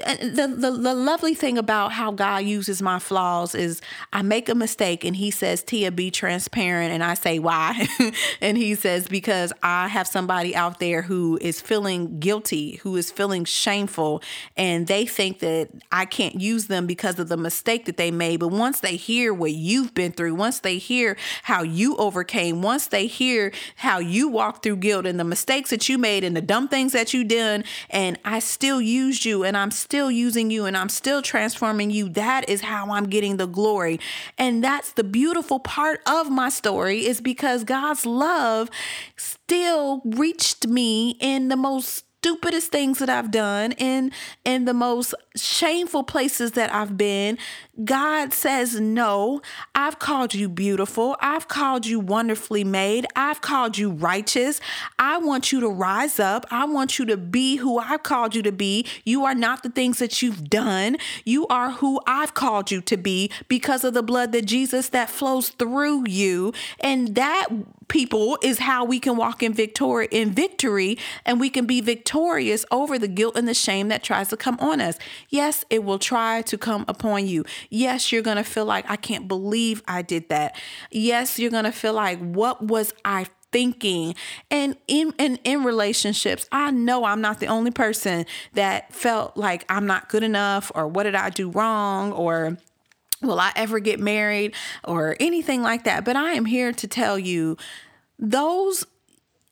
uh, 0.06 0.16
the, 0.18 0.54
the 0.56 0.72
the 0.72 0.94
lovely 0.94 1.34
thing 1.34 1.58
about 1.58 1.92
how 1.94 2.12
God 2.12 2.44
uses 2.44 2.82
my 2.82 3.00
flaws 3.00 3.56
is 3.56 3.82
I 4.14 4.22
make 4.22 4.48
a 4.50 4.56
mistake 4.56 5.04
and 5.04 5.16
he 5.16 5.32
says, 5.32 5.64
Tia, 5.64 5.92
be 5.92 6.12
transparent. 6.12 6.94
And 6.94 7.04
I 7.04 7.16
say, 7.16 7.40
why? 7.40 7.88
and 8.42 8.58
he 8.58 8.76
says, 8.76 9.08
because 9.08 9.29
I 9.30 9.88
have 9.88 10.08
somebody 10.08 10.56
out 10.56 10.80
there 10.80 11.04
who 11.04 11.38
is 11.42 11.62
feeling 11.62 12.20
guilty, 12.20 12.78
who 12.78 12.96
is 12.96 13.12
feeling 13.12 13.46
shameful, 13.46 14.22
and 14.58 14.88
they 14.88 15.06
think 15.06 15.40
that 15.40 15.70
I 15.92 16.06
can't 16.06 16.40
use 16.40 16.68
them 16.68 16.88
because 16.88 17.20
of 17.20 17.30
the 17.30 17.38
mistake 17.38 17.86
that 17.86 17.98
they 17.98 18.12
made. 18.12 18.40
But 18.40 18.50
once 18.50 18.80
they 18.80 18.96
hear 18.96 19.34
what 19.34 19.52
you've 19.52 19.94
been 19.94 20.12
through, 20.12 20.36
once 20.36 20.60
they 20.60 20.78
hear 20.78 21.18
how 21.44 21.64
you 21.64 21.96
overcame, 21.98 22.62
once 22.62 22.88
they 22.88 23.08
hear 23.08 23.52
how 23.78 24.00
you 24.00 24.28
walked 24.28 24.64
through 24.64 24.78
guilt 24.78 25.06
and 25.06 25.20
the 25.20 25.24
mistakes 25.24 25.70
that 25.70 25.88
you 25.88 25.98
made 25.98 26.24
and 26.24 26.36
the 26.36 26.42
dumb 26.42 26.68
things 26.68 26.94
that 26.94 27.14
you 27.14 27.24
done, 27.24 27.64
and 27.90 28.18
I 28.26 28.40
still 28.40 28.82
used 28.82 29.26
you 29.26 29.44
and 29.44 29.56
I'm 29.56 29.72
still 29.72 30.10
using 30.12 30.52
you 30.52 30.66
and 30.66 30.76
I'm 30.76 30.90
still 30.90 31.22
transforming 31.22 31.92
you. 31.92 32.10
That 32.10 32.50
is 32.50 32.62
how 32.62 32.92
I'm 32.92 33.06
getting 33.06 33.38
the 33.38 33.48
glory. 33.48 34.00
And 34.38 34.64
that's 34.64 34.94
the 34.94 35.04
beautiful 35.04 35.60
part 35.60 36.02
of 36.08 36.30
my 36.30 36.50
story 36.50 37.06
is 37.06 37.22
because 37.22 37.64
God's 37.64 38.06
love 38.06 38.70
still 39.20 40.02
reached 40.06 40.68
me 40.68 41.18
in 41.20 41.50
the 41.50 41.58
most 41.58 42.06
stupidest 42.22 42.70
things 42.70 43.00
that 43.00 43.10
I've 43.10 43.32
done 43.32 43.72
in 43.74 44.12
in 44.44 44.66
the 44.66 44.74
most 44.74 45.16
shameful 45.38 46.04
places 46.04 46.52
that 46.54 46.74
I've 46.74 46.98
been, 46.98 47.38
God 47.86 48.34
says 48.34 48.78
no. 48.80 49.42
I've 49.74 50.00
called 50.00 50.34
you 50.34 50.50
beautiful. 50.50 51.16
I've 51.22 51.48
called 51.48 51.86
you 51.86 52.00
wonderfully 52.00 52.66
made. 52.66 53.06
I've 53.16 53.40
called 53.40 53.78
you 53.78 53.92
righteous. 53.92 54.60
I 54.98 55.18
want 55.18 55.54
you 55.54 55.62
to 55.62 55.70
rise 55.70 56.20
up. 56.20 56.46
I 56.52 56.66
want 56.66 57.00
you 57.00 57.06
to 57.06 57.16
be 57.16 57.56
who 57.56 57.80
I've 57.80 58.04
called 58.04 58.36
you 58.36 58.42
to 58.42 58.52
be. 58.52 58.86
You 59.06 59.24
are 59.24 59.36
not 59.36 59.64
the 59.64 59.70
things 59.70 60.00
that 60.00 60.22
you've 60.22 60.50
done. 60.50 60.98
You 61.24 61.48
are 61.48 61.72
who 61.72 62.02
I've 62.06 62.34
called 62.34 62.70
you 62.70 62.82
to 62.82 62.98
be 62.98 63.32
because 63.48 63.86
of 63.86 63.94
the 63.94 64.04
blood 64.04 64.34
that 64.34 64.46
Jesus 64.46 64.90
that 64.90 65.10
flows 65.10 65.50
through 65.50 66.10
you. 66.10 66.54
And 66.82 67.16
that 67.16 67.48
people 67.90 68.38
is 68.42 68.60
how 68.60 68.86
we 68.86 69.00
can 69.00 69.18
walk 69.18 69.44
in 69.44 69.54
victory 69.54 70.08
in 70.12 70.32
victory 70.32 70.98
and 71.26 71.40
we 71.40 71.50
can 71.50 71.66
be 71.66 71.82
victorious 71.82 72.66
over 72.72 72.98
the 72.98 73.08
guilt 73.08 73.36
and 73.36 73.48
the 73.48 73.54
shame 73.54 73.90
that 73.90 74.04
tries 74.04 74.30
to 74.30 74.38
come 74.38 74.58
on 74.60 74.80
us. 74.80 74.98
Yes, 75.30 75.66
it 75.70 75.84
will 75.84 76.00
try 76.00 76.42
to 76.44 76.58
come 76.58 76.86
upon 76.88 77.28
you. 77.28 77.44
Yes, 77.70 78.12
you're 78.12 78.22
going 78.22 78.38
to 78.38 78.44
feel 78.44 78.66
like 78.66 78.90
I 78.90 78.96
can't 78.96 79.28
believe 79.28 79.84
I 79.88 80.02
did 80.02 80.30
that. 80.30 80.58
Yes, 80.92 81.38
you're 81.38 81.52
going 81.52 81.66
to 81.66 81.72
feel 81.72 81.94
like 81.94 82.20
what 82.20 82.64
was 82.64 82.94
I 83.04 83.28
thinking 83.52 84.14
and 84.52 84.78
in, 84.88 85.12
in 85.18 85.40
in 85.44 85.64
relationships 85.64 86.48
i 86.52 86.70
know 86.70 87.04
i'm 87.04 87.20
not 87.20 87.40
the 87.40 87.48
only 87.48 87.72
person 87.72 88.24
that 88.54 88.94
felt 88.94 89.36
like 89.36 89.66
i'm 89.70 89.88
not 89.88 90.08
good 90.08 90.22
enough 90.22 90.72
or 90.76 90.88
what 90.88 91.04
did 91.04 91.16
i 91.16 91.32
do 91.32 91.50
wrong 91.50 92.12
or 92.12 92.58
will 93.22 93.40
I 93.40 93.52
ever 93.56 93.80
get 93.80 94.00
married 94.00 94.54
or 94.84 95.16
anything 95.20 95.62
like 95.62 95.84
that. 95.84 96.06
But 96.06 96.16
I 96.16 96.34
am 96.34 96.46
here 96.46 96.72
to 96.72 96.88
tell 96.88 97.20
you 97.20 97.58
those 98.18 98.86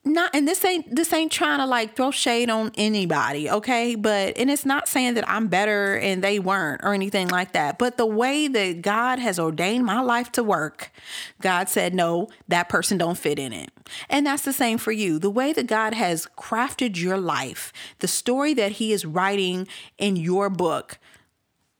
not 0.04 0.34
and 0.34 0.48
this 0.48 0.64
ain't 0.64 0.94
this 0.94 1.12
ain't 1.12 1.30
trying 1.30 1.58
to 1.58 1.66
like 1.66 1.94
throw 1.94 2.10
shade 2.10 2.48
on 2.48 2.70
anybody 2.76 3.50
okay? 3.50 3.94
But 3.94 4.38
and 4.38 4.50
it's 4.50 4.64
not 4.64 4.88
saying 4.88 5.14
that 5.14 5.28
i'm 5.28 5.48
better 5.48 5.98
and 5.98 6.22
they 6.22 6.38
weren't 6.38 6.80
or 6.82 6.94
anything 6.94 7.28
like 7.28 7.52
that. 7.52 7.78
But 7.78 7.96
the 7.96 8.06
way 8.06 8.48
that 8.48 8.80
god 8.80 9.18
has 9.18 9.38
ordained 9.38 9.84
my 9.84 10.00
life 10.00 10.32
to 10.32 10.42
work 10.42 10.90
god 11.40 11.68
said 11.68 11.94
no 11.94 12.28
that 12.48 12.68
person 12.68 12.96
don't 12.96 13.18
fit 13.18 13.38
in 13.38 13.52
it. 13.52 13.70
And 14.08 14.26
that's 14.26 14.44
the 14.44 14.52
same 14.52 14.78
for 14.78 14.92
you. 14.92 15.18
The 15.18 15.30
way 15.30 15.52
that 15.52 15.66
god 15.66 15.94
has 15.94 16.26
crafted 16.38 16.98
your 16.98 17.18
life 17.18 17.72
the 17.98 18.08
story 18.08 18.54
that 18.54 18.72
he 18.72 18.92
is 18.92 19.04
writing 19.04 19.68
in 19.98 20.16
your 20.16 20.48
book 20.48 20.98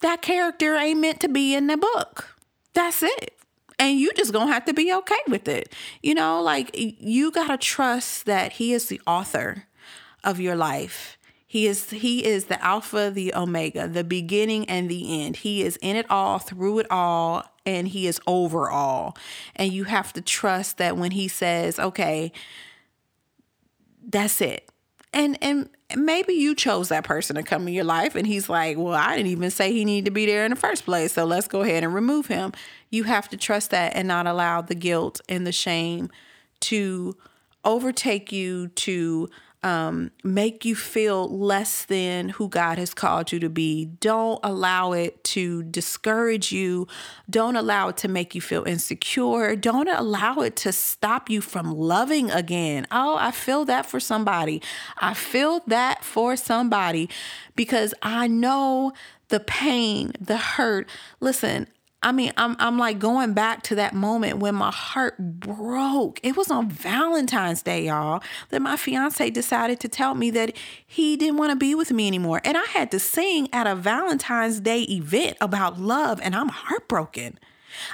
that 0.00 0.22
character 0.22 0.76
ain't 0.76 1.00
meant 1.00 1.20
to 1.20 1.28
be 1.28 1.54
in 1.54 1.66
the 1.66 1.76
book. 1.76 2.36
That's 2.74 3.02
it. 3.02 3.34
And 3.78 3.98
you 3.98 4.12
just 4.16 4.32
gonna 4.32 4.52
have 4.52 4.64
to 4.66 4.74
be 4.74 4.92
okay 4.92 5.18
with 5.28 5.48
it. 5.48 5.72
You 6.02 6.14
know, 6.14 6.42
like 6.42 6.70
you 6.74 7.30
gotta 7.30 7.56
trust 7.56 8.26
that 8.26 8.52
he 8.52 8.72
is 8.72 8.88
the 8.88 9.00
author 9.06 9.64
of 10.24 10.40
your 10.40 10.56
life. 10.56 11.16
He 11.46 11.66
is 11.66 11.90
he 11.90 12.26
is 12.26 12.44
the 12.44 12.62
alpha, 12.62 13.10
the 13.10 13.34
omega, 13.34 13.88
the 13.88 14.04
beginning 14.04 14.68
and 14.68 14.90
the 14.90 15.24
end. 15.24 15.36
He 15.36 15.62
is 15.62 15.78
in 15.80 15.96
it 15.96 16.04
all, 16.10 16.38
through 16.38 16.80
it 16.80 16.86
all, 16.90 17.42
and 17.64 17.88
he 17.88 18.06
is 18.06 18.20
over 18.26 18.68
all. 18.68 19.16
And 19.56 19.72
you 19.72 19.84
have 19.84 20.12
to 20.12 20.20
trust 20.20 20.76
that 20.76 20.98
when 20.98 21.12
he 21.12 21.26
says, 21.26 21.78
"Okay, 21.78 22.32
that's 24.06 24.42
it." 24.42 24.70
And 25.14 25.38
and 25.42 25.70
maybe 25.96 26.34
you 26.34 26.54
chose 26.54 26.88
that 26.90 27.04
person 27.04 27.36
to 27.36 27.42
come 27.42 27.66
in 27.66 27.74
your 27.74 27.84
life 27.84 28.14
and 28.14 28.26
he's 28.26 28.48
like, 28.48 28.76
"Well, 28.76 28.94
I 28.94 29.16
didn't 29.16 29.32
even 29.32 29.50
say 29.50 29.72
he 29.72 29.84
needed 29.84 30.04
to 30.06 30.10
be 30.10 30.26
there 30.26 30.44
in 30.44 30.50
the 30.50 30.56
first 30.56 30.84
place, 30.84 31.14
so 31.14 31.24
let's 31.24 31.48
go 31.48 31.62
ahead 31.62 31.82
and 31.82 31.94
remove 31.94 32.26
him." 32.26 32.52
You 32.90 33.04
have 33.04 33.28
to 33.30 33.36
trust 33.36 33.70
that 33.70 33.94
and 33.94 34.06
not 34.06 34.26
allow 34.26 34.60
the 34.60 34.74
guilt 34.74 35.20
and 35.28 35.46
the 35.46 35.52
shame 35.52 36.10
to 36.60 37.16
overtake 37.64 38.32
you 38.32 38.68
to 38.68 39.28
um, 39.62 40.10
make 40.22 40.64
you 40.64 40.76
feel 40.76 41.28
less 41.28 41.84
than 41.84 42.28
who 42.30 42.48
God 42.48 42.78
has 42.78 42.94
called 42.94 43.32
you 43.32 43.40
to 43.40 43.48
be. 43.48 43.86
Don't 43.86 44.38
allow 44.42 44.92
it 44.92 45.22
to 45.24 45.64
discourage 45.64 46.52
you. 46.52 46.86
Don't 47.28 47.56
allow 47.56 47.88
it 47.88 47.96
to 47.98 48.08
make 48.08 48.34
you 48.34 48.40
feel 48.40 48.64
insecure. 48.64 49.56
Don't 49.56 49.88
allow 49.88 50.36
it 50.36 50.56
to 50.56 50.72
stop 50.72 51.28
you 51.28 51.40
from 51.40 51.72
loving 51.72 52.30
again. 52.30 52.86
Oh, 52.90 53.16
I 53.18 53.30
feel 53.30 53.64
that 53.64 53.86
for 53.86 53.98
somebody. 53.98 54.62
I 54.98 55.14
feel 55.14 55.60
that 55.66 56.04
for 56.04 56.36
somebody 56.36 57.08
because 57.56 57.94
I 58.02 58.28
know 58.28 58.92
the 59.28 59.40
pain, 59.40 60.12
the 60.20 60.36
hurt. 60.36 60.88
Listen, 61.20 61.66
I 62.00 62.12
mean, 62.12 62.32
I'm 62.36 62.54
I'm 62.60 62.78
like 62.78 63.00
going 63.00 63.32
back 63.32 63.62
to 63.64 63.74
that 63.74 63.92
moment 63.92 64.38
when 64.38 64.54
my 64.54 64.70
heart 64.70 65.18
broke. 65.18 66.20
It 66.22 66.36
was 66.36 66.48
on 66.48 66.70
Valentine's 66.70 67.62
Day, 67.62 67.86
y'all, 67.86 68.22
that 68.50 68.62
my 68.62 68.76
fiance 68.76 69.28
decided 69.30 69.80
to 69.80 69.88
tell 69.88 70.14
me 70.14 70.30
that 70.30 70.56
he 70.86 71.16
didn't 71.16 71.38
want 71.38 71.50
to 71.50 71.56
be 71.56 71.74
with 71.74 71.90
me 71.90 72.06
anymore. 72.06 72.40
And 72.44 72.56
I 72.56 72.64
had 72.66 72.92
to 72.92 73.00
sing 73.00 73.48
at 73.52 73.66
a 73.66 73.74
Valentine's 73.74 74.60
Day 74.60 74.82
event 74.82 75.38
about 75.40 75.80
love, 75.80 76.20
and 76.22 76.36
I'm 76.36 76.48
heartbroken. 76.48 77.38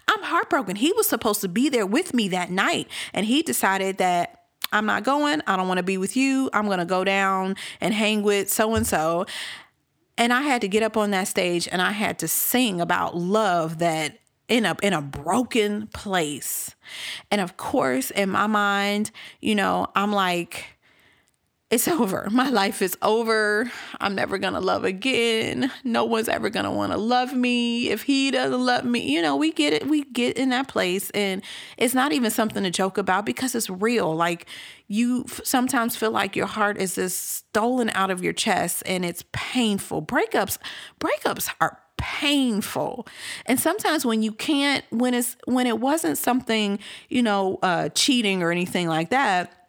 I'm 0.06 0.22
heartbroken. 0.22 0.76
He 0.76 0.92
was 0.92 1.08
supposed 1.08 1.40
to 1.40 1.48
be 1.48 1.70
there 1.70 1.86
with 1.86 2.12
me 2.12 2.28
that 2.28 2.50
night, 2.50 2.88
and 3.14 3.24
he 3.24 3.42
decided 3.42 3.96
that 3.98 4.44
I'm 4.70 4.86
not 4.86 5.04
going. 5.04 5.40
I 5.46 5.56
don't 5.56 5.68
want 5.68 5.78
to 5.78 5.84
be 5.84 5.98
with 5.98 6.16
you. 6.16 6.50
I'm 6.52 6.66
going 6.66 6.78
to 6.78 6.84
go 6.84 7.04
down 7.04 7.56
and 7.80 7.94
hang 7.94 8.22
with 8.22 8.50
so 8.50 8.74
and 8.74 8.86
so. 8.86 9.24
And 10.16 10.32
I 10.32 10.42
had 10.42 10.60
to 10.60 10.68
get 10.68 10.82
up 10.82 10.96
on 10.96 11.10
that 11.10 11.28
stage 11.28 11.68
and 11.70 11.82
I 11.82 11.90
had 11.92 12.18
to 12.20 12.28
sing 12.28 12.80
about 12.80 13.16
love 13.16 13.78
that 13.78 14.18
in 14.48 14.66
a 14.66 14.76
in 14.82 14.92
a 14.92 15.00
broken 15.00 15.88
place. 15.88 16.74
And 17.30 17.40
of 17.40 17.56
course, 17.56 18.10
in 18.10 18.30
my 18.30 18.46
mind, 18.46 19.10
you 19.40 19.54
know, 19.54 19.88
I'm 19.96 20.12
like 20.12 20.73
it's 21.70 21.88
over. 21.88 22.28
My 22.30 22.50
life 22.50 22.82
is 22.82 22.96
over. 23.02 23.70
I'm 24.00 24.14
never 24.14 24.38
going 24.38 24.54
to 24.54 24.60
love 24.60 24.84
again. 24.84 25.70
No 25.82 26.04
one's 26.04 26.28
ever 26.28 26.50
going 26.50 26.64
to 26.64 26.70
want 26.70 26.92
to 26.92 26.98
love 26.98 27.32
me. 27.32 27.90
If 27.90 28.02
he 28.02 28.30
doesn't 28.30 28.64
love 28.64 28.84
me, 28.84 29.00
you 29.00 29.22
know, 29.22 29.36
we 29.36 29.52
get 29.52 29.72
it. 29.72 29.88
We 29.88 30.04
get 30.04 30.36
in 30.36 30.50
that 30.50 30.68
place. 30.68 31.10
And 31.10 31.42
it's 31.76 31.94
not 31.94 32.12
even 32.12 32.30
something 32.30 32.62
to 32.62 32.70
joke 32.70 32.98
about 32.98 33.26
because 33.26 33.54
it's 33.54 33.70
real. 33.70 34.14
Like 34.14 34.46
you 34.88 35.24
sometimes 35.42 35.96
feel 35.96 36.10
like 36.10 36.36
your 36.36 36.46
heart 36.46 36.78
is 36.78 36.94
just 36.94 37.32
stolen 37.34 37.90
out 37.90 38.10
of 38.10 38.22
your 38.22 38.32
chest 38.32 38.82
and 38.86 39.04
it's 39.04 39.24
painful. 39.32 40.02
Breakups, 40.02 40.58
breakups 41.00 41.52
are 41.60 41.80
painful 41.96 43.06
and 43.46 43.58
sometimes 43.58 44.04
when 44.04 44.20
you 44.20 44.32
can't 44.32 44.84
when 44.90 45.14
it's 45.14 45.36
when 45.46 45.66
it 45.66 45.78
wasn't 45.78 46.18
something 46.18 46.78
you 47.08 47.22
know 47.22 47.58
uh 47.62 47.88
cheating 47.90 48.42
or 48.42 48.50
anything 48.50 48.88
like 48.88 49.10
that 49.10 49.63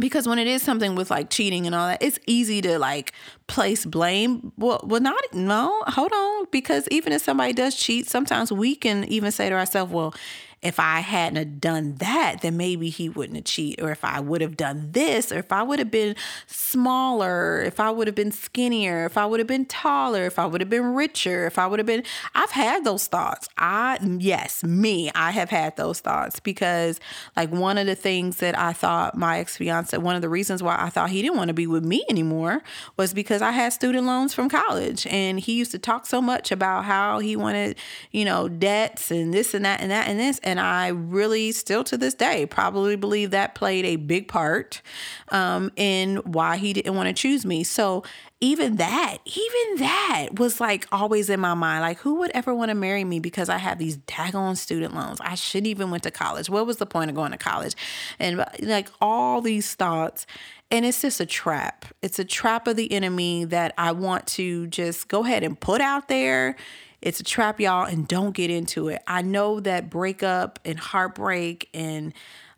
because 0.00 0.26
when 0.26 0.38
it 0.38 0.46
is 0.46 0.62
something 0.62 0.94
with 0.94 1.10
like 1.10 1.30
cheating 1.30 1.66
and 1.66 1.74
all 1.74 1.88
that, 1.88 2.02
it's 2.02 2.18
easy 2.26 2.60
to 2.62 2.78
like 2.78 3.12
place 3.46 3.84
blame. 3.84 4.52
Well, 4.56 4.80
well, 4.84 5.00
not 5.00 5.22
no. 5.32 5.82
Hold 5.88 6.12
on, 6.12 6.46
because 6.50 6.88
even 6.90 7.12
if 7.12 7.22
somebody 7.22 7.52
does 7.52 7.76
cheat, 7.76 8.08
sometimes 8.08 8.50
we 8.52 8.74
can 8.74 9.04
even 9.04 9.30
say 9.32 9.48
to 9.48 9.54
ourselves, 9.54 9.92
"Well, 9.92 10.14
if 10.62 10.78
I 10.78 11.00
hadn't 11.00 11.60
done 11.60 11.94
that, 11.96 12.42
then 12.42 12.56
maybe 12.56 12.90
he 12.90 13.08
wouldn't 13.08 13.36
have 13.36 13.44
cheated. 13.46 13.82
Or 13.82 13.90
if 13.90 14.04
I 14.04 14.20
would 14.20 14.42
have 14.42 14.56
done 14.58 14.92
this, 14.92 15.32
or 15.32 15.38
if 15.38 15.52
I 15.52 15.62
would 15.62 15.78
have 15.78 15.90
been 15.90 16.14
smaller, 16.46 17.62
if 17.62 17.80
I 17.80 17.90
would 17.90 18.06
have 18.06 18.14
been 18.14 18.30
skinnier, 18.30 19.06
if 19.06 19.16
I 19.16 19.24
would 19.24 19.40
have 19.40 19.46
been 19.46 19.64
taller, 19.64 20.26
if 20.26 20.38
I 20.38 20.44
would 20.44 20.60
have 20.60 20.68
been 20.68 20.94
richer, 20.94 21.46
if 21.46 21.58
I 21.58 21.66
would 21.66 21.78
have 21.78 21.86
been, 21.86 22.02
I've 22.34 22.50
had 22.50 22.84
those 22.84 23.06
thoughts. 23.06 23.48
I, 23.56 23.98
yes, 24.18 24.62
me, 24.62 25.10
I 25.14 25.30
have 25.30 25.48
had 25.48 25.78
those 25.78 26.00
thoughts 26.00 26.40
because, 26.40 27.00
like, 27.36 27.50
one 27.50 27.78
of 27.78 27.86
the 27.86 27.94
things 27.94 28.36
that 28.38 28.58
I 28.58 28.74
thought 28.74 29.16
my 29.16 29.38
ex 29.38 29.56
fiance, 29.56 29.96
one 29.96 30.14
of 30.14 30.20
the 30.20 30.28
reasons 30.28 30.62
why 30.62 30.76
I 30.78 30.90
thought 30.90 31.08
he 31.08 31.22
didn't 31.22 31.38
want 31.38 31.48
to 31.48 31.54
be 31.54 31.66
with 31.66 31.84
me 31.84 32.04
anymore 32.10 32.62
was 32.98 33.14
because 33.14 33.40
I 33.40 33.52
had 33.52 33.72
student 33.72 34.06
loans 34.06 34.34
from 34.34 34.50
college. 34.50 35.06
And 35.06 35.40
he 35.40 35.54
used 35.54 35.70
to 35.70 35.78
talk 35.78 36.04
so 36.04 36.20
much 36.20 36.52
about 36.52 36.84
how 36.84 37.18
he 37.18 37.34
wanted, 37.34 37.76
you 38.10 38.26
know, 38.26 38.48
debts 38.48 39.10
and 39.10 39.32
this 39.32 39.54
and 39.54 39.64
that 39.64 39.80
and 39.80 39.90
that 39.90 40.08
and 40.08 40.20
this. 40.20 40.38
And 40.42 40.49
I 40.58 40.88
really, 40.88 41.52
still 41.52 41.84
to 41.84 41.98
this 41.98 42.14
day, 42.14 42.46
probably 42.46 42.96
believe 42.96 43.30
that 43.30 43.54
played 43.54 43.84
a 43.84 43.96
big 43.96 44.28
part 44.28 44.80
um, 45.28 45.70
in 45.76 46.16
why 46.18 46.56
he 46.56 46.72
didn't 46.72 46.94
want 46.94 47.08
to 47.08 47.12
choose 47.12 47.44
me. 47.44 47.62
So 47.62 48.02
even 48.40 48.76
that, 48.76 49.18
even 49.26 49.76
that 49.84 50.28
was 50.38 50.60
like 50.60 50.86
always 50.90 51.28
in 51.28 51.40
my 51.40 51.52
mind. 51.52 51.82
Like, 51.82 51.98
who 51.98 52.16
would 52.16 52.30
ever 52.32 52.54
want 52.54 52.70
to 52.70 52.74
marry 52.74 53.04
me 53.04 53.20
because 53.20 53.50
I 53.50 53.58
have 53.58 53.78
these 53.78 53.98
daggone 53.98 54.56
student 54.56 54.94
loans? 54.94 55.18
I 55.20 55.34
shouldn't 55.34 55.66
even 55.66 55.90
went 55.90 56.04
to 56.04 56.10
college. 56.10 56.48
What 56.48 56.66
was 56.66 56.78
the 56.78 56.86
point 56.86 57.10
of 57.10 57.16
going 57.16 57.32
to 57.32 57.38
college? 57.38 57.74
And 58.18 58.44
like 58.60 58.88
all 59.00 59.42
these 59.42 59.74
thoughts. 59.74 60.26
And 60.70 60.86
it's 60.86 61.02
just 61.02 61.20
a 61.20 61.26
trap. 61.26 61.84
It's 62.00 62.18
a 62.18 62.24
trap 62.24 62.66
of 62.66 62.76
the 62.76 62.90
enemy 62.92 63.44
that 63.46 63.74
I 63.76 63.92
want 63.92 64.26
to 64.28 64.68
just 64.68 65.08
go 65.08 65.24
ahead 65.24 65.42
and 65.42 65.58
put 65.58 65.80
out 65.80 66.08
there 66.08 66.56
it's 67.02 67.20
a 67.20 67.24
trap, 67.24 67.60
y'all, 67.60 67.86
and 67.86 68.06
don't 68.06 68.32
get 68.32 68.50
into 68.50 68.88
it. 68.88 69.02
I 69.06 69.22
know 69.22 69.60
that 69.60 69.90
breakup 69.90 70.58
and 70.64 70.78
heartbreak 70.78 71.68
and 71.72 72.12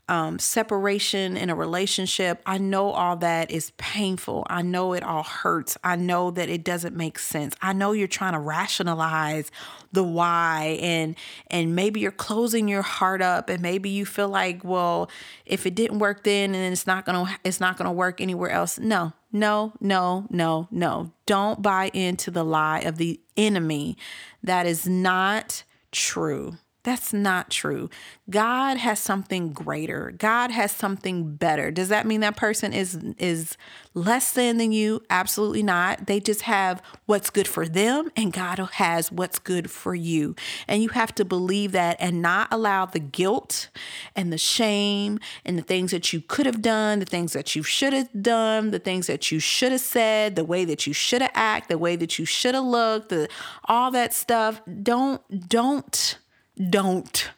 um, 0.09 0.38
separation 0.38 1.36
in 1.36 1.49
a 1.49 1.55
relationship, 1.55 2.43
I 2.45 2.59
know 2.59 2.90
all 2.90 3.16
that 3.18 3.51
is 3.51 3.70
painful. 3.78 4.47
I 4.51 4.61
know 4.62 4.93
it 4.93 5.03
all 5.03 5.22
hurts. 5.22 5.78
I 5.84 5.97
know 5.97 6.30
that 6.32 6.49
it 6.49 6.64
doesn't 6.64 6.97
make 6.97 7.18
sense. 7.18 7.55
I 7.62 7.72
know 7.72 7.93
you're 7.93 8.09
trying 8.09 8.32
to 8.34 8.40
rationalize 8.40 9.51
the 9.93 10.03
why 10.03 10.78
and 10.82 11.16
and 11.49 11.76
maybe 11.76 12.01
you're 12.01 12.11
closing 12.11 12.66
your 12.66 12.82
heart 12.82 13.22
up 13.22 13.49
and 13.49 13.62
maybe 13.62 13.90
you 13.90 14.05
feel 14.05 14.28
like, 14.28 14.64
well, 14.64 15.09
if 15.47 15.66
it 15.66 15.74
didn't 15.74 15.99
work 15.99 16.24
then 16.24 16.55
and 16.55 16.72
it's 16.72 16.86
not 16.86 17.07
going 17.07 17.26
to 17.26 17.38
it's 17.45 17.61
not 17.61 17.78
going 17.78 17.86
to 17.86 17.93
work 17.93 18.20
anywhere 18.20 18.51
else. 18.51 18.78
No, 18.78 19.12
no, 19.33 19.72
no, 19.80 20.26
no, 20.30 20.68
no. 20.70 21.12
Don't 21.26 21.62
buy 21.62 21.91
into 21.95 22.30
the 22.30 22.45
lie 22.45 22.80
of 22.80 22.99
the 22.99 23.20
enemy. 23.37 23.97
That 24.43 24.66
is 24.66 24.87
not 24.87 25.64
true. 25.91 26.59
That's 26.85 27.12
not 27.12 27.49
true. 27.49 27.91
God 28.28 28.76
has 28.76 28.99
something 28.99 29.53
greater. 29.53 30.12
God 30.18 30.51
has 30.51 30.72
something 30.72 31.37
better. 31.37 31.70
Does 31.70 31.89
that 31.91 32.07
mean 32.07 32.20
that 32.20 32.37
person 32.37 32.72
is 32.72 32.99
is 33.18 33.57
less 33.95 34.33
than 34.33 34.57
than 34.57 34.72
you? 34.72 35.03
Absolutely 35.09 35.62
not. 35.62 36.07
They 36.07 36.18
just 36.18 36.43
have 36.43 36.83
what's 37.07 37.30
good 37.30 37.47
for 37.47 37.68
them 37.68 38.11
and 38.16 38.33
God 38.33 38.59
has 38.72 39.12
what's 39.12 39.39
good 39.39 39.70
for 39.70 39.95
you. 39.95 40.35
And 40.66 40.83
you 40.83 40.89
have 40.89 41.14
to 41.16 41.24
believe 41.24 41.70
that 41.72 41.97
and 42.01 42.20
not 42.20 42.49
allow 42.51 42.87
the 42.87 42.99
guilt 42.99 43.68
and 44.16 44.33
the 44.33 44.39
shame 44.39 45.20
and 45.45 45.57
the 45.57 45.62
things 45.62 45.93
that 45.93 46.12
you 46.12 46.20
could 46.20 46.47
have 46.47 46.62
done, 46.62 46.99
the 46.99 47.05
things 47.05 47.33
that 47.35 47.55
you 47.55 47.62
should 47.62 47.93
have 47.93 48.09
done, 48.22 48.72
the 48.72 48.80
things 48.80 49.07
that 49.07 49.30
you 49.30 49.39
should 49.39 49.70
have 49.70 49.80
said, 49.80 50.35
the 50.35 50.45
way 50.45 50.64
that 50.64 50.85
you 50.87 50.93
should 50.93 51.22
have 51.22 51.33
acted, 51.35 51.68
the 51.68 51.78
way 51.78 51.95
that 51.95 52.18
you 52.18 52.24
should 52.24 52.57
have 52.57 52.64
looked, 52.64 53.11
the 53.11 53.28
all 53.66 53.93
that 53.93 54.12
stuff. 54.12 54.61
Don't 54.83 55.49
don't 55.49 56.18
don't 56.70 57.30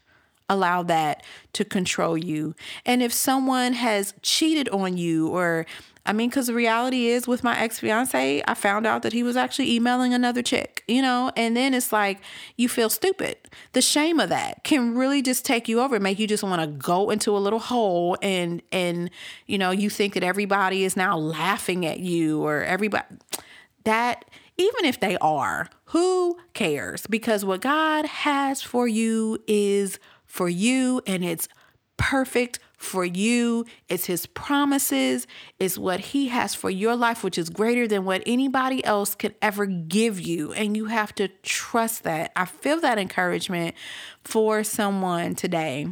allow 0.48 0.82
that 0.82 1.22
to 1.54 1.64
control 1.64 2.18
you. 2.18 2.54
And 2.84 3.02
if 3.02 3.12
someone 3.12 3.72
has 3.72 4.14
cheated 4.22 4.68
on 4.68 4.96
you 4.96 5.28
or 5.28 5.66
I 6.06 6.12
mean, 6.12 6.28
because 6.28 6.48
the 6.48 6.54
reality 6.54 7.06
is 7.06 7.26
with 7.26 7.42
my 7.42 7.58
ex 7.58 7.78
fiance, 7.78 8.42
I 8.46 8.54
found 8.54 8.86
out 8.86 9.02
that 9.02 9.14
he 9.14 9.22
was 9.22 9.38
actually 9.38 9.72
emailing 9.72 10.12
another 10.12 10.42
chick, 10.42 10.84
you 10.86 11.00
know, 11.00 11.32
and 11.34 11.56
then 11.56 11.72
it's 11.72 11.94
like 11.94 12.20
you 12.58 12.68
feel 12.68 12.90
stupid. 12.90 13.38
The 13.72 13.80
shame 13.80 14.20
of 14.20 14.28
that 14.28 14.64
can 14.64 14.94
really 14.94 15.22
just 15.22 15.46
take 15.46 15.66
you 15.66 15.80
over, 15.80 15.98
make 15.98 16.18
you 16.18 16.26
just 16.26 16.42
want 16.42 16.60
to 16.60 16.66
go 16.66 17.08
into 17.08 17.34
a 17.34 17.38
little 17.38 17.58
hole 17.58 18.18
and, 18.20 18.60
and, 18.70 19.10
you 19.46 19.56
know, 19.56 19.70
you 19.70 19.88
think 19.88 20.12
that 20.12 20.22
everybody 20.22 20.84
is 20.84 20.94
now 20.94 21.16
laughing 21.16 21.86
at 21.86 22.00
you 22.00 22.44
or 22.44 22.62
everybody 22.62 23.06
that 23.84 24.26
even 24.58 24.84
if 24.84 25.00
they 25.00 25.16
are, 25.18 25.68
who 25.94 26.36
cares? 26.54 27.06
Because 27.06 27.44
what 27.44 27.60
God 27.60 28.04
has 28.04 28.60
for 28.60 28.88
you 28.88 29.38
is 29.46 30.00
for 30.26 30.48
you 30.48 31.00
and 31.06 31.24
it's 31.24 31.46
perfect 31.96 32.58
for 32.76 33.04
you. 33.04 33.64
It's 33.88 34.06
His 34.06 34.26
promises, 34.26 35.28
it's 35.60 35.78
what 35.78 36.00
He 36.00 36.26
has 36.28 36.52
for 36.52 36.68
your 36.68 36.96
life, 36.96 37.22
which 37.22 37.38
is 37.38 37.48
greater 37.48 37.86
than 37.86 38.04
what 38.04 38.24
anybody 38.26 38.84
else 38.84 39.14
could 39.14 39.36
ever 39.40 39.66
give 39.66 40.20
you. 40.20 40.52
And 40.52 40.76
you 40.76 40.86
have 40.86 41.14
to 41.14 41.28
trust 41.44 42.02
that. 42.02 42.32
I 42.34 42.46
feel 42.46 42.80
that 42.80 42.98
encouragement 42.98 43.76
for 44.24 44.64
someone 44.64 45.36
today 45.36 45.86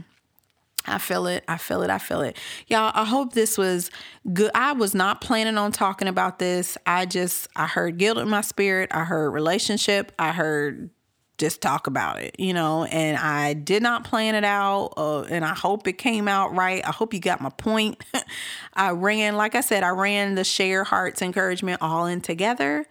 I 0.87 0.99
feel 0.99 1.26
it. 1.26 1.45
I 1.49 1.57
feel 1.59 1.83
it. 1.83 1.91
I 1.91 1.99
feel 1.99 2.22
it. 2.22 2.37
Y'all, 2.66 2.93
I 2.95 3.05
hope 3.05 3.33
this 3.33 3.57
was 3.57 3.91
good. 4.33 4.51
I 4.55 4.72
was 4.72 4.95
not 4.95 5.20
planning 5.20 5.57
on 5.57 5.72
talking 5.72 6.09
about 6.09 6.39
this. 6.39 6.76
I 6.87 7.07
just, 7.07 7.49
I 7.55 7.66
heard 7.66 7.99
guilt 7.99 8.18
in 8.18 8.28
my 8.28 8.41
spirit. 8.41 8.91
I 8.93 9.05
heard 9.05 9.30
relationship. 9.30 10.12
I 10.18 10.33
heard 10.33 10.91
just 11.39 11.61
talk 11.61 11.87
about 11.89 12.20
it, 12.20 12.37
you 12.39 12.55
know, 12.55 12.85
and 12.85 13.16
I 13.16 13.55
did 13.55 13.83
not 13.83 14.05
plan 14.05 14.35
it 14.35 14.45
out. 14.45 14.93
Uh, 14.97 15.22
and 15.22 15.45
I 15.45 15.55
hope 15.55 15.89
it 15.89 15.95
came 15.95 16.28
out 16.28 16.55
right. 16.55 16.87
I 16.87 16.93
hope 16.93 17.12
you 17.12 17.20
got 17.20 17.41
my 17.41 17.51
point. 17.51 18.03
I 18.74 18.91
ran, 18.91 19.37
like 19.37 19.55
I 19.55 19.61
said, 19.61 19.83
I 19.83 19.89
ran 19.89 20.37
the 20.37 20.45
share 20.45 20.85
hearts 20.85 21.20
encouragement 21.20 21.83
all 21.83 22.07
in 22.07 22.20
together. 22.20 22.87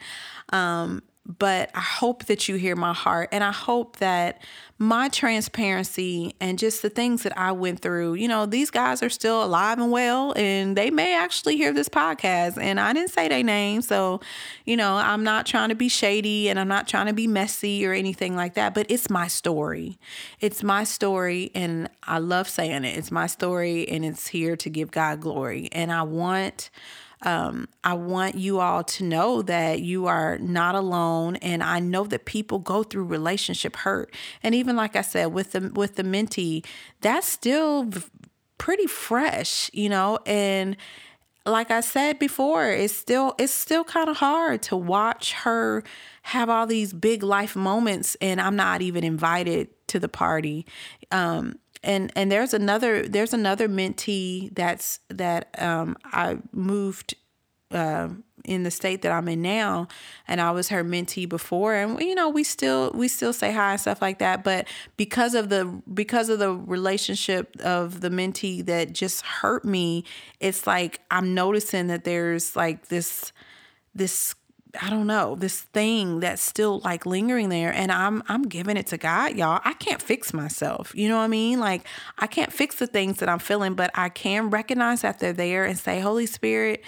Um, 0.51 1.01
but 1.38 1.69
I 1.75 1.82
hope 1.82 2.25
that 2.25 2.47
you 2.47 2.55
hear 2.55 2.75
my 2.75 2.93
heart 2.93 3.29
and 3.32 3.43
I 3.43 3.51
hope 3.51 3.97
that 3.97 4.41
my 4.77 5.09
transparency 5.09 6.36
and 6.41 6.57
just 6.57 6.82
the 6.82 6.89
things 6.89 7.21
that 7.21 7.38
I 7.38 7.51
went 7.51 7.82
through, 7.82 8.15
you 8.15 8.27
know, 8.27 8.47
these 8.47 8.71
guys 8.71 9.03
are 9.03 9.11
still 9.11 9.43
alive 9.43 9.77
and 9.77 9.91
well 9.91 10.34
and 10.36 10.75
they 10.75 10.89
may 10.89 11.15
actually 11.15 11.55
hear 11.55 11.71
this 11.71 11.88
podcast 11.88 12.57
and 12.59 12.79
I 12.79 12.91
didn't 12.93 13.11
say 13.11 13.27
their 13.27 13.43
name. 13.43 13.84
So, 13.84 14.21
you 14.65 14.75
know, 14.75 14.95
I'm 14.95 15.23
not 15.23 15.45
trying 15.45 15.69
to 15.69 15.75
be 15.75 15.88
shady 15.88 16.49
and 16.49 16.59
I'm 16.59 16.67
not 16.67 16.88
trying 16.88 17.05
to 17.05 17.13
be 17.13 17.27
messy 17.27 17.86
or 17.86 17.93
anything 17.93 18.36
like 18.36 18.55
that, 18.55 18.73
but 18.73 18.88
it's 18.89 19.09
my 19.09 19.27
story. 19.27 19.99
It's 20.39 20.63
my 20.63 20.84
story 20.84 21.51
and 21.53 21.88
I 22.01 22.17
love 22.17 22.49
saying 22.49 22.84
it. 22.84 22.97
It's 22.97 23.11
my 23.11 23.27
story 23.27 23.88
and 23.88 24.03
it's 24.03 24.27
here 24.27 24.55
to 24.57 24.69
give 24.69 24.89
God 24.89 25.21
glory. 25.21 25.69
And 25.71 25.91
I 25.91 26.01
want 26.01 26.71
um, 27.24 27.67
I 27.84 27.93
want 27.93 28.36
you 28.36 28.59
all 28.59 28.84
to 28.84 29.03
know 29.03 29.41
that 29.43 29.82
you 29.82 30.07
are 30.07 30.38
not 30.39 30.76
alone, 30.76 31.36
and 31.38 31.61
I 31.63 31.80
know 31.80 32.03
that 32.05 32.26
people 32.26 32.59
go 32.59 32.84
through 32.84 33.05
relationship 33.05 33.76
hurt. 33.76 34.13
And 34.41 34.55
even 34.55 34.76
like 34.76 34.95
I 34.95 35.01
said, 35.01 35.28
with 35.28 35.51
the 35.51 35.72
with 35.74 35.95
the 35.95 36.03
mentee, 36.03 36.65
that's 37.01 37.28
still 37.28 37.89
pretty 38.57 38.88
fresh, 38.88 39.69
you 39.74 39.89
know, 39.89 40.19
and 40.26 40.78
like 41.45 41.72
I 41.72 41.82
said 41.82 42.19
before, 42.19 42.69
it's 42.69 42.93
still 42.93 43.34
it's 43.38 43.53
still 43.53 43.84
kind 43.84 44.09
of 44.09 44.17
hard 44.17 44.61
to 44.63 44.78
watch 44.78 45.34
her 45.34 45.84
have 46.24 46.49
all 46.49 46.67
these 46.67 46.93
big 46.93 47.24
life 47.24 47.55
moments 47.55 48.15
and 48.22 48.39
I'm 48.39 48.55
not 48.55 48.82
even 48.82 49.03
invited 49.03 49.69
to 49.88 49.99
the 49.99 50.07
party. 50.07 50.65
Um, 51.11 51.55
and 51.84 52.11
and 52.15 52.32
there's 52.32 52.53
another 52.53 53.07
there's 53.07 53.34
another 53.34 53.67
mentee 53.67 54.53
that's 54.55 54.99
that 55.09 55.49
um, 55.61 55.97
I 56.05 56.38
moved 56.51 57.15
uh, 57.71 58.09
in 58.43 58.63
the 58.63 58.71
state 58.71 59.01
that 59.01 59.11
I'm 59.11 59.27
in 59.27 59.41
now, 59.41 59.88
and 60.27 60.41
I 60.41 60.51
was 60.51 60.69
her 60.69 60.84
mentee 60.84 61.27
before, 61.27 61.73
and 61.73 61.99
you 61.99 62.15
know 62.15 62.29
we 62.29 62.43
still 62.43 62.91
we 62.93 63.07
still 63.07 63.34
say 63.34 63.51
hi 63.51 63.71
and 63.71 63.82
stuff 63.82 64.01
like 64.01 64.19
that. 64.19 64.43
But 64.43 64.67
because 64.97 65.36
of 65.36 65.49
the 65.49 65.82
because 65.91 66.29
of 66.29 66.39
the 66.39 66.53
relationship 66.53 67.55
of 67.61 68.01
the 68.01 68.09
mentee 68.09 68.65
that 68.65 68.93
just 68.93 69.25
hurt 69.25 69.65
me, 69.65 70.03
it's 70.39 70.67
like 70.67 71.01
I'm 71.09 71.34
noticing 71.34 71.88
that 71.88 72.03
there's 72.03 72.55
like 72.55 72.88
this 72.88 73.32
this 73.93 74.36
I 74.80 74.89
don't 74.89 75.07
know, 75.07 75.36
this 75.36 75.61
thing 75.61 76.19
that's 76.19 76.41
still 76.41 76.80
like 76.80 77.05
lingering 77.05 77.49
there 77.49 77.74
and 77.74 77.91
I'm 77.91 78.24
I'm 78.28 78.43
giving 78.43 78.78
it 78.78 78.88
to 78.88 78.97
God, 78.97 79.36
y'all. 79.36 79.59
I 79.65 79.74
can't 79.74 80.01
fix 80.01 80.34
myself. 80.34 80.93
You 80.95 81.09
know 81.09 81.17
what 81.17 81.24
I 81.24 81.28
mean? 81.28 81.59
Like 81.59 81.86
I 82.17 82.28
can't 82.28 82.53
fix 82.53 82.76
the 82.76 82.88
things 82.88 83.17
that 83.17 83.30
I'm 83.30 83.39
feeling, 83.39 83.74
but 83.74 83.91
I 83.95 84.09
can 84.09 84.49
recognize 84.49 85.01
that 85.01 85.19
they're 85.19 85.34
there 85.34 85.65
and 85.65 85.78
say, 85.78 85.99
"Holy 85.99 86.26
Spirit, 86.26 86.84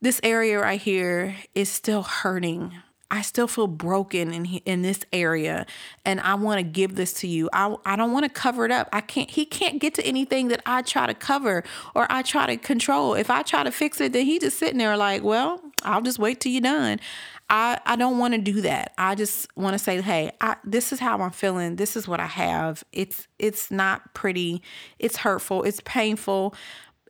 this 0.00 0.20
area 0.22 0.58
right 0.58 0.80
here 0.80 1.36
is 1.54 1.68
still 1.68 2.02
hurting. 2.02 2.74
I 3.10 3.22
still 3.22 3.48
feel 3.48 3.66
broken 3.66 4.32
in 4.32 4.44
in 4.44 4.82
this 4.82 5.00
area 5.12 5.66
and 6.04 6.20
I 6.20 6.34
want 6.34 6.58
to 6.58 6.62
give 6.62 6.96
this 6.96 7.12
to 7.14 7.26
you. 7.26 7.48
I 7.52 7.74
I 7.84 7.96
don't 7.96 8.12
want 8.12 8.24
to 8.24 8.30
cover 8.30 8.64
it 8.64 8.70
up. 8.70 8.88
I 8.92 9.00
can't 9.00 9.30
he 9.30 9.44
can't 9.44 9.80
get 9.80 9.94
to 9.94 10.04
anything 10.04 10.48
that 10.48 10.62
I 10.66 10.82
try 10.82 11.06
to 11.06 11.14
cover 11.14 11.64
or 11.94 12.06
I 12.10 12.22
try 12.22 12.46
to 12.46 12.56
control. 12.56 13.14
If 13.14 13.30
I 13.30 13.42
try 13.42 13.64
to 13.64 13.70
fix 13.70 14.00
it, 14.00 14.12
then 14.12 14.26
he 14.26 14.38
just 14.38 14.58
sitting 14.58 14.78
there 14.78 14.96
like, 14.96 15.22
"Well, 15.22 15.60
I'll 15.82 16.02
just 16.02 16.18
wait 16.18 16.40
till 16.40 16.52
you're 16.52 16.60
done." 16.60 17.00
I, 17.52 17.80
I 17.84 17.96
don't 17.96 18.18
want 18.18 18.34
to 18.34 18.40
do 18.40 18.60
that. 18.60 18.92
I 18.96 19.16
just 19.16 19.48
want 19.56 19.74
to 19.74 19.78
say, 19.78 20.00
hey, 20.00 20.30
I, 20.40 20.54
this 20.62 20.92
is 20.92 21.00
how 21.00 21.18
I'm 21.20 21.32
feeling. 21.32 21.74
This 21.74 21.96
is 21.96 22.06
what 22.06 22.20
I 22.20 22.26
have. 22.26 22.84
It's 22.92 23.26
it's 23.40 23.72
not 23.72 24.14
pretty. 24.14 24.62
It's 25.00 25.16
hurtful. 25.16 25.64
It's 25.64 25.80
painful 25.84 26.54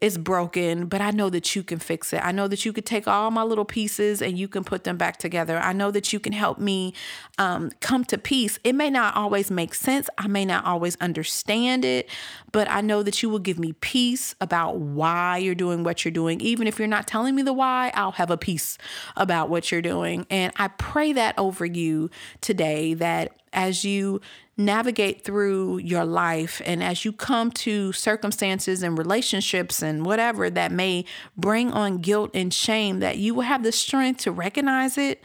it's 0.01 0.17
broken, 0.17 0.87
but 0.87 1.03
I 1.03 1.11
know 1.11 1.29
that 1.29 1.55
you 1.55 1.63
can 1.63 1.79
fix 1.79 2.15
it. 2.15 2.25
I 2.25 2.33
know 2.33 2.49
that 2.49 2.65
you 2.65 2.73
could 2.73 2.87
take 2.87 3.07
all 3.07 3.31
my 3.31 3.43
little 3.43 3.67
pieces 3.67 4.23
and 4.23 4.39
you 4.39 4.49
can 4.49 4.65
put 4.65 4.85
them 4.85 4.97
back 4.97 5.19
together. 5.19 5.59
I 5.59 5.75
know 5.75 5.91
that 5.91 6.11
you 6.11 6.19
can 6.19 6.33
help 6.33 6.59
me 6.59 6.95
um, 7.37 7.71
come 7.81 8.05
to 8.07 8.17
peace. 8.17 8.59
It 8.65 8.75
may 8.75 8.89
not 8.89 9.15
always 9.15 9.51
make 9.51 9.75
sense, 9.75 10.09
I 10.17 10.27
may 10.27 10.47
not 10.47 10.65
always 10.65 10.97
understand 10.97 11.85
it, 11.85 12.09
but 12.51 12.71
I 12.71 12.81
know 12.81 13.03
that 13.03 13.23
you 13.23 13.29
will 13.29 13.39
give 13.41 13.59
me 13.59 13.75
peace 13.75 14.35
about 14.41 14.79
why 14.79 15.37
you're 15.37 15.55
doing 15.55 15.85
what 15.85 16.03
you're 16.05 16.13
doing. 16.13 16.41
Even 16.41 16.67
if 16.67 16.79
you're 16.79 16.89
not 16.89 17.07
telling 17.07 17.35
me 17.35 17.43
the 17.43 17.53
why, 17.53 17.93
I'll 17.95 18.13
have 18.13 18.31
a 18.31 18.39
peace 18.39 18.79
about 19.17 19.51
what 19.51 19.71
you're 19.71 19.83
doing. 19.83 20.27
And 20.31 20.51
I 20.57 20.69
pray 20.69 21.13
that 21.13 21.39
over 21.39 21.67
you 21.67 22.11
today 22.41 22.95
that 22.95 23.33
as 23.53 23.85
you 23.85 24.21
navigate 24.65 25.25
through 25.25 25.79
your 25.79 26.05
life 26.05 26.61
and 26.65 26.83
as 26.83 27.05
you 27.05 27.13
come 27.13 27.51
to 27.51 27.93
circumstances 27.93 28.83
and 28.83 28.97
relationships 28.97 29.83
and 29.83 30.05
whatever 30.05 30.51
that 30.51 30.71
may 30.71 31.05
bring 31.37 31.73
on 31.73 31.99
guilt 31.99 32.31
and 32.35 32.53
shame, 32.53 33.01
that 33.01 33.19
you 33.19 33.35
will 33.35 33.43
have 33.43 33.63
the 33.63 33.73
strength 33.73 34.21
to 34.23 34.33
recognize 34.33 34.97
it 34.99 35.23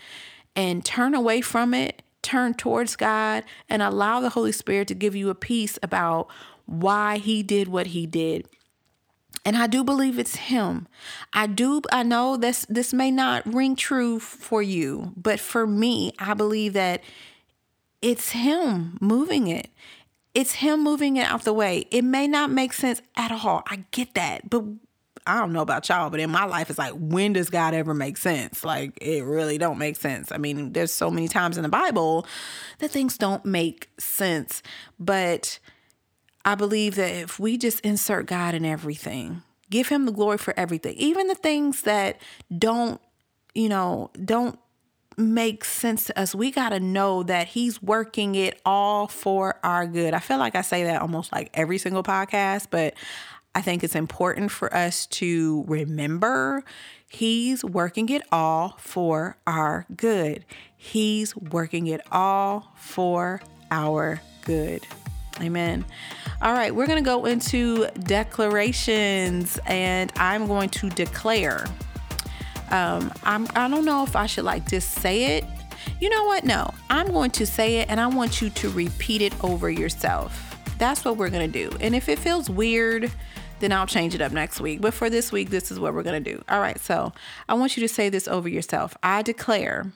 and 0.56 0.86
turn 0.86 1.14
away 1.14 1.42
from 1.42 1.74
it, 1.74 2.02
turn 2.22 2.54
towards 2.54 2.96
God, 2.96 3.44
and 3.70 3.82
allow 3.82 4.20
the 4.20 4.30
Holy 4.30 4.52
Spirit 4.52 4.88
to 4.88 4.96
give 4.96 5.16
you 5.16 5.30
a 5.30 5.36
peace 5.36 5.78
about 5.84 6.28
why 6.66 7.18
He 7.18 7.44
did 7.44 7.68
what 7.68 7.88
He 7.88 8.06
did. 8.06 8.48
And 9.44 9.56
I 9.56 9.68
do 9.68 9.84
believe 9.84 10.18
it's 10.18 10.36
him. 10.36 10.88
I 11.32 11.46
do 11.46 11.82
I 11.92 12.02
know 12.02 12.36
this 12.36 12.66
this 12.68 12.94
may 12.94 13.12
not 13.12 13.46
ring 13.46 13.76
true 13.76 14.20
for 14.20 14.64
you, 14.64 15.14
but 15.16 15.40
for 15.40 15.68
me, 15.68 16.14
I 16.18 16.34
believe 16.34 16.74
that 16.74 17.04
it's 18.06 18.32
him 18.32 18.98
moving 19.02 19.48
it. 19.48 19.70
It's 20.34 20.54
him 20.54 20.84
moving 20.84 21.18
it 21.18 21.26
out 21.26 21.44
the 21.44 21.54
way. 21.54 21.86
It 21.92 22.04
may 22.04 22.28
not 22.28 22.52
make 22.52 22.74
sense 22.74 23.02
at 23.16 23.32
all. 23.32 23.64
I 23.68 23.86
get 23.92 24.14
that. 24.14 24.50
But 24.50 24.64
I 25.26 25.40
don't 25.40 25.54
know 25.54 25.62
about 25.62 25.90
y'all, 25.90 26.10
but 26.10 26.20
in 26.20 26.30
my 26.30 26.46
life, 26.46 26.70
it's 26.70 26.78
like, 26.78 26.94
when 26.94 27.34
does 27.34 27.50
God 27.50 27.74
ever 27.74 27.94
make 27.94 28.18
sense? 28.18 28.64
Like, 28.64 28.98
it 29.02 29.24
really 29.24 29.58
don't 29.58 29.78
make 29.78 29.96
sense. 29.96 30.32
I 30.32 30.38
mean, 30.38 30.74
there's 30.74 30.94
so 30.94 31.10
many 31.10 31.28
times 31.28 31.58
in 31.58 31.64
the 31.64 31.70
Bible 31.70 32.28
that 32.80 32.92
things 32.92 33.18
don't 33.18 33.44
make 33.46 33.90
sense. 33.98 34.62
But 35.00 35.58
I 36.44 36.56
believe 36.56 36.96
that 36.96 37.12
if 37.12 37.40
we 37.40 37.58
just 37.58 37.80
insert 37.80 38.28
God 38.28 38.54
in 38.54 38.66
everything, 38.66 39.42
Give 39.70 39.88
him 39.88 40.06
the 40.06 40.12
glory 40.12 40.38
for 40.38 40.58
everything, 40.58 40.96
even 40.98 41.28
the 41.28 41.36
things 41.36 41.82
that 41.82 42.22
don't, 42.56 43.02
you 43.56 43.68
know, 43.68 44.12
don't 44.24 44.60
make 45.18 45.64
sense 45.64 46.06
to 46.06 46.20
us. 46.20 46.36
We 46.36 46.52
got 46.52 46.70
to 46.70 46.80
know 46.80 47.24
that 47.24 47.48
he's 47.48 47.82
working 47.82 48.36
it 48.36 48.60
all 48.66 49.08
for 49.08 49.60
our 49.64 49.88
good. 49.88 50.14
I 50.14 50.20
feel 50.20 50.38
like 50.38 50.56
I 50.56 50.62
say 50.62 50.84
that 50.86 51.02
almost 51.02 51.32
like 51.32 51.50
every 51.54 51.78
single 51.78 52.04
podcast, 52.04 52.68
but 52.70 52.94
I 53.54 53.62
think 53.62 53.84
it's 53.84 53.96
important 53.96 54.52
for 54.52 54.74
us 54.74 55.06
to 55.08 55.64
remember 55.68 56.64
he's 57.08 57.64
working 57.64 58.10
it 58.10 58.22
all 58.32 58.76
for 58.80 59.38
our 59.48 59.86
good. 59.96 60.44
He's 60.76 61.36
working 61.36 61.88
it 61.88 62.02
all 62.12 62.74
for 62.76 63.42
our 63.72 64.22
good. 64.44 64.86
Amen. 65.42 65.86
All 66.42 66.54
right, 66.54 66.74
we're 66.74 66.88
going 66.88 67.02
to 67.02 67.06
go 67.06 67.26
into 67.26 67.88
declarations 68.04 69.60
and 69.66 70.12
I'm 70.18 70.48
going 70.48 70.70
to 70.70 70.90
declare. 70.90 71.66
Um, 72.72 73.12
I'm, 73.24 73.48
I 73.56 73.68
don't 73.68 73.86
know 73.86 74.04
if 74.04 74.16
I 74.16 74.26
should 74.26 74.46
like 74.46 74.68
just 74.68 74.92
say 74.92 75.38
it. 75.38 75.46
You 76.00 76.10
know 76.10 76.26
what? 76.26 76.44
No, 76.44 76.74
I'm 76.90 77.08
going 77.08 77.32
to 77.32 77.46
say 77.46 77.78
it 77.78 77.90
and 77.90 78.00
I 78.00 78.08
want 78.08 78.42
you 78.42 78.50
to 78.50 78.70
repeat 78.70 79.22
it 79.22 79.34
over 79.44 79.70
yourself. 79.70 80.58
That's 80.78 81.06
what 81.06 81.18
we're 81.18 81.30
going 81.30 81.52
to 81.52 81.70
do. 81.70 81.76
And 81.80 81.96
if 81.96 82.10
it 82.10 82.20
feels 82.20 82.50
weird, 82.50 83.12
then 83.60 83.72
I'll 83.72 83.88
change 83.88 84.14
it 84.16 84.22
up 84.22 84.32
next 84.32 84.60
week. 84.60 84.82
But 84.82 84.94
for 84.94 85.10
this 85.10 85.32
week, 85.32 85.50
this 85.50 85.72
is 85.72 85.80
what 85.80 85.94
we're 85.94 86.04
going 86.04 86.22
to 86.22 86.34
do. 86.34 86.44
All 86.50 86.60
right, 86.60 86.80
so 86.80 87.14
I 87.48 87.54
want 87.54 87.78
you 87.78 87.82
to 87.82 87.94
say 87.94 88.10
this 88.10 88.28
over 88.28 88.50
yourself. 88.50 88.98
I 89.02 89.22
declare 89.22 89.94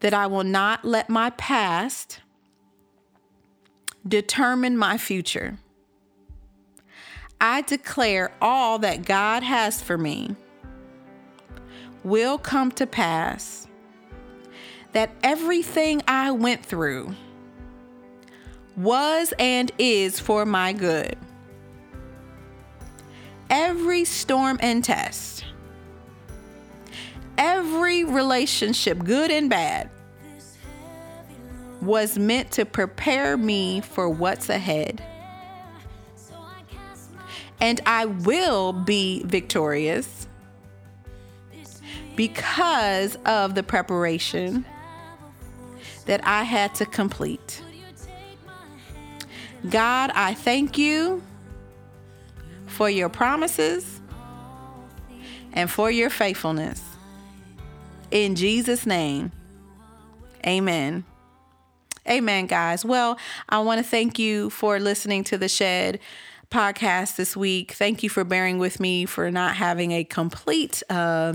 that 0.00 0.14
I 0.14 0.26
will 0.26 0.44
not 0.44 0.84
let 0.84 1.08
my 1.08 1.30
past 1.30 2.20
determine 4.06 4.76
my 4.76 4.98
future. 4.98 5.58
I 7.40 7.62
declare 7.62 8.32
all 8.40 8.78
that 8.80 9.04
God 9.04 9.42
has 9.42 9.80
for 9.80 9.96
me 9.96 10.36
will 12.04 12.38
come 12.38 12.70
to 12.72 12.86
pass, 12.86 13.66
that 14.92 15.10
everything 15.22 16.02
I 16.08 16.30
went 16.30 16.64
through 16.64 17.14
was 18.76 19.34
and 19.38 19.70
is 19.78 20.18
for 20.18 20.46
my 20.46 20.72
good. 20.72 21.16
Every 23.50 24.04
storm 24.04 24.58
and 24.62 24.82
test, 24.82 25.44
every 27.36 28.04
relationship, 28.04 29.04
good 29.04 29.30
and 29.30 29.50
bad, 29.50 29.90
was 31.82 32.18
meant 32.18 32.50
to 32.52 32.64
prepare 32.64 33.36
me 33.36 33.80
for 33.80 34.08
what's 34.08 34.48
ahead. 34.48 35.02
And 37.60 37.80
I 37.84 38.06
will 38.06 38.72
be 38.72 39.22
victorious 39.24 40.26
because 42.20 43.16
of 43.24 43.54
the 43.54 43.62
preparation 43.62 44.66
that 46.04 46.20
I 46.22 46.42
had 46.42 46.74
to 46.74 46.84
complete. 46.84 47.62
God, 49.70 50.10
I 50.14 50.34
thank 50.34 50.76
you 50.76 51.22
for 52.66 52.90
your 52.90 53.08
promises 53.08 54.02
and 55.54 55.70
for 55.70 55.90
your 55.90 56.10
faithfulness. 56.10 56.84
In 58.10 58.34
Jesus' 58.34 58.84
name, 58.84 59.32
amen. 60.46 61.04
Amen, 62.06 62.46
guys. 62.46 62.84
Well, 62.84 63.18
I 63.48 63.60
want 63.60 63.78
to 63.78 63.90
thank 63.90 64.18
you 64.18 64.50
for 64.50 64.78
listening 64.78 65.24
to 65.24 65.38
the 65.38 65.48
Shed 65.48 65.98
podcast 66.50 67.16
this 67.16 67.34
week. 67.34 67.72
Thank 67.72 68.02
you 68.02 68.10
for 68.10 68.24
bearing 68.24 68.58
with 68.58 68.78
me 68.78 69.06
for 69.06 69.30
not 69.30 69.56
having 69.56 69.92
a 69.92 70.04
complete 70.04 70.82
uh, 70.90 71.34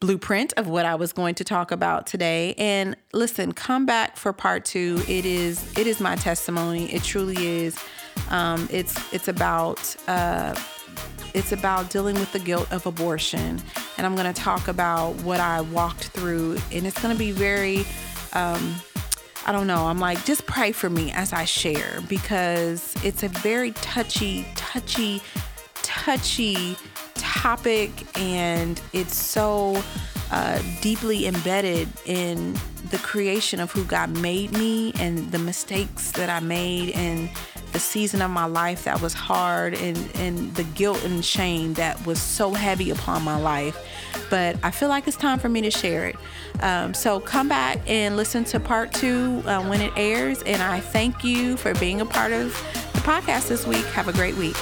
blueprint 0.00 0.52
of 0.56 0.68
what 0.68 0.84
I 0.84 0.94
was 0.94 1.12
going 1.12 1.34
to 1.36 1.44
talk 1.44 1.70
about 1.70 2.06
today. 2.06 2.54
And 2.58 2.96
listen, 3.12 3.52
come 3.52 3.86
back 3.86 4.16
for 4.16 4.32
part 4.32 4.64
two. 4.64 5.02
It 5.08 5.24
is 5.24 5.76
it 5.78 5.86
is 5.86 6.00
my 6.00 6.16
testimony. 6.16 6.92
It 6.92 7.02
truly 7.02 7.46
is. 7.46 7.78
Um, 8.30 8.68
it's 8.70 9.12
it's 9.12 9.28
about. 9.28 9.96
Uh, 10.06 10.54
it's 11.34 11.50
about 11.50 11.90
dealing 11.90 12.14
with 12.14 12.32
the 12.32 12.38
guilt 12.38 12.70
of 12.72 12.86
abortion. 12.86 13.60
And 13.98 14.06
I'm 14.06 14.14
going 14.14 14.32
to 14.32 14.40
talk 14.40 14.68
about 14.68 15.14
what 15.22 15.40
I 15.40 15.62
walked 15.62 16.04
through. 16.10 16.58
And 16.70 16.86
it's 16.86 17.02
going 17.02 17.12
to 17.12 17.18
be 17.18 17.32
very 17.32 17.84
um, 18.34 18.76
I 19.46 19.52
don't 19.52 19.66
know. 19.66 19.86
I'm 19.86 19.98
like, 19.98 20.24
just 20.24 20.46
pray 20.46 20.72
for 20.72 20.88
me 20.88 21.12
as 21.12 21.32
I 21.32 21.44
share 21.44 22.00
because 22.08 22.94
it's 23.04 23.22
a 23.22 23.28
very 23.28 23.72
touchy, 23.72 24.46
touchy, 24.54 25.20
touchy 25.82 26.76
topic 27.14 27.90
and 28.18 28.80
it's 28.92 29.16
so 29.16 29.82
uh, 30.30 30.60
deeply 30.80 31.26
embedded 31.26 31.88
in 32.06 32.54
the 32.90 32.98
creation 32.98 33.60
of 33.60 33.70
who 33.72 33.84
God 33.84 34.16
made 34.20 34.52
me 34.52 34.92
and 34.98 35.30
the 35.32 35.38
mistakes 35.38 36.12
that 36.12 36.28
I 36.30 36.40
made 36.40 36.90
and 36.90 37.28
the 37.72 37.80
season 37.80 38.22
of 38.22 38.30
my 38.30 38.46
life 38.46 38.84
that 38.84 39.02
was 39.02 39.12
hard 39.12 39.74
and, 39.74 39.98
and 40.16 40.54
the 40.54 40.62
guilt 40.62 41.04
and 41.04 41.24
shame 41.24 41.74
that 41.74 42.04
was 42.06 42.20
so 42.20 42.52
heavy 42.52 42.90
upon 42.90 43.22
my 43.22 43.36
life. 43.36 43.76
But 44.30 44.56
I 44.62 44.70
feel 44.70 44.88
like 44.88 45.08
it's 45.08 45.16
time 45.16 45.38
for 45.38 45.48
me 45.48 45.60
to 45.62 45.70
share 45.70 46.06
it. 46.06 46.16
Um, 46.60 46.94
so 46.94 47.18
come 47.20 47.48
back 47.48 47.80
and 47.88 48.16
listen 48.16 48.44
to 48.44 48.60
part 48.60 48.92
two 48.92 49.42
uh, 49.44 49.62
when 49.64 49.80
it 49.80 49.92
airs. 49.96 50.42
And 50.42 50.62
I 50.62 50.80
thank 50.80 51.24
you 51.24 51.56
for 51.56 51.74
being 51.74 52.00
a 52.00 52.06
part 52.06 52.32
of 52.32 52.52
the 52.92 53.00
podcast 53.00 53.48
this 53.48 53.66
week. 53.66 53.84
Have 53.86 54.08
a 54.08 54.12
great 54.12 54.36
week. 54.36 54.56